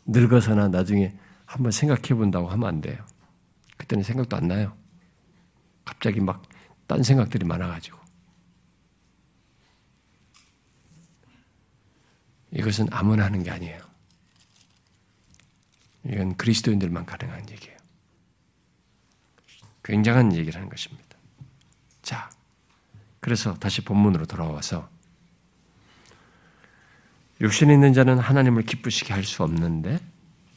늙어서나 0.05 0.67
나중에 0.67 1.17
한번 1.45 1.71
생각해 1.71 2.13
본다고 2.15 2.49
하면 2.49 2.67
안 2.67 2.81
돼요. 2.81 3.05
그때는 3.77 4.03
생각도 4.03 4.35
안 4.35 4.47
나요. 4.47 4.77
갑자기 5.85 6.19
막 6.19 6.53
딴 6.87 7.01
생각들이 7.01 7.45
많아가지고. 7.45 7.97
이것은 12.51 12.87
아무나 12.91 13.25
하는 13.25 13.41
게 13.41 13.49
아니에요. 13.49 13.81
이건 16.05 16.35
그리스도인들만 16.37 17.05
가능한 17.05 17.49
얘기예요. 17.49 17.72
굉장한 19.83 20.33
얘기를 20.33 20.55
하는 20.55 20.69
것입니다. 20.69 21.03
자, 22.01 22.29
그래서 23.19 23.53
다시 23.55 23.81
본문으로 23.81 24.25
돌아와서 24.25 24.89
육신에 27.41 27.73
있는 27.73 27.93
자는 27.93 28.19
하나님을 28.19 28.63
기쁘시게 28.63 29.13
할 29.13 29.23
수 29.23 29.43
없는데 29.43 29.99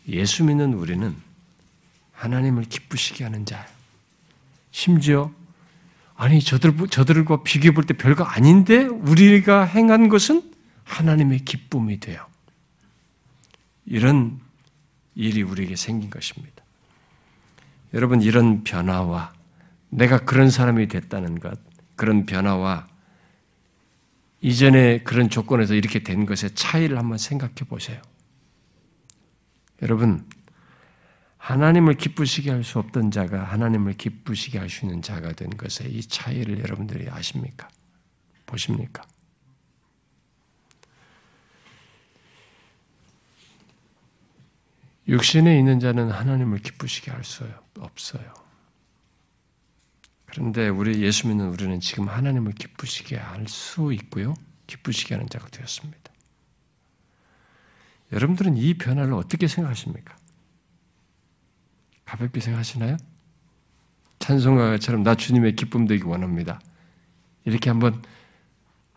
예수 0.09 0.45
믿는 0.45 0.75
우리는 0.75 1.17
하나님을 2.13 2.65
기쁘시게 2.65 3.25
하는 3.25 3.45
자. 3.45 3.67
심지어 4.71 5.33
아니 6.15 6.41
저들 6.41 6.89
저들과 6.89 7.43
비교해 7.43 7.75
볼 7.75 7.85
때 7.85 7.95
별거 7.95 8.25
아닌데 8.25 8.85
우리가 8.85 9.65
행한 9.65 10.09
것은 10.09 10.53
하나님의 10.85 11.41
기쁨이 11.45 11.99
돼요. 12.01 12.27
이런 13.85 14.41
일이 15.15 15.43
우리에게 15.43 15.77
생긴 15.77 16.11
것입니다. 16.11 16.56
여러분 17.97 18.21
이런 18.21 18.63
변화와 18.63 19.33
내가 19.89 20.19
그런 20.19 20.51
사람이 20.51 20.87
됐다는 20.89 21.41
것, 21.41 21.59
그런 21.97 22.27
변화와 22.27 22.87
이전에 24.43 24.99
그런 24.99 25.31
조건에서 25.31 25.73
이렇게 25.75 26.01
된 26.03 26.27
것의 26.27 26.55
차이를 26.55 26.99
한번 26.99 27.17
생각해 27.17 27.55
보세요. 27.67 28.03
여러분, 29.81 30.29
하나님을 31.39 31.95
기쁘시게 31.95 32.51
할 32.51 32.63
수 32.63 32.79
없던 32.79 33.13
자가 33.13 33.45
하나님을 33.45 33.95
기쁘시게 33.95 34.59
할 34.59 34.69
수 34.69 34.85
있는 34.85 35.01
자가 35.01 35.33
된 35.33 35.49
것의 35.57 35.91
이 35.91 36.03
차이를 36.03 36.59
여러분들이 36.59 37.09
아십니까? 37.09 37.67
보십니까? 38.45 39.05
육신에 45.09 45.59
있는 45.59 45.81
자는 45.81 46.11
하나님을 46.11 46.59
기쁘시게 46.59 47.11
할 47.11 47.25
수 47.25 47.45
없어요. 47.83 48.35
그런데 50.27 50.69
우리 50.69 51.03
예수 51.03 51.29
믿는 51.29 51.49
우리는 51.49 51.81
지금 51.81 52.09
하나님을 52.09 52.53
기쁘시게 52.53 53.17
할 53.17 53.47
수 53.49 53.93
있고요. 53.95 54.35
기쁘시게 54.67 55.15
하는 55.15 55.29
자가 55.29 55.49
되었습니다. 55.49 56.13
여러분들은 58.13 58.57
이 58.57 58.75
변화를 58.75 59.15
어떻게 59.15 59.47
생각하십니까? 59.49 60.17
가볍게 62.05 62.41
생각하시나요? 62.41 62.97
찬송가처럼 64.19 65.03
나 65.03 65.15
주님의 65.15 65.57
기쁨 65.57 65.87
되기 65.87 66.05
원합니다. 66.05 66.61
이렇게 67.45 67.71
한번 67.71 68.03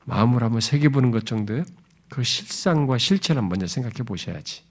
마음으로 0.06 0.46
한번 0.46 0.62
새겨보는 0.62 1.12
것 1.12 1.26
정도요. 1.26 1.64
그 2.10 2.24
실상과 2.24 2.98
실체를 2.98 3.42
먼저 3.44 3.68
생각해 3.68 4.04
보셔야지. 4.04 4.64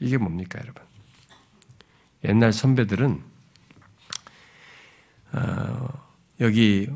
이게 0.00 0.16
뭡니까, 0.16 0.58
여러분? 0.62 0.82
옛날 2.24 2.52
선배들은 2.52 3.22
어, 5.32 5.88
여기 6.40 6.88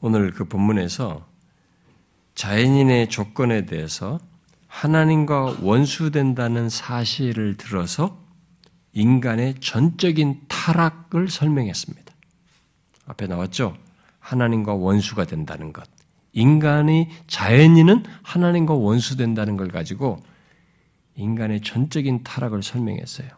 오늘 0.00 0.32
그 0.32 0.44
본문에서 0.44 1.26
자연인의 2.34 3.08
조건에 3.08 3.64
대해서 3.64 4.18
하나님과 4.66 5.58
원수된다는 5.62 6.68
사실을 6.68 7.56
들어서 7.56 8.18
인간의 8.92 9.60
전적인 9.60 10.42
타락을 10.48 11.28
설명했습니다. 11.28 12.12
앞에 13.06 13.26
나왔죠? 13.26 13.76
하나님과 14.18 14.74
원수가 14.74 15.26
된다는 15.26 15.72
것. 15.72 15.88
인간이 16.32 17.08
자연인은 17.28 18.04
하나님과 18.22 18.74
원수된다는 18.74 19.56
걸 19.56 19.68
가지고 19.68 20.20
인간의 21.16 21.60
전적인 21.60 22.24
타락을 22.24 22.62
설명했어요. 22.62 23.28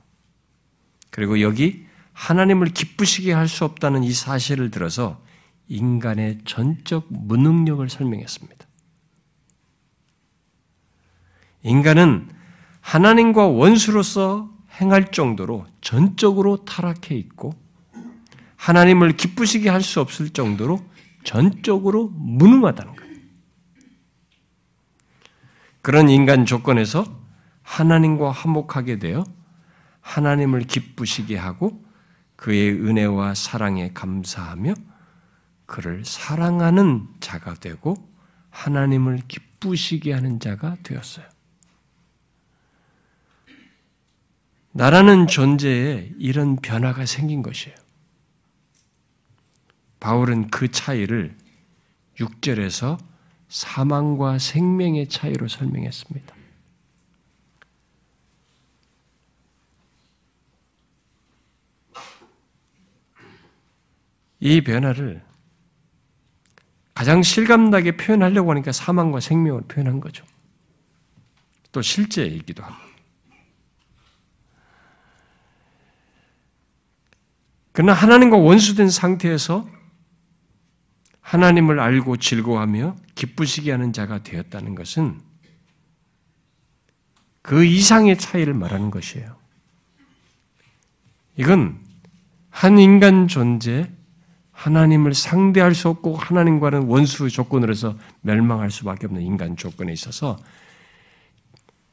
그리고 1.16 1.40
여기 1.40 1.86
하나님을 2.12 2.68
기쁘시게 2.68 3.32
할 3.32 3.48
수 3.48 3.64
없다는 3.64 4.04
이 4.04 4.12
사실을 4.12 4.70
들어서 4.70 5.22
인간의 5.68 6.40
전적 6.44 7.06
무능력을 7.10 7.88
설명했습니다. 7.88 8.66
인간은 11.62 12.28
하나님과 12.80 13.46
원수로서 13.46 14.54
행할 14.80 15.10
정도로 15.10 15.66
전적으로 15.80 16.64
타락해 16.64 17.14
있고 17.16 17.54
하나님을 18.56 19.16
기쁘시게 19.16 19.70
할 19.70 19.80
수 19.82 20.00
없을 20.00 20.28
정도로 20.30 20.78
전적으로 21.24 22.08
무능하다는 22.14 22.94
거예요. 22.94 23.16
그런 25.80 26.10
인간 26.10 26.44
조건에서 26.44 27.04
하나님과 27.62 28.30
화목하게 28.30 28.98
되어 28.98 29.24
하나님을 30.06 30.60
기쁘시게 30.60 31.36
하고 31.36 31.84
그의 32.36 32.70
은혜와 32.70 33.34
사랑에 33.34 33.92
감사하며 33.92 34.74
그를 35.66 36.04
사랑하는 36.04 37.08
자가 37.18 37.54
되고 37.54 37.96
하나님을 38.50 39.22
기쁘시게 39.26 40.12
하는 40.12 40.38
자가 40.38 40.76
되었어요. 40.84 41.26
나라는 44.70 45.26
존재에 45.26 46.12
이런 46.18 46.54
변화가 46.56 47.04
생긴 47.04 47.42
것이에요. 47.42 47.76
바울은 49.98 50.48
그 50.48 50.70
차이를 50.70 51.36
6절에서 52.16 52.98
사망과 53.48 54.38
생명의 54.38 55.08
차이로 55.08 55.48
설명했습니다. 55.48 56.35
이 64.40 64.60
변화를 64.60 65.24
가장 66.94 67.22
실감나게 67.22 67.96
표현하려고 67.96 68.50
하니까 68.52 68.72
사망과 68.72 69.20
생명을 69.20 69.62
표현한 69.62 70.00
거죠. 70.00 70.24
또 71.72 71.82
실제이기도 71.82 72.62
하고. 72.62 72.74
그러나 77.72 77.92
하나님과 77.92 78.38
원수된 78.38 78.88
상태에서 78.88 79.68
하나님을 81.20 81.80
알고 81.80 82.16
즐거워하며 82.16 82.96
기쁘시게 83.14 83.70
하는 83.70 83.92
자가 83.92 84.22
되었다는 84.22 84.74
것은 84.74 85.20
그 87.42 87.64
이상의 87.64 88.16
차이를 88.16 88.54
말하는 88.54 88.90
것이에요. 88.90 89.36
이건 91.36 91.78
한 92.48 92.78
인간 92.78 93.28
존재, 93.28 93.92
하나님을 94.56 95.12
상대할 95.12 95.74
수 95.74 95.88
없고 95.90 96.16
하나님과는 96.16 96.84
원수 96.84 97.28
조건으로서 97.28 97.94
멸망할 98.22 98.70
수밖에 98.70 99.06
없는 99.06 99.22
인간 99.22 99.56
조건에 99.56 99.92
있어서 99.92 100.38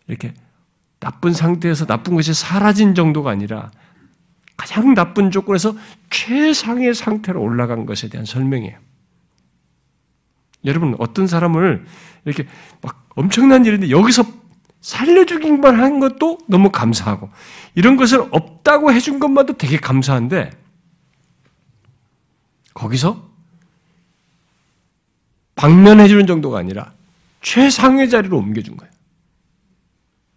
이렇게 0.07 0.33
나쁜 0.99 1.33
상태에서 1.33 1.85
나쁜 1.85 2.15
것이 2.15 2.33
사라진 2.33 2.95
정도가 2.95 3.29
아니라 3.31 3.69
가장 4.55 4.93
나쁜 4.93 5.29
조건에서 5.29 5.75
최상의 6.09 6.93
상태로 6.93 7.41
올라간 7.41 7.85
것에 7.85 8.07
대한 8.07 8.25
설명이에요. 8.25 8.77
여러분, 10.63 10.95
어떤 10.99 11.27
사람을 11.27 11.85
이렇게 12.23 12.47
막 12.81 13.09
엄청난 13.15 13.65
일인데 13.65 13.89
여기서 13.89 14.23
살려 14.79 15.25
주기만 15.25 15.77
한 15.77 15.99
것도 15.99 16.37
너무 16.47 16.69
감사하고, 16.69 17.29
이런 17.75 17.97
것을 17.97 18.21
없다고 18.31 18.93
해준 18.93 19.19
것만도 19.19 19.57
되게 19.57 19.75
감사한데, 19.75 20.62
거기서 22.73 23.31
방면해 25.55 26.07
주는 26.07 26.25
정도가 26.25 26.59
아니라 26.59 26.93
최상의 27.41 28.09
자리로 28.09 28.37
옮겨준 28.37 28.77
거예요. 28.77 28.91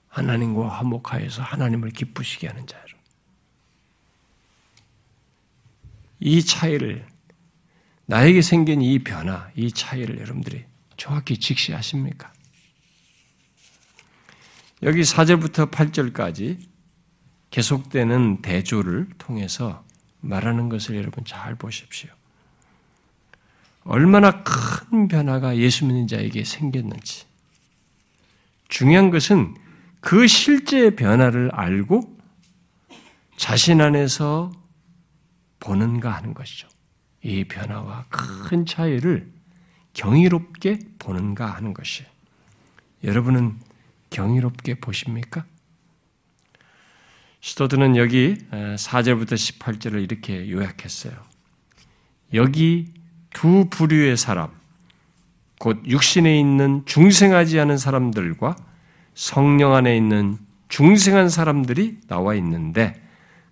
하나님과 0.08 0.68
화목하여서 0.68 1.42
하나님을 1.42 1.90
기쁘시게 1.90 2.48
하는 2.48 2.66
자로. 2.66 2.84
이 6.20 6.42
차이를 6.42 7.06
나에게 8.06 8.40
생긴 8.40 8.80
이 8.80 8.98
변화, 9.00 9.50
이 9.54 9.70
차이를 9.70 10.18
여러분들이 10.20 10.64
정확히 10.96 11.38
직시하십니까? 11.38 12.32
여기 14.82 15.02
4절부터 15.02 15.70
8절까지 15.70 16.58
계속되는 17.50 18.42
대조를 18.42 19.08
통해서 19.18 19.84
말하는 20.20 20.68
것을 20.68 20.96
여러분 20.96 21.24
잘 21.24 21.54
보십시오. 21.54 22.10
얼마나 23.86 24.42
큰 24.42 25.06
변화가 25.08 25.56
예수 25.58 25.86
믿는 25.86 26.08
자에게 26.08 26.44
생겼는지. 26.44 27.24
중요한 28.68 29.10
것은 29.10 29.54
그 30.00 30.26
실제의 30.26 30.96
변화를 30.96 31.50
알고 31.52 32.16
자신 33.36 33.80
안에서 33.80 34.50
보는가 35.60 36.10
하는 36.10 36.34
것이죠. 36.34 36.68
이 37.22 37.44
변화와 37.44 38.06
큰 38.08 38.66
차이를 38.66 39.32
경이롭게 39.94 40.78
보는가 40.98 41.46
하는 41.46 41.72
것이. 41.72 42.04
여러분은 43.04 43.58
경이롭게 44.10 44.74
보십니까? 44.76 45.44
시도드는 47.40 47.96
여기 47.96 48.36
4절부터 48.50 49.34
18절을 49.34 50.02
이렇게 50.02 50.50
요약했어요. 50.50 51.14
여기 52.34 52.92
두 53.36 53.66
부류의 53.68 54.16
사람, 54.16 54.48
곧 55.58 55.82
육신에 55.86 56.40
있는 56.40 56.82
중생하지 56.86 57.60
않은 57.60 57.76
사람들과 57.76 58.56
성령 59.12 59.74
안에 59.74 59.94
있는 59.94 60.38
중생한 60.70 61.28
사람들이 61.28 61.98
나와 62.08 62.34
있는데 62.36 62.98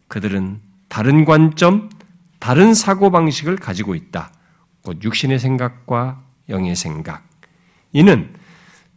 그들은 0.09 0.59
다른 0.89 1.27
관점, 1.27 1.91
다른 2.39 2.73
사고방식을 2.73 3.57
가지고 3.57 3.95
있다. 3.95 4.33
곧 4.85 5.05
육신의 5.05 5.39
생각과 5.39 6.23
영의 6.49 6.77
생각. 6.77 7.23
이는 7.93 8.35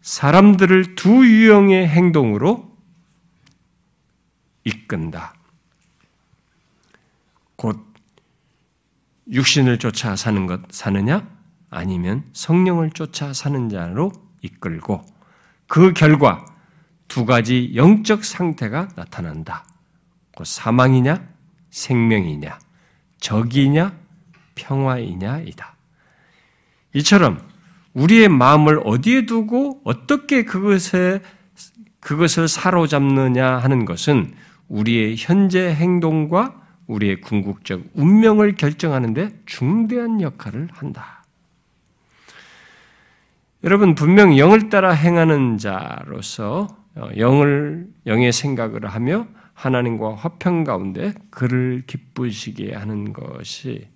사람들을 0.01 0.95
두 0.95 1.09
유형의 1.27 1.85
행동으로 1.85 2.71
이끈다. 4.63 5.33
곧 7.57 7.85
육신을 9.31 9.79
쫓아 9.79 10.15
사는 10.15 10.45
것 10.45 10.61
사느냐 10.71 11.27
아니면 11.69 12.23
성령을 12.33 12.91
쫓아 12.91 13.33
사는 13.33 13.69
자로 13.69 14.11
이끌고 14.41 15.03
그 15.67 15.93
결과 15.93 16.45
두 17.07 17.25
가지 17.25 17.71
영적 17.75 18.23
상태가 18.23 18.89
나타난다. 18.95 19.65
곧 20.35 20.45
사망이냐 20.45 21.27
생명이냐 21.69 22.59
적이냐 23.19 23.93
평화이냐이다. 24.55 25.75
이처럼 26.93 27.41
우리의 27.93 28.29
마음을 28.29 28.81
어디에 28.85 29.25
두고 29.25 29.81
어떻게 29.83 30.43
그것에 30.45 31.21
그것을 31.99 32.47
사로잡느냐 32.47 33.57
하는 33.57 33.85
것은 33.85 34.33
우리의 34.67 35.15
현재 35.17 35.73
행동과 35.73 36.66
우리의 36.87 37.21
궁극적 37.21 37.83
운명을 37.93 38.55
결정하는데 38.55 39.41
중대한 39.45 40.21
역할을 40.21 40.69
한다. 40.71 41.25
여러분 43.63 43.95
분명 43.95 44.37
영을 44.37 44.69
따라 44.69 44.91
행하는 44.91 45.57
자로서 45.57 46.67
어, 46.95 47.09
영을 47.17 47.87
영의 48.05 48.31
생각을 48.31 48.87
하며 48.87 49.27
하나님과 49.53 50.15
화평 50.15 50.63
가운데 50.63 51.13
그를 51.29 51.83
기쁘시게 51.85 52.73
하는 52.73 53.13
것이 53.13 53.87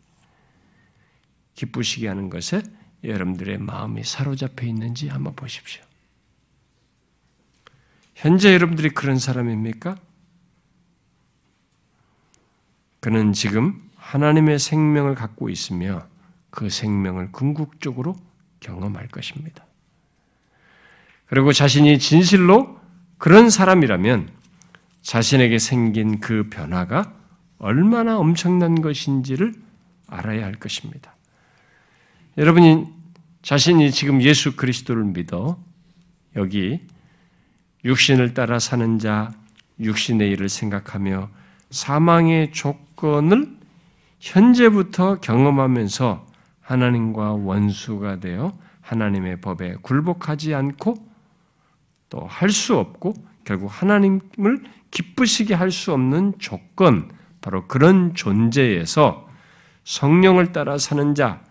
기쁘시게 1.56 2.08
하는 2.08 2.30
것에 2.30 2.64
여러분들의 3.04 3.60
마음이 3.60 4.04
사로잡혀 4.04 4.66
있는지 4.66 5.08
한번 5.08 5.36
보십시오. 5.36 5.84
현재 8.16 8.54
여러분들이 8.54 8.90
그런 8.90 9.18
사람입니까? 9.18 9.96
그는 13.02 13.34
지금 13.34 13.82
하나님의 13.98 14.60
생명을 14.60 15.16
갖고 15.16 15.50
있으며 15.50 16.08
그 16.50 16.70
생명을 16.70 17.32
궁극적으로 17.32 18.16
경험할 18.60 19.08
것입니다. 19.08 19.66
그리고 21.26 21.52
자신이 21.52 21.98
진실로 21.98 22.80
그런 23.18 23.50
사람이라면 23.50 24.30
자신에게 25.02 25.58
생긴 25.60 26.20
그 26.20 26.50
변화가 26.50 27.14
얼마나 27.58 28.18
엄청난 28.18 28.82
것인지를 28.82 29.54
알아야 30.08 30.46
할 30.46 30.54
것입니다. 30.54 31.16
여러분이 32.38 32.86
자신이 33.42 33.92
지금 33.92 34.22
예수 34.22 34.56
그리스도를 34.56 35.06
믿어 35.06 35.58
여기 36.36 36.80
육신을 37.84 38.34
따라 38.34 38.60
사는 38.60 39.00
자, 39.00 39.32
육신의 39.80 40.30
일을 40.32 40.50
생각하며 40.50 41.30
사망의 41.72 42.52
조건을 43.02 43.58
현재부터 44.20 45.20
경험하면서 45.20 46.28
하나님과 46.62 47.34
원수가 47.34 48.20
되어 48.20 48.56
하나님의 48.82 49.42
법에 49.42 49.76
굴복하지 49.82 50.54
않고 50.54 50.96
또 52.10 52.28
할 52.30 52.52
수 52.52 52.78
없고 52.78 53.14
결국 53.44 53.68
하나님을 53.68 54.64
기쁘시게 54.92 55.56
할 55.56 55.72
수 55.72 55.94
없는 55.94 56.34
조건, 56.38 57.10
바로 57.42 57.68
그런 57.68 58.14
존재에서 58.14 59.28
성령을 59.84 60.52
따라 60.52 60.78
사는 60.78 61.16
자, 61.16 61.42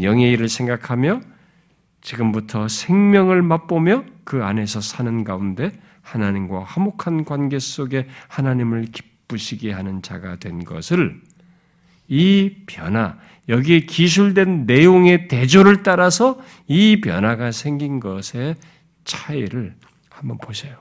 영의 0.00 0.30
일을 0.32 0.48
생각하며 0.48 1.20
지금부터 2.02 2.68
생명을 2.68 3.42
맛보며 3.42 4.04
그 4.22 4.44
안에서 4.44 4.80
사는 4.80 5.24
가운데 5.24 5.72
하나님과 6.02 6.62
화목한 6.62 7.24
관계 7.24 7.58
속에 7.58 8.06
하나님을 8.28 8.82
기쁘시게 8.82 9.17
하는 9.72 10.02
자가 10.02 10.36
된 10.36 10.64
것을 10.64 11.20
이 12.08 12.64
변화, 12.66 13.18
여기에 13.48 13.80
기술된 13.80 14.64
내용의 14.66 15.28
대조를 15.28 15.82
따라서 15.82 16.40
이 16.66 17.00
변화가 17.00 17.52
생긴 17.52 18.00
것의 18.00 18.56
차이를 19.04 19.76
한번 20.10 20.38
보세요. 20.38 20.80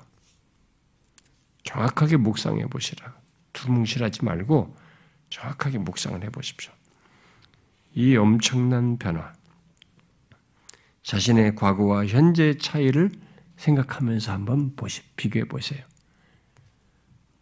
정확하게 1.63 2.17
묵상해 2.17 2.65
보시라. 2.67 3.13
두뭉실하지 3.51 4.23
말고 4.23 4.75
정확하게 5.29 5.79
묵상을 5.79 6.23
해 6.23 6.29
보십시오. 6.29 6.71
이 7.93 8.15
엄청난 8.15 8.97
변화, 8.97 9.33
자신의 11.03 11.55
과거와 11.55 12.05
현재의 12.05 12.57
차이를 12.57 13.11
생각하면서 13.57 14.31
한번 14.31 14.75
보시, 14.75 15.01
비교해 15.15 15.45
보세요. 15.45 15.83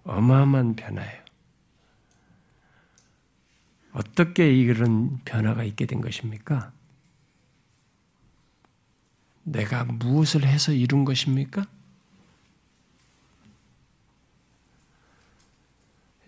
어마어마한 0.05 0.75
변화예요. 0.75 1.25
어떻게 3.91 4.51
이런 4.53 5.19
변화가 5.25 5.63
있게 5.63 5.85
된 5.85 6.01
것입니까? 6.01 6.71
내가 9.43 9.85
무엇을 9.85 10.45
해서 10.45 10.71
이룬 10.73 11.05
것입니까? 11.05 11.65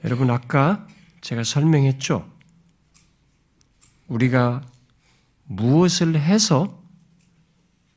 여러분, 0.04 0.30
아까 0.30 0.88
제가 1.22 1.44
설명했죠? 1.44 2.32
우리가 4.08 4.62
무엇을 5.46 6.20
해서 6.20 6.82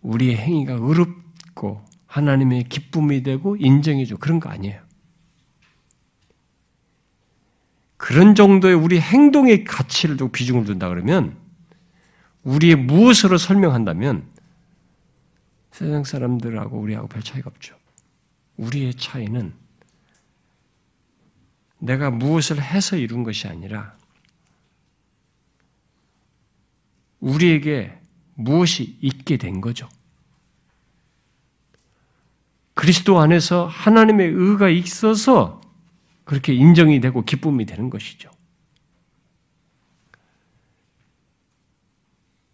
우리의 0.03 0.37
행위가 0.37 0.75
의롭고 0.75 1.85
하나님의 2.07 2.65
기쁨이 2.65 3.23
되고 3.23 3.57
인정이죠. 3.57 4.19
그런 4.19 4.41
거 4.41 4.49
아니에요. 4.49 4.90
그런 8.01 8.35
정도의 8.35 8.75
우리 8.75 8.99
행동의 8.99 9.65
가치를 9.65 10.17
두고 10.17 10.33
비중을 10.33 10.65
둔다 10.65 10.89
그러면 10.89 11.37
우리의 12.45 12.75
무엇으로 12.75 13.37
설명한다면 13.37 14.27
세상 15.71 16.03
사람들하고 16.05 16.81
우리하고 16.81 17.09
별 17.09 17.23
차이가 17.23 17.51
없죠. 17.51 17.77
우리의 18.57 18.95
차이는 18.95 19.53
내가 21.79 22.11
무엇을 22.11 22.63
해서 22.63 22.97
이룬 22.97 23.23
것이 23.23 23.49
아니라 23.49 23.93
우리에게 27.21 28.01
무엇이 28.33 28.97
있게 29.03 29.37
된 29.37 29.61
거죠. 29.61 29.87
그리스도 32.73 33.21
안에서 33.21 33.67
하나님의 33.67 34.27
의가 34.29 34.71
있어서 34.71 35.60
그렇게 36.31 36.55
인정이 36.55 37.01
되고 37.01 37.25
기쁨이 37.25 37.67
되는 37.67 37.91
것이죠. 37.91 38.31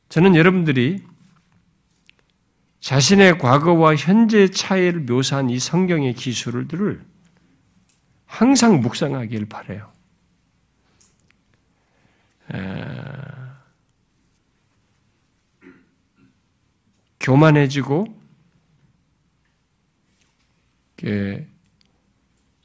저는 0.08 0.34
여러분들이 0.34 1.04
자신의 2.80 3.36
과거와 3.36 3.96
현재의 3.96 4.50
차이를 4.50 5.00
묘사한 5.00 5.50
이 5.50 5.58
성경의 5.58 6.14
기술들을 6.14 7.04
항상 8.24 8.80
묵상하길 8.80 9.44
바래요. 9.44 9.92
교만해지고 17.20 18.06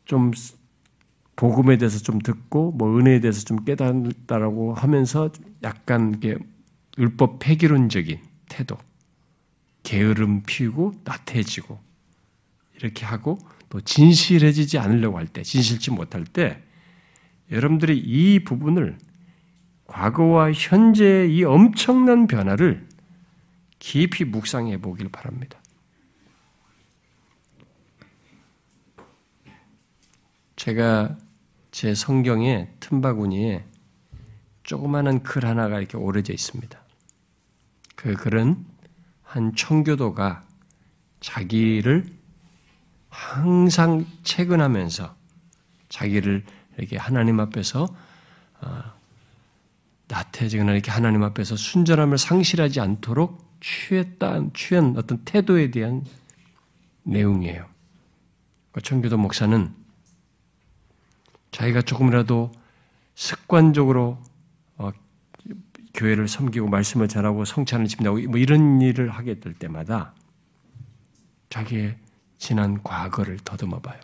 좀 0.05 0.31
복음에 1.35 1.77
대해서 1.77 1.99
좀 1.99 2.19
듣고 2.19 2.71
뭐 2.71 2.97
은혜에 2.99 3.19
대해서 3.19 3.43
좀 3.43 3.63
깨닫다라고 3.63 4.73
하면서 4.73 5.31
약간 5.63 6.13
이게 6.15 6.37
율법 6.97 7.39
폐기론적인 7.39 8.19
태도, 8.49 8.77
게으름 9.83 10.43
피우고 10.43 10.93
나태해지고 11.03 11.79
이렇게 12.75 13.05
하고 13.05 13.37
또 13.69 13.79
진실해지지 13.79 14.77
않으려고 14.77 15.17
할 15.17 15.27
때, 15.27 15.43
진실치 15.43 15.91
못할 15.91 16.25
때 16.25 16.61
여러분들이 17.51 17.97
이 17.97 18.43
부분을 18.43 18.97
과거와 19.87 20.51
현재의 20.53 21.35
이 21.35 21.43
엄청난 21.43 22.27
변화를 22.27 22.87
깊이 23.79 24.25
묵상해 24.25 24.77
보길 24.77 25.09
바랍니다. 25.09 25.60
제가 30.61 31.17
제 31.71 31.95
성경에 31.95 32.69
틈바구니에 32.81 33.65
조그마한 34.61 35.23
글 35.23 35.43
하나가 35.43 35.79
이렇게 35.79 35.97
오려져 35.97 36.33
있습니다. 36.33 36.79
그 37.95 38.13
글은 38.13 38.63
한 39.23 39.55
청교도가 39.55 40.45
자기를 41.19 42.05
항상 43.09 44.05
채근하면서 44.21 45.15
자기를 45.89 46.45
이렇게 46.77 46.95
하나님 46.95 47.39
앞에서 47.39 47.87
어, 48.61 48.83
나태해지거나 50.09 50.73
이렇게 50.73 50.91
하나님 50.91 51.23
앞에서 51.23 51.55
순전함을 51.55 52.19
상실하지 52.19 52.81
않도록 52.81 53.57
취했다, 53.61 54.51
취한 54.53 54.93
어떤 54.95 55.23
태도에 55.25 55.71
대한 55.71 56.05
내용이에요. 57.01 57.65
그 58.73 58.81
청교도 58.81 59.17
목사는 59.17 59.80
자기가 61.51 61.81
조금이라도 61.81 62.51
습관적으로 63.15 64.21
어, 64.77 64.91
교회를 65.93 66.27
섬기고 66.27 66.67
말씀을 66.67 67.07
전하고 67.07 67.45
성찬을 67.45 67.87
집나고 67.87 68.19
뭐 68.29 68.37
이런 68.37 68.81
일을 68.81 69.09
하게 69.09 69.39
될 69.39 69.53
때마다 69.53 70.13
자기의 71.49 71.97
지난 72.37 72.81
과거를 72.81 73.37
더듬어 73.43 73.81
봐요. 73.81 73.99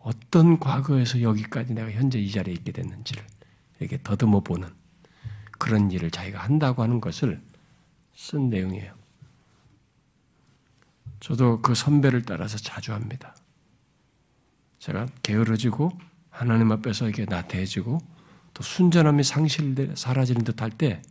어떤 0.00 0.58
과거에서 0.58 1.22
여기까지 1.22 1.74
내가 1.74 1.90
현재 1.90 2.18
이 2.18 2.30
자리에 2.30 2.54
있게 2.54 2.72
됐는지를 2.72 3.24
이렇게 3.78 3.98
더듬어 4.02 4.40
보는 4.40 4.68
그런 5.58 5.90
일을 5.90 6.10
자기가 6.10 6.40
한다고 6.40 6.82
하는 6.82 7.00
것을 7.00 7.40
쓴 8.14 8.50
내용이에요. 8.50 8.92
저도 11.20 11.60
그 11.62 11.74
선배를 11.74 12.22
따라서 12.22 12.58
자주 12.58 12.92
합니다. 12.92 13.34
제가 14.78 15.06
게으러지고 15.22 15.90
하나님 16.30 16.70
앞에서 16.72 17.06
이렇게 17.06 17.24
나태해지고 17.24 17.98
또 18.54 18.62
순전함이 18.62 19.22
상실 19.24 19.94
사라지는 19.96 20.44
듯할 20.44 20.70
때 20.70 21.02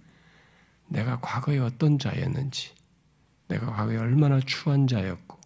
내가 0.88 1.20
과거에 1.20 1.58
어떤 1.60 2.00
자였는지, 2.00 2.74
내가 3.48 3.68
과거에 3.68 3.98
얼마나 3.98 4.40
추한 4.40 4.88
자였고, 4.88 5.38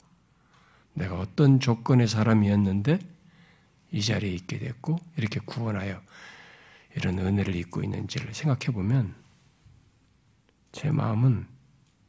내가 0.93 1.19
어떤 1.19 1.59
조건의 1.59 2.07
사람이었는데 2.07 2.99
이 3.91 4.01
자리에 4.01 4.31
있게 4.33 4.59
됐고 4.59 4.97
이렇게 5.17 5.39
구원하여 5.39 6.01
이런 6.95 7.19
은혜를 7.19 7.55
입고 7.55 7.83
있는지를 7.83 8.33
생각해 8.33 8.73
보면 8.73 9.15
제 10.71 10.91
마음은 10.91 11.47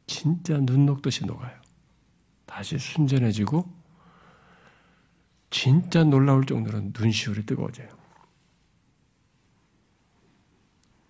진짜 0.05 0.57
눈 0.59 0.85
녹듯이 0.85 1.25
녹아요. 1.25 1.53
다시 2.45 2.77
순전해지고 2.77 3.82
진짜 5.53 6.03
놀라울 6.03 6.45
정도로 6.47 6.81
눈시울이 6.99 7.45
뜨거워져요. 7.45 7.87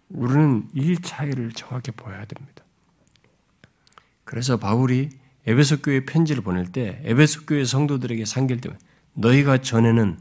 우리는 0.09 0.67
이 0.73 0.97
차이를 1.01 1.53
정확히 1.53 1.91
보아야 1.91 2.25
됩니다. 2.25 2.65
그래서 4.25 4.57
바울이 4.57 5.09
에베소 5.47 5.81
교회 5.81 6.03
편지를 6.03 6.43
보낼 6.43 6.65
때 6.65 7.01
에베소 7.05 7.45
교회 7.45 7.63
성도들에게 7.63 8.25
상기할 8.25 8.59
때 8.59 8.69
너희가 9.13 9.59
전에는 9.59 10.19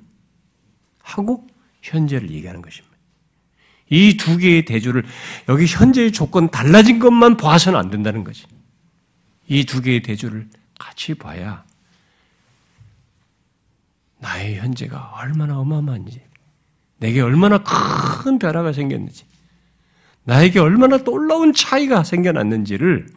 하고 1.02 1.48
현재를 1.82 2.30
얘기하는 2.30 2.62
것입니다. 2.62 2.96
이 3.90 4.16
두 4.16 4.38
개의 4.38 4.64
대조를 4.64 5.04
여기 5.48 5.66
현재의 5.66 6.12
조건 6.12 6.48
달라진 6.48 7.00
것만 7.00 7.36
봐서는 7.36 7.76
안 7.76 7.90
된다는 7.90 8.22
거지. 8.22 8.46
이 9.48 9.64
두 9.64 9.82
개의 9.82 10.00
대조를 10.02 10.48
같이 10.78 11.14
봐야 11.14 11.64
나의 14.22 14.56
현재가 14.58 15.14
얼마나 15.16 15.58
어마어마한지, 15.58 16.22
내게 16.98 17.20
얼마나 17.20 17.62
큰 17.62 18.38
변화가 18.38 18.72
생겼는지, 18.72 19.26
나에게 20.22 20.60
얼마나 20.60 20.98
놀라운 20.98 21.52
차이가 21.52 22.04
생겨났는지를 22.04 23.08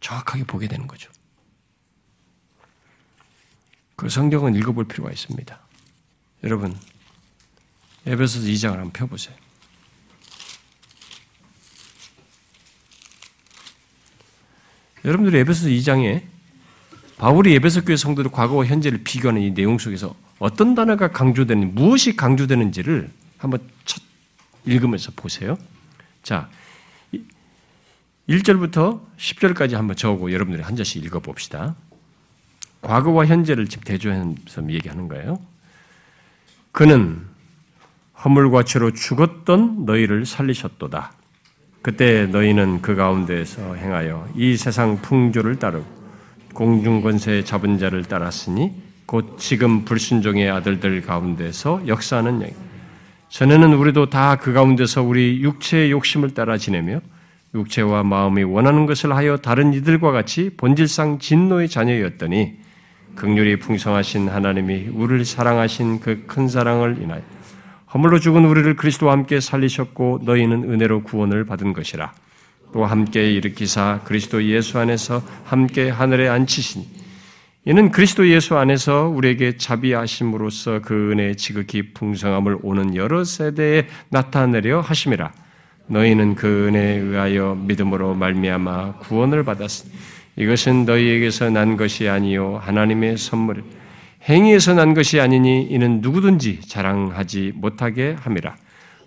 정확하게 0.00 0.44
보게 0.44 0.68
되는 0.68 0.86
거죠. 0.86 1.10
그 3.96 4.10
성경은 4.10 4.54
읽어볼 4.54 4.86
필요가 4.86 5.10
있습니다. 5.10 5.58
여러분, 6.44 6.78
에베소서 8.06 8.46
2장을 8.46 8.72
한번 8.72 8.92
펴보세요. 8.92 9.34
여러분들이 15.06 15.38
에베소서 15.38 15.68
2장에 15.68 16.39
바울이 17.20 17.54
에베소 17.56 17.84
교회 17.84 17.96
성도들 17.96 18.30
과거와 18.30 18.64
현재를 18.64 19.02
비교하는 19.04 19.42
이 19.42 19.52
내용 19.52 19.76
속에서 19.76 20.14
어떤 20.38 20.74
단어가 20.74 21.08
강조되는 21.08 21.74
무엇이 21.74 22.16
강조되는지를 22.16 23.10
한번 23.36 23.60
읽으면서 24.64 25.12
보세요. 25.14 25.58
자, 26.22 26.48
1절부터 28.26 29.02
10절까지 29.18 29.74
한번 29.74 29.96
적고 29.96 30.32
여러분들이 30.32 30.62
한 30.62 30.76
절씩 30.76 31.04
읽어 31.04 31.18
봅시다. 31.18 31.74
과거와 32.80 33.26
현재를 33.26 33.68
지금 33.68 33.84
대조해서 33.84 34.66
얘기하는 34.70 35.06
거예요. 35.08 35.38
그는 36.72 37.20
허물과 38.24 38.62
죄로 38.62 38.92
죽었던 38.92 39.84
너희를 39.84 40.24
살리셨도다. 40.24 41.12
그때 41.82 42.24
너희는 42.24 42.80
그 42.80 42.94
가운데에서 42.94 43.74
행하여 43.74 44.26
이 44.36 44.56
세상 44.56 45.02
풍조를 45.02 45.58
따르고 45.58 45.99
공중 46.54 47.00
권세의 47.02 47.44
잡은 47.44 47.78
자를 47.78 48.04
따랐으니 48.04 48.72
곧 49.06 49.36
지금 49.38 49.84
불순종의 49.84 50.50
아들들 50.50 51.00
가운데서 51.02 51.82
역사하는 51.86 52.42
영. 52.42 52.48
전에는 53.28 53.74
우리도 53.74 54.10
다 54.10 54.36
그 54.40 54.52
가운데서 54.52 55.02
우리 55.02 55.40
육체의 55.42 55.90
욕심을 55.92 56.34
따라 56.34 56.56
지내며 56.56 57.00
육체와 57.54 58.02
마음이 58.04 58.42
원하는 58.44 58.86
것을 58.86 59.14
하여 59.14 59.36
다른 59.36 59.72
이들과 59.72 60.12
같이 60.12 60.50
본질상 60.56 61.18
진노의 61.18 61.68
자녀였더니 61.68 62.54
극률이 63.16 63.58
풍성하신 63.58 64.28
하나님이 64.28 64.88
우리를 64.92 65.24
사랑하신 65.24 66.00
그 66.00 66.24
큰 66.26 66.48
사랑을 66.48 66.98
인하여 67.00 67.22
허물로 67.92 68.20
죽은 68.20 68.44
우리를 68.44 68.76
그리스도와 68.76 69.12
함께 69.12 69.40
살리셨고 69.40 70.20
너희는 70.24 70.70
은혜로 70.70 71.02
구원을 71.02 71.44
받은 71.44 71.72
것이라. 71.72 72.12
또 72.72 72.84
함께 72.84 73.32
일으키사 73.32 74.00
그리스도 74.04 74.44
예수 74.44 74.78
안에서 74.78 75.22
함께 75.44 75.88
하늘에 75.88 76.28
앉히시니 76.28 77.00
이는 77.66 77.90
그리스도 77.90 78.26
예수 78.28 78.56
안에서 78.56 79.08
우리에게 79.08 79.58
자비하심으로써 79.58 80.80
그 80.80 81.12
은혜의 81.12 81.36
지극히 81.36 81.92
풍성함을 81.92 82.58
오는 82.62 82.96
여러 82.96 83.22
세대에 83.22 83.86
나타내려 84.08 84.80
하심이라. 84.80 85.32
너희는 85.88 86.36
그 86.36 86.68
은혜에 86.68 86.98
의하여 86.98 87.58
믿음으로 87.66 88.14
말미암아 88.14 88.98
구원을 89.00 89.44
받았으니 89.44 89.92
이것은 90.36 90.86
너희에게서 90.86 91.50
난 91.50 91.76
것이 91.76 92.08
아니요 92.08 92.60
하나님의 92.62 93.18
선물 93.18 93.62
행위에서 94.28 94.74
난 94.74 94.94
것이 94.94 95.20
아니니 95.20 95.64
이는 95.64 96.00
누구든지 96.00 96.60
자랑하지 96.66 97.52
못하게 97.56 98.16
함이라. 98.20 98.56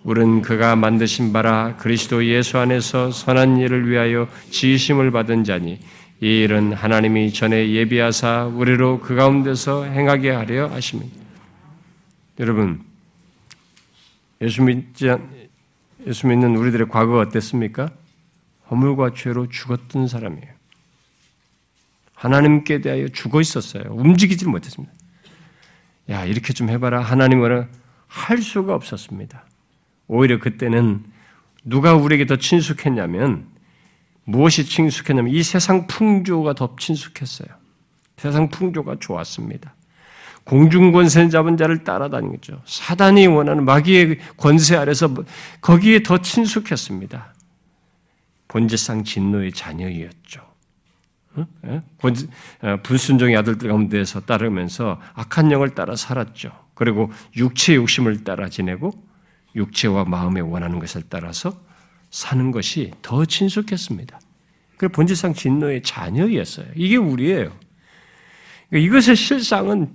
우리는 0.04 0.42
그가 0.42 0.76
만드신 0.76 1.32
바라 1.32 1.76
그리스도 1.78 2.24
예수 2.26 2.58
안에서 2.58 3.10
선한 3.10 3.56
일을 3.56 3.88
위하여 3.90 4.28
지으심을 4.50 5.10
받은 5.10 5.44
자니 5.44 5.80
이 6.20 6.42
일은 6.42 6.74
하나님이 6.74 7.32
전에 7.32 7.70
예비하사 7.70 8.44
우리로 8.44 9.00
그 9.00 9.14
가운데서 9.14 9.84
행하게 9.84 10.30
하려 10.30 10.68
하십니다. 10.68 11.16
여러분, 12.38 12.84
예수 14.42 14.62
믿지 14.62 15.10
예수 16.06 16.26
믿는 16.26 16.54
우리들의 16.56 16.88
과거가 16.90 17.20
어땠습니까? 17.20 17.88
허물과 18.70 19.14
죄로 19.14 19.48
죽었던 19.48 20.06
사람이에요. 20.06 20.52
하나님께 22.14 22.82
대하여 22.82 23.08
죽어 23.08 23.40
있었어요. 23.40 23.84
움직이질 23.90 24.48
못했습니다. 24.48 24.92
야, 26.10 26.26
이렇게 26.26 26.52
좀 26.52 26.68
해봐라. 26.68 27.00
하나님은 27.00 27.68
할 28.06 28.38
수가 28.38 28.74
없었습니다. 28.74 29.44
오히려 30.06 30.38
그때는 30.38 31.04
누가 31.64 31.94
우리에게 31.94 32.26
더 32.26 32.36
친숙했냐면, 32.36 33.46
무엇이 34.24 34.64
친숙했냐면, 34.64 35.32
이 35.32 35.42
세상 35.42 35.86
풍조가 35.86 36.54
더 36.54 36.76
친숙했어요. 36.78 37.48
세상 38.16 38.48
풍조가 38.48 38.96
좋았습니다. 39.00 39.74
공중 40.44 40.92
권세 40.92 41.28
잡은 41.30 41.56
자를 41.56 41.84
따라다니죠. 41.84 42.60
사단이 42.66 43.26
원하는 43.26 43.64
마귀의 43.64 44.18
권세 44.36 44.76
아래서 44.76 45.12
거기에 45.62 46.02
더 46.02 46.18
친숙했습니다. 46.18 47.34
본질상 48.48 49.04
진노의 49.04 49.52
자녀였죠. 49.52 50.54
예? 51.66 51.82
어, 52.62 52.76
불순종의 52.82 53.36
아들들 53.36 53.68
가운데서 53.68 54.20
따르면서 54.20 55.00
악한 55.14 55.50
영을 55.50 55.74
따라 55.74 55.96
살았죠. 55.96 56.52
그리고 56.74 57.10
육체의 57.36 57.78
욕심을 57.78 58.22
따라 58.22 58.48
지내고 58.48 58.92
육체와 59.54 60.04
마음에 60.04 60.40
원하는 60.40 60.78
것을 60.78 61.02
따라서 61.08 61.58
사는 62.10 62.50
것이 62.50 62.92
더 63.02 63.24
친숙했습니다. 63.24 64.20
그 64.76 64.88
본질상 64.88 65.34
진노의 65.34 65.82
자녀였어요. 65.82 66.66
이게 66.74 66.96
우리예요. 66.96 67.52
그러니까 68.68 68.98
이것의 68.98 69.16
실상은 69.16 69.90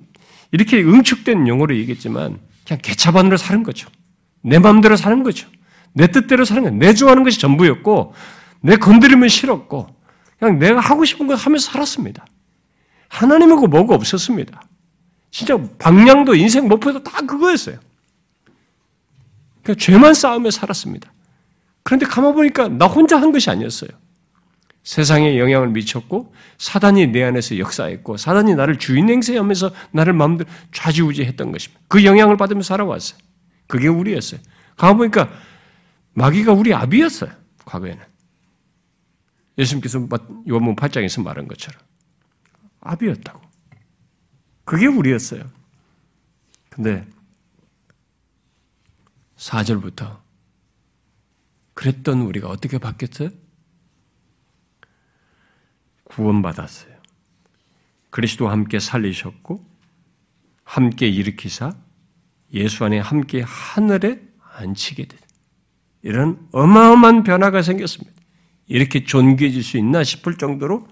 이렇게 0.52 0.82
응축된 0.82 1.48
용어로 1.48 1.76
얘기했지만 1.78 2.40
그냥 2.66 2.80
개차반으로 2.82 3.38
사는 3.38 3.64
거죠. 3.64 3.90
내 4.42 4.60
마음대로 4.60 4.96
사는 4.96 5.24
거죠. 5.24 5.48
내 5.94 6.08
뜻대로 6.08 6.46
사는 6.46 6.64
거예요. 6.64 6.78
내 6.78 6.94
좋아하는 6.94 7.24
것이 7.24 7.40
전부였고 7.40 8.14
내 8.62 8.78
건드리면 8.78 9.30
싫었고 9.30 9.88
그냥 10.38 10.60
내가 10.60 10.80
하고 10.80 11.06
싶은 11.06 11.28
거 11.28 11.36
하면서 11.36 11.72
살았습니다. 11.72 12.26
하나님하고 13.10 13.68
뭐가 13.68 13.96
없었습니다. 13.96 14.62
진짜 15.32 15.58
방향도 15.78 16.36
인생 16.36 16.68
목표도 16.68 17.04
다 17.04 17.22
그거였어요. 17.22 17.80
죄만 19.76 20.14
쌓으며 20.14 20.52
살았습니다. 20.52 21.12
그런데 21.84 22.06
가만 22.06 22.34
보니까 22.34 22.68
나 22.68 22.86
혼자 22.86 23.20
한 23.20 23.32
것이 23.32 23.50
아니었어요. 23.50 23.90
세상에 24.84 25.38
영향을 25.38 25.70
미쳤고 25.70 26.34
사단이 26.58 27.08
내 27.08 27.24
안에서 27.24 27.58
역사했고 27.58 28.18
사단이 28.18 28.56
나를 28.56 28.80
주인 28.80 29.10
행세하면서 29.10 29.72
나를 29.92 30.14
마음대로 30.14 30.50
좌지우지했던 30.72 31.52
것입니다. 31.52 31.82
그 31.88 32.06
영향을 32.06 32.38
받으며 32.38 32.62
살아왔어요. 32.62 33.20
그게 33.68 33.88
우리였어요. 33.88 34.40
가만 34.78 34.98
보니까 34.98 35.30
마귀가 36.14 36.54
우리 36.54 36.74
아비였어요. 36.74 37.32
과거에는. 37.66 38.04
예수님께서 39.58 40.08
요한문 40.50 40.76
8장에서 40.76 41.24
말한 41.24 41.48
것처럼 41.48 41.80
아비였다고. 42.82 43.42
그게 44.64 44.88
우리였어요. 44.88 45.44
근데 46.70 47.06
4절부터 49.40 50.20
그랬던 51.74 52.22
우리가 52.22 52.50
어떻게 52.50 52.78
바뀌었어요? 52.78 53.30
구원받았어요. 56.04 57.00
그리스도와 58.10 58.52
함께 58.52 58.80
살리셨고 58.80 59.66
함께 60.64 61.08
일으키사 61.08 61.76
예수 62.54 62.84
안에 62.84 63.00
함께 63.00 63.42
하늘에 63.46 64.22
앉히게 64.58 65.06
된 65.06 65.20
이런 66.02 66.48
어마어마한 66.52 67.24
변화가 67.24 67.62
생겼습니다. 67.62 68.20
이렇게 68.68 69.04
존귀해질 69.04 69.64
수 69.64 69.78
있나 69.78 70.04
싶을 70.04 70.38
정도로 70.38 70.88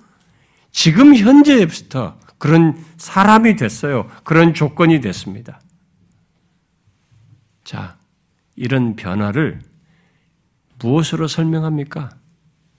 지금 0.72 1.16
현재부터 1.16 2.20
그런 2.38 2.84
사람이 2.98 3.56
됐어요. 3.56 4.10
그런 4.24 4.54
조건이 4.54 5.02
됐습니다. 5.02 5.60
자, 7.64 7.97
이런 8.58 8.96
변화를 8.96 9.60
무엇으로 10.80 11.28
설명합니까? 11.28 12.10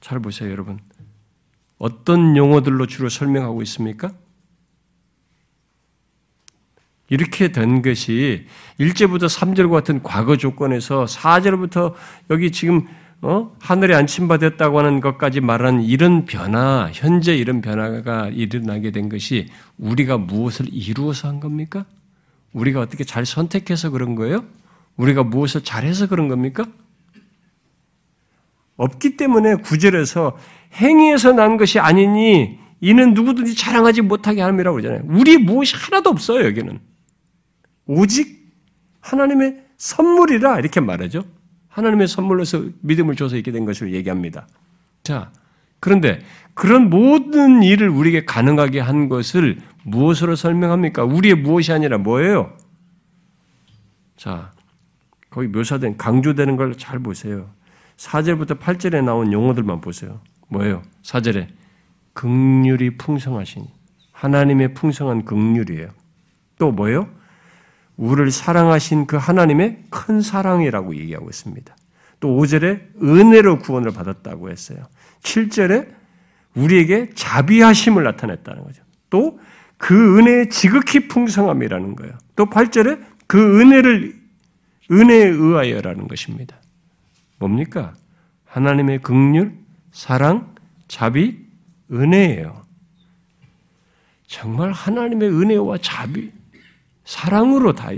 잘 0.00 0.20
보세요, 0.20 0.50
여러분. 0.50 0.78
어떤 1.78 2.36
용어들로 2.36 2.86
주로 2.86 3.08
설명하고 3.08 3.62
있습니까? 3.62 4.12
이렇게 7.08 7.52
된 7.52 7.80
것이 7.80 8.46
1제부터 8.78 9.28
3절 9.28 9.70
같은 9.70 10.02
과거 10.02 10.36
조건에서 10.36 11.06
4절부터 11.06 11.94
여기 12.30 12.52
지금 12.52 12.86
어? 13.20 13.56
하늘에 13.60 13.96
안침받았다고 13.96 14.78
하는 14.78 15.00
것까지 15.00 15.40
말하는 15.40 15.82
이런 15.82 16.24
변화, 16.24 16.88
현재 16.92 17.36
이런 17.36 17.60
변화가 17.60 18.28
일어나게 18.28 18.92
된 18.92 19.08
것이 19.08 19.48
우리가 19.78 20.18
무엇을 20.18 20.66
이루어서 20.70 21.26
한 21.28 21.40
겁니까? 21.40 21.84
우리가 22.52 22.80
어떻게 22.80 23.02
잘 23.02 23.26
선택해서 23.26 23.90
그런 23.90 24.14
거예요? 24.14 24.44
우리가 24.98 25.22
무엇을 25.22 25.62
잘해서 25.62 26.08
그런 26.08 26.28
겁니까? 26.28 26.66
없기 28.76 29.16
때문에 29.16 29.56
구절에서 29.56 30.36
행위에서 30.74 31.32
난 31.32 31.56
것이 31.56 31.78
아니니 31.78 32.58
이는 32.80 33.14
누구든지 33.14 33.56
자랑하지 33.56 34.02
못하게 34.02 34.42
함이라고 34.42 34.76
그러잖아요. 34.76 35.02
우리 35.08 35.36
무엇이 35.38 35.74
하나도 35.76 36.10
없어요, 36.10 36.44
여기는. 36.44 36.78
오직 37.86 38.52
하나님의 39.00 39.64
선물이라 39.78 40.58
이렇게 40.58 40.80
말하죠. 40.80 41.24
하나님의 41.68 42.06
선물로서 42.08 42.64
믿음을 42.80 43.16
줘서 43.16 43.36
있게 43.36 43.50
된 43.50 43.64
것을 43.64 43.94
얘기합니다. 43.94 44.46
자, 45.02 45.30
그런데 45.80 46.20
그런 46.54 46.90
모든 46.90 47.62
일을 47.62 47.88
우리에게 47.88 48.24
가능하게 48.24 48.80
한 48.80 49.08
것을 49.08 49.60
무엇으로 49.84 50.36
설명합니까? 50.36 51.04
우리의 51.04 51.36
무엇이 51.36 51.72
아니라 51.72 51.98
뭐예요? 51.98 52.52
자, 54.16 54.52
거기 55.30 55.48
묘사된, 55.48 55.96
강조되는 55.96 56.56
걸 56.56 56.74
잘 56.76 56.98
보세요. 56.98 57.50
4절부터 57.96 58.58
8절에 58.60 59.02
나온 59.04 59.32
용어들만 59.32 59.80
보세요. 59.80 60.20
뭐예요? 60.48 60.82
4절에 61.02 61.48
극률이 62.12 62.96
풍성하시니 62.96 63.66
하나님의 64.12 64.74
풍성한 64.74 65.24
극률이에요. 65.24 65.88
또 66.58 66.72
뭐예요? 66.72 67.08
우리를 67.96 68.30
사랑하신 68.30 69.06
그 69.06 69.16
하나님의 69.16 69.84
큰 69.90 70.20
사랑이라고 70.20 70.94
얘기하고 70.96 71.28
있습니다. 71.28 71.76
또 72.20 72.36
5절에 72.36 73.02
은혜로 73.02 73.58
구원을 73.60 73.92
받았다고 73.92 74.50
했어요. 74.50 74.86
7절에 75.22 75.88
우리에게 76.54 77.10
자비하심을 77.14 78.04
나타냈다는 78.04 78.64
거죠. 78.64 78.82
또 79.10 79.38
그 79.78 80.18
은혜의 80.18 80.50
지극히 80.50 81.06
풍성함이라는 81.08 81.94
거예요. 81.96 82.12
또 82.36 82.46
8절에 82.46 83.00
그 83.28 83.60
은혜를 83.60 84.17
은혜에 84.90 85.26
의하여라는 85.26 86.08
것입니다. 86.08 86.56
뭡니까? 87.38 87.94
하나님의 88.44 89.00
극률, 89.00 89.58
사랑, 89.92 90.54
자비, 90.88 91.38
은혜예요. 91.92 92.64
정말 94.26 94.72
하나님의 94.72 95.30
은혜와 95.30 95.78
자비, 95.78 96.30
사랑으로 97.04 97.74
다 97.74 97.90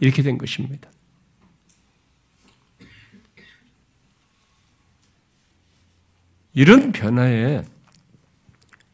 이렇게 0.00 0.22
된 0.22 0.38
것입니다. 0.38 0.88
이런 6.54 6.92
변화에 6.92 7.62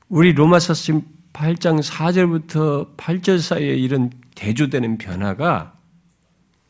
우리 0.09 0.33
로마서 0.33 0.75
지금 0.75 1.03
8장 1.33 1.83
4절부터 1.83 2.97
8절 2.97 3.41
사이에 3.41 3.75
이런 3.75 4.11
대조되는 4.35 4.99
변화가 4.99 5.78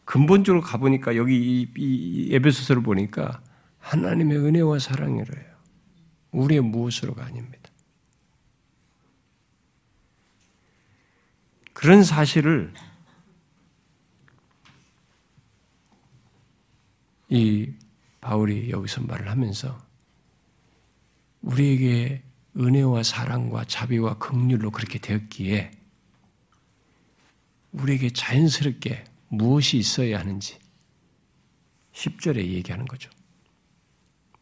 근본적으로 0.08 0.62
가보니까 0.62 1.16
여기 1.16 1.68
이, 1.76 2.34
에베소서를 2.34 2.82
보니까 2.82 3.42
하나님의 3.78 4.38
은혜와 4.38 4.78
사랑이래요. 4.78 5.54
우리의 6.30 6.62
무엇으로가 6.62 7.26
아닙니다. 7.26 7.70
그런 11.74 12.02
사실을 12.02 12.72
이 17.28 17.70
바울이 18.22 18.70
여기서 18.70 19.02
말을 19.02 19.28
하면서 19.28 19.78
우리에게 21.42 22.22
은혜와 22.56 23.02
사랑과 23.02 23.66
자비와 23.66 24.16
긍휼로 24.16 24.70
그렇게 24.70 24.98
되었기에 24.98 25.70
우리에게 27.72 28.08
자연스럽게 28.08 29.07
무엇이 29.28 29.76
있어야 29.76 30.18
하는지 30.18 30.58
10절에 31.92 32.36
얘기하는 32.36 32.86
거죠. 32.86 33.10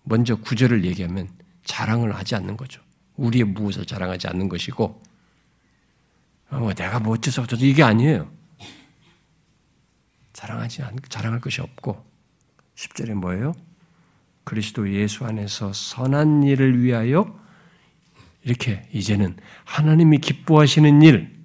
먼저 0.03 0.37
9절을 0.37 0.85
얘기하면 0.85 1.29
자랑을 1.65 2.15
하지 2.15 2.35
않는 2.37 2.57
거죠. 2.57 2.81
우리의 3.17 3.45
무엇을 3.45 3.87
자랑하지 3.87 4.29
않는 4.29 4.49
것이고 4.49 5.03
어, 6.51 6.73
내가 6.75 7.01
뭐 7.01 7.15
어째서 7.15 7.43
어쩌서 7.43 7.65
이게 7.65 7.83
아니에요. 7.83 8.31
자랑하지 10.33 10.83
않, 10.83 10.97
자랑할 11.09 11.41
것이 11.41 11.61
없고 11.61 12.05
10절에 12.77 13.15
뭐예요? 13.15 13.55
그리스도 14.45 14.93
예수 14.93 15.25
안에서 15.25 15.73
선한 15.73 16.45
일을 16.45 16.83
위하여 16.83 17.37
이렇게 18.45 18.89
이제는 18.93 19.37
하나님이 19.65 20.19
기뻐하시는 20.19 21.03
일, 21.03 21.33
예? 21.33 21.36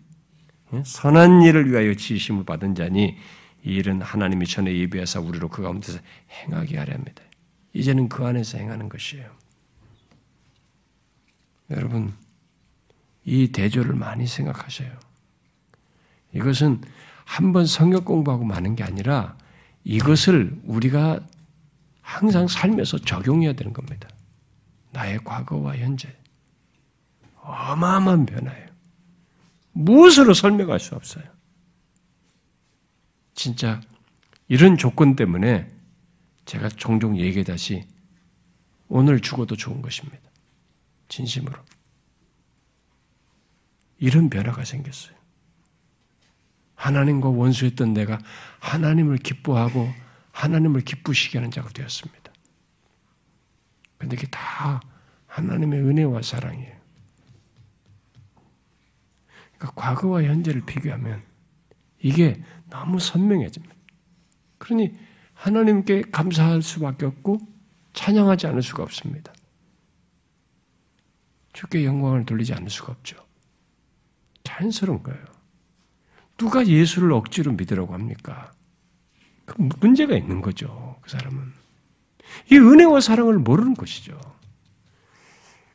선한 0.84 1.41
일을 1.41 1.72
위하여 1.72 1.93
지심을 1.93 2.45
받은 2.45 2.76
자니 2.76 3.18
이 3.64 3.69
일은 3.73 4.02
하나님이 4.02 4.48
전에 4.48 4.76
예비하사 4.76 5.19
우리로 5.19 5.49
그 5.49 5.61
가운데서 5.61 5.99
행하게 6.31 6.77
하려 6.77 6.93
합니다. 6.93 7.22
이제는 7.73 8.10
그 8.10 8.26
안에서 8.26 8.57
행하는 8.57 8.89
것이에요. 8.89 9.30
여러분, 11.69 12.14
이 13.23 13.52
대조를 13.52 13.93
많이 13.95 14.27
생각하셔요. 14.27 14.91
이것은 16.34 16.81
한 17.26 17.53
번 17.53 17.65
성역 17.65 18.03
공부하고 18.06 18.43
마는 18.43 18.76
게 18.76 18.84
아니라 18.84 19.38
이것을 19.84 20.60
우리가 20.65 21.22
항상 22.02 22.48
살면서 22.48 22.99
적용해야 22.99 23.53
되는 23.53 23.72
겁니다. 23.73 24.10
나의 24.91 25.19
과거와 25.23 25.77
현재. 25.77 26.14
어마어마한 27.41 28.26
변화예요. 28.26 28.70
무엇으로 29.73 30.34
설명할 30.34 30.80
수 30.80 30.95
없어요. 30.95 31.23
진짜 33.34 33.81
이런 34.48 34.77
조건 34.77 35.15
때문에 35.15 35.69
제가 36.45 36.69
종종 36.69 37.18
얘기하다시 37.18 37.88
오늘 38.89 39.22
죽어도 39.22 39.56
좋은 39.56 39.81
것입니다. 39.81 40.19
진심으로. 41.07 41.57
이런 43.99 44.30
변화가 44.30 44.65
생겼어요. 44.65 45.15
하나님과 46.76 47.30
원수했던 47.30 47.93
내가 47.93 48.19
하나님을 48.60 49.18
기뻐하고 49.18 49.88
하나님을 50.31 50.81
기쁘시게 50.81 51.38
하는 51.38 51.52
자가 51.52 51.69
되었습니다. 51.69 52.34
근데 53.98 54.15
이게 54.15 54.27
다 54.27 54.81
하나님의 55.27 55.80
은혜와 55.80 56.23
사랑이에요. 56.23 56.80
그러니까 59.61 59.71
과거와 59.75 60.23
현재를 60.23 60.61
비교하면 60.65 61.21
이게 61.99 62.41
너무 62.71 62.99
선명해집니다. 62.99 63.75
그러니 64.57 64.95
하나님께 65.33 66.01
감사할 66.11 66.63
수밖에 66.63 67.05
없고 67.05 67.39
찬양하지 67.93 68.47
않을 68.47 68.63
수가 68.63 68.81
없습니다. 68.83 69.31
주께 71.53 71.85
영광을 71.85 72.25
돌리지 72.25 72.53
않을 72.53 72.69
수가 72.71 72.91
없죠. 72.93 73.23
자연스러운 74.43 75.03
거예요. 75.03 75.23
누가 76.38 76.65
예수를 76.65 77.11
억지로 77.13 77.51
믿으라고 77.51 77.93
합니까? 77.93 78.51
그 79.45 79.61
문제가 79.79 80.15
있는 80.15 80.41
거죠. 80.41 80.97
그 81.01 81.09
사람은. 81.11 81.53
이 82.51 82.57
은혜와 82.57 82.99
사랑을 83.01 83.38
모르는 83.38 83.75
것이죠. 83.75 84.19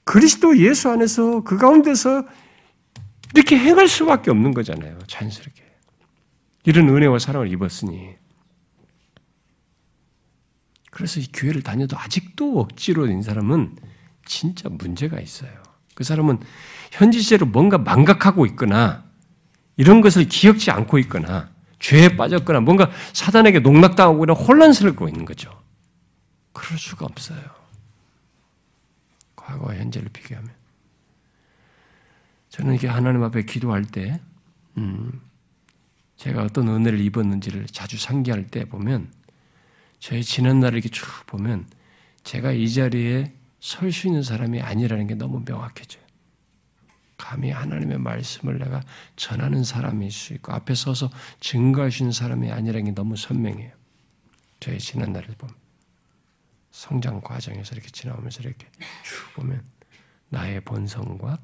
그리스도 0.02 0.58
예수 0.58 0.90
안에서 0.90 1.42
그 1.44 1.56
가운데서 1.56 2.24
이렇게 3.36 3.58
행할 3.58 3.86
수밖에 3.86 4.30
없는 4.30 4.54
거잖아요. 4.54 4.98
자연스럽게. 5.06 5.62
이런 6.64 6.88
은혜와 6.88 7.18
사랑을 7.18 7.52
입었으니. 7.52 8.14
그래서 10.90 11.20
이 11.20 11.26
교회를 11.30 11.62
다녀도 11.62 11.98
아직도 11.98 12.58
억지로 12.58 13.06
된 13.06 13.20
사람은 13.20 13.76
진짜 14.24 14.70
문제가 14.70 15.20
있어요. 15.20 15.50
그 15.94 16.02
사람은 16.02 16.40
현지 16.92 17.20
시제로 17.20 17.44
뭔가 17.44 17.76
망각하고 17.76 18.46
있거나 18.46 19.04
이런 19.76 20.00
것을 20.00 20.26
기억지 20.26 20.70
않고 20.70 20.98
있거나 21.00 21.50
죄에 21.78 22.16
빠졌거나 22.16 22.60
뭔가 22.60 22.90
사단에게 23.12 23.60
농락당하거나 23.60 24.32
혼란스럽고 24.32 25.08
있는 25.08 25.26
거죠. 25.26 25.50
그럴 26.54 26.78
수가 26.78 27.04
없어요. 27.04 27.42
과거와 29.36 29.76
현재를 29.76 30.08
비교하면. 30.08 30.55
저는 32.56 32.74
이게 32.74 32.88
하나님 32.88 33.22
앞에 33.22 33.42
기도할 33.42 33.84
때, 33.84 34.18
음, 34.78 35.20
제가 36.16 36.42
어떤 36.42 36.68
은혜를 36.68 37.00
입었는지를 37.00 37.66
자주 37.66 37.98
상기할 37.98 38.46
때 38.46 38.64
보면, 38.64 39.12
저의 39.98 40.24
지난날을 40.24 40.78
이렇게 40.78 40.88
쭉 40.88 41.06
보면, 41.26 41.68
제가 42.24 42.52
이 42.52 42.72
자리에 42.72 43.34
설 43.60 43.92
수 43.92 44.06
있는 44.06 44.22
사람이 44.22 44.62
아니라는 44.62 45.06
게 45.06 45.14
너무 45.14 45.42
명확해져요. 45.44 46.02
감히 47.18 47.50
하나님의 47.50 47.98
말씀을 47.98 48.58
내가 48.58 48.80
전하는 49.16 49.62
사람일 49.62 50.10
수 50.10 50.32
있고, 50.32 50.54
앞에 50.54 50.74
서서 50.74 51.10
증거할 51.40 51.92
수 51.92 52.04
있는 52.04 52.12
사람이 52.12 52.50
아니라는 52.50 52.86
게 52.86 52.92
너무 52.92 53.18
선명해요. 53.18 53.72
저의 54.60 54.78
지난날을 54.78 55.34
보면. 55.36 55.54
성장 56.70 57.20
과정에서 57.20 57.74
이렇게 57.74 57.90
지나오면서 57.90 58.40
이렇게 58.40 58.66
쭉 59.04 59.34
보면, 59.34 59.62
나의 60.30 60.62
본성과 60.62 61.38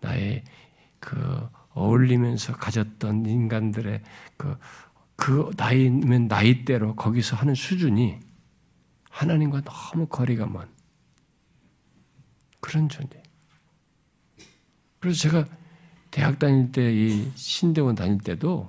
나의 0.00 0.44
그 0.98 1.48
어울리면서 1.70 2.56
가졌던 2.56 3.26
인간들의 3.26 4.02
그, 4.36 4.58
그 5.16 5.50
나이면 5.56 6.28
나이대로 6.28 6.96
거기서 6.96 7.36
하는 7.36 7.54
수준이 7.54 8.18
하나님과 9.10 9.62
너무 9.62 10.06
거리가 10.06 10.46
먼 10.46 10.68
그런 12.60 12.88
존재. 12.88 13.22
그래서 14.98 15.18
제가 15.20 15.46
대학 16.10 16.38
다닐 16.38 16.72
때 16.72 16.92
이 16.92 17.30
신대원 17.34 17.94
다닐 17.94 18.18
때도 18.18 18.68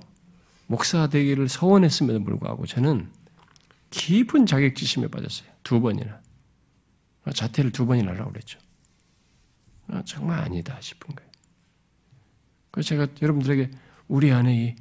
목사 0.66 1.08
되기를 1.08 1.48
서원했음에도 1.48 2.24
불구하고 2.24 2.66
저는 2.66 3.10
깊은 3.90 4.46
자격지심에 4.46 5.08
빠졌어요. 5.08 5.50
두 5.62 5.80
번이나. 5.80 6.20
자퇴를 7.34 7.70
두 7.72 7.86
번이나 7.86 8.12
하라고 8.12 8.32
그랬죠. 8.32 8.58
아, 10.02 10.04
정말 10.04 10.40
아니다 10.40 10.80
싶은 10.80 11.14
거예요. 11.14 11.30
그래서 12.70 12.88
제가 12.88 13.06
여러분들에게 13.20 13.70
우리 14.08 14.32
안에 14.32 14.54
이 14.54 14.76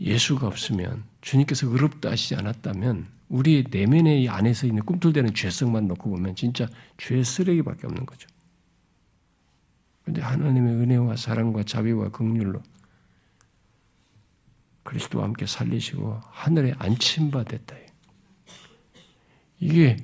예수가 0.00 0.46
없으면 0.46 1.04
주님께서 1.20 1.66
의롭다 1.66 2.10
하시지 2.10 2.34
않았다면 2.34 3.06
우리 3.28 3.64
내면의 3.70 4.22
이 4.22 4.28
안에서 4.28 4.66
있는 4.66 4.84
꿈틀대는 4.84 5.34
죄성만 5.34 5.86
놓고 5.88 6.10
보면 6.10 6.34
진짜 6.34 6.66
죄 6.96 7.22
쓰레기밖에 7.22 7.86
없는 7.86 8.06
거죠. 8.06 8.28
그런데 10.02 10.22
하나님의 10.22 10.74
은혜와 10.74 11.16
사랑과 11.16 11.62
자비와 11.62 12.10
긍휼로 12.10 12.62
그리스도와 14.82 15.24
함께 15.24 15.46
살리시고 15.46 16.20
하늘에 16.24 16.72
안침바 16.78 17.44
됐다. 17.44 17.76
이게 19.60 19.98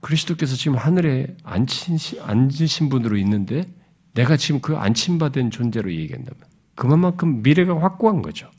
그리스도께서 0.00 0.56
지금 0.56 0.76
하늘에 0.76 1.36
앉힌, 1.42 1.98
앉으신 2.20 2.88
분으로 2.88 3.16
있는데 3.18 3.64
내가 4.14 4.36
지금 4.36 4.60
그 4.60 4.76
안침받은 4.76 5.50
존재로 5.50 5.92
얘기한다면 5.92 6.40
그만큼 6.74 7.42
미래가 7.42 7.80
확고한 7.80 8.22
거죠. 8.22 8.50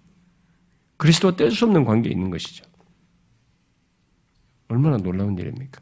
그리스도와 0.97 1.35
뗄 1.35 1.51
수 1.51 1.65
없는 1.65 1.83
관계에 1.83 2.11
있는 2.11 2.29
것이죠. 2.29 2.63
얼마나 4.67 4.97
놀라운 4.97 5.37
일입니까? 5.37 5.79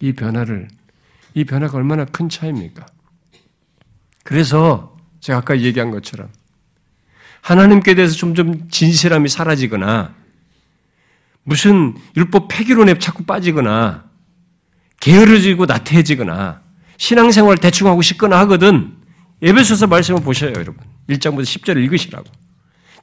이 0.00 0.12
변화를, 0.12 0.68
이 1.34 1.44
변화가 1.44 1.76
얼마나 1.76 2.04
큰 2.04 2.28
차이입니까? 2.28 2.86
그래서 4.24 4.96
제가 5.20 5.38
아까 5.38 5.60
얘기한 5.60 5.90
것처럼 5.90 6.30
하나님께 7.42 7.94
대해서 7.94 8.16
점점 8.16 8.68
진실함이 8.68 9.28
사라지거나 9.28 10.14
무슨 11.48 11.94
율법 12.14 12.48
폐기론에 12.48 12.98
자꾸 12.98 13.24
빠지거나 13.24 14.04
게으르지고 15.00 15.64
나태해지거나 15.64 16.60
신앙생활 16.98 17.56
대충 17.56 17.86
하고 17.86 18.02
싶거나 18.02 18.38
하거든 18.40 18.92
에베소서 19.40 19.86
말씀을 19.86 20.20
보셔요, 20.22 20.50
여러분. 20.50 20.76
1장부터 21.08 21.42
10절을 21.42 21.82
읽으시라고. 21.84 22.26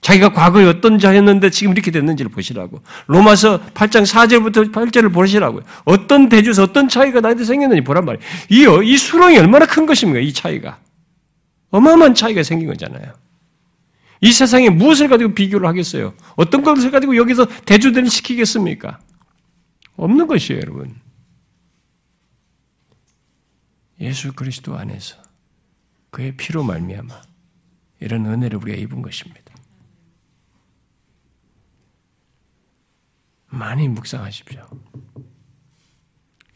자기가 0.02 0.34
과거에 0.34 0.66
어떤 0.66 1.00
자였는데 1.00 1.50
지금 1.50 1.74
이렇게 1.74 1.90
됐는지를 1.90 2.30
보시라고. 2.30 2.84
로마서 3.08 3.62
8장 3.74 4.06
4절부터 4.06 4.72
8절을 4.72 5.12
보시라고요. 5.12 5.64
어떤 5.86 6.30
대주에서 6.30 6.64
어떤 6.64 6.88
차이가 6.88 7.22
나한테 7.22 7.46
생겼는지 7.46 7.84
보란 7.84 8.06
말이에요. 8.06 8.84
이, 8.84 8.94
이 8.94 8.98
수렁이 8.98 9.40
얼마나 9.40 9.66
큰 9.66 9.88
것입니까? 9.88 10.20
이 10.20 10.32
차이가. 10.34 10.78
어마어마한 11.72 12.14
차이가 12.14 12.44
생긴 12.44 12.68
거잖아요. 12.68 13.14
이 14.22 14.32
세상에 14.32 14.70
무엇을 14.70 15.08
가지고 15.08 15.34
비교를 15.34 15.68
하겠어요? 15.68 16.14
어떤 16.36 16.64
것을 16.64 16.92
가지고 16.92 17.16
여기서 17.18 17.46
대주들을 17.66 18.10
시키겠습니까? 18.10 19.00
없는 19.98 20.28
것이에요, 20.28 20.62
여러분. 20.62 21.00
예수 24.00 24.34
그리스도 24.34 24.78
안에서 24.78 25.22
그의 26.12 26.36
피로 26.36 26.64
말미암아 26.64 27.22
이런 28.00 28.26
은혜를 28.26 28.58
우리가 28.60 28.78
입은 28.78 29.02
것입니다. 29.02 29.54
많이 33.48 33.88
묵상하십시오. 33.88 34.68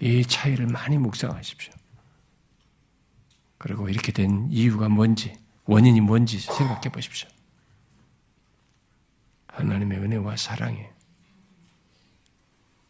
이 0.02 0.24
차이를 0.26 0.68
많이 0.68 0.98
묵상하십시오. 0.98 1.74
그리고 3.58 3.90
이렇게 3.90 4.12
된 4.12 4.48
이유가 4.50 4.90
뭔지, 4.90 5.36
원인이 5.66 6.02
뭔지 6.02 6.40
생각해 6.40 6.90
보십시오. 6.90 7.30
하나님의 9.60 10.00
은혜와 10.00 10.38
사랑에 10.38 10.92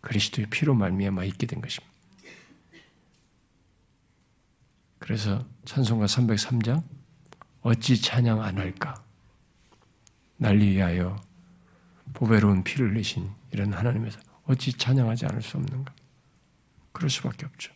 그리스도의 0.01 0.47
피로 0.49 0.73
말미암아 0.75 1.23
있게 1.25 1.47
된 1.47 1.61
것입니다. 1.61 1.89
그래서 4.99 5.45
찬송가 5.65 6.05
303장 6.05 6.83
어찌 7.61 8.01
찬양 8.01 8.41
안 8.41 8.57
할까? 8.57 9.03
날리 10.37 10.69
위하여 10.71 11.21
보배로운 12.13 12.63
피를 12.63 12.93
내신 12.93 13.29
이런 13.51 13.73
하나님에서 13.73 14.19
어찌 14.45 14.71
찬양하지 14.71 15.25
않을 15.25 15.41
수 15.41 15.57
없는가? 15.57 15.93
그럴 16.91 17.09
수밖에 17.09 17.45
없죠. 17.45 17.73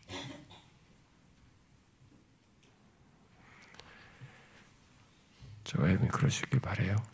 저와 5.63 5.87
여러분이 5.87 6.11
그럴 6.11 6.29
수 6.29 6.43
있길 6.45 6.59
바래요. 6.59 7.12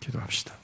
기도합시다. 0.00 0.57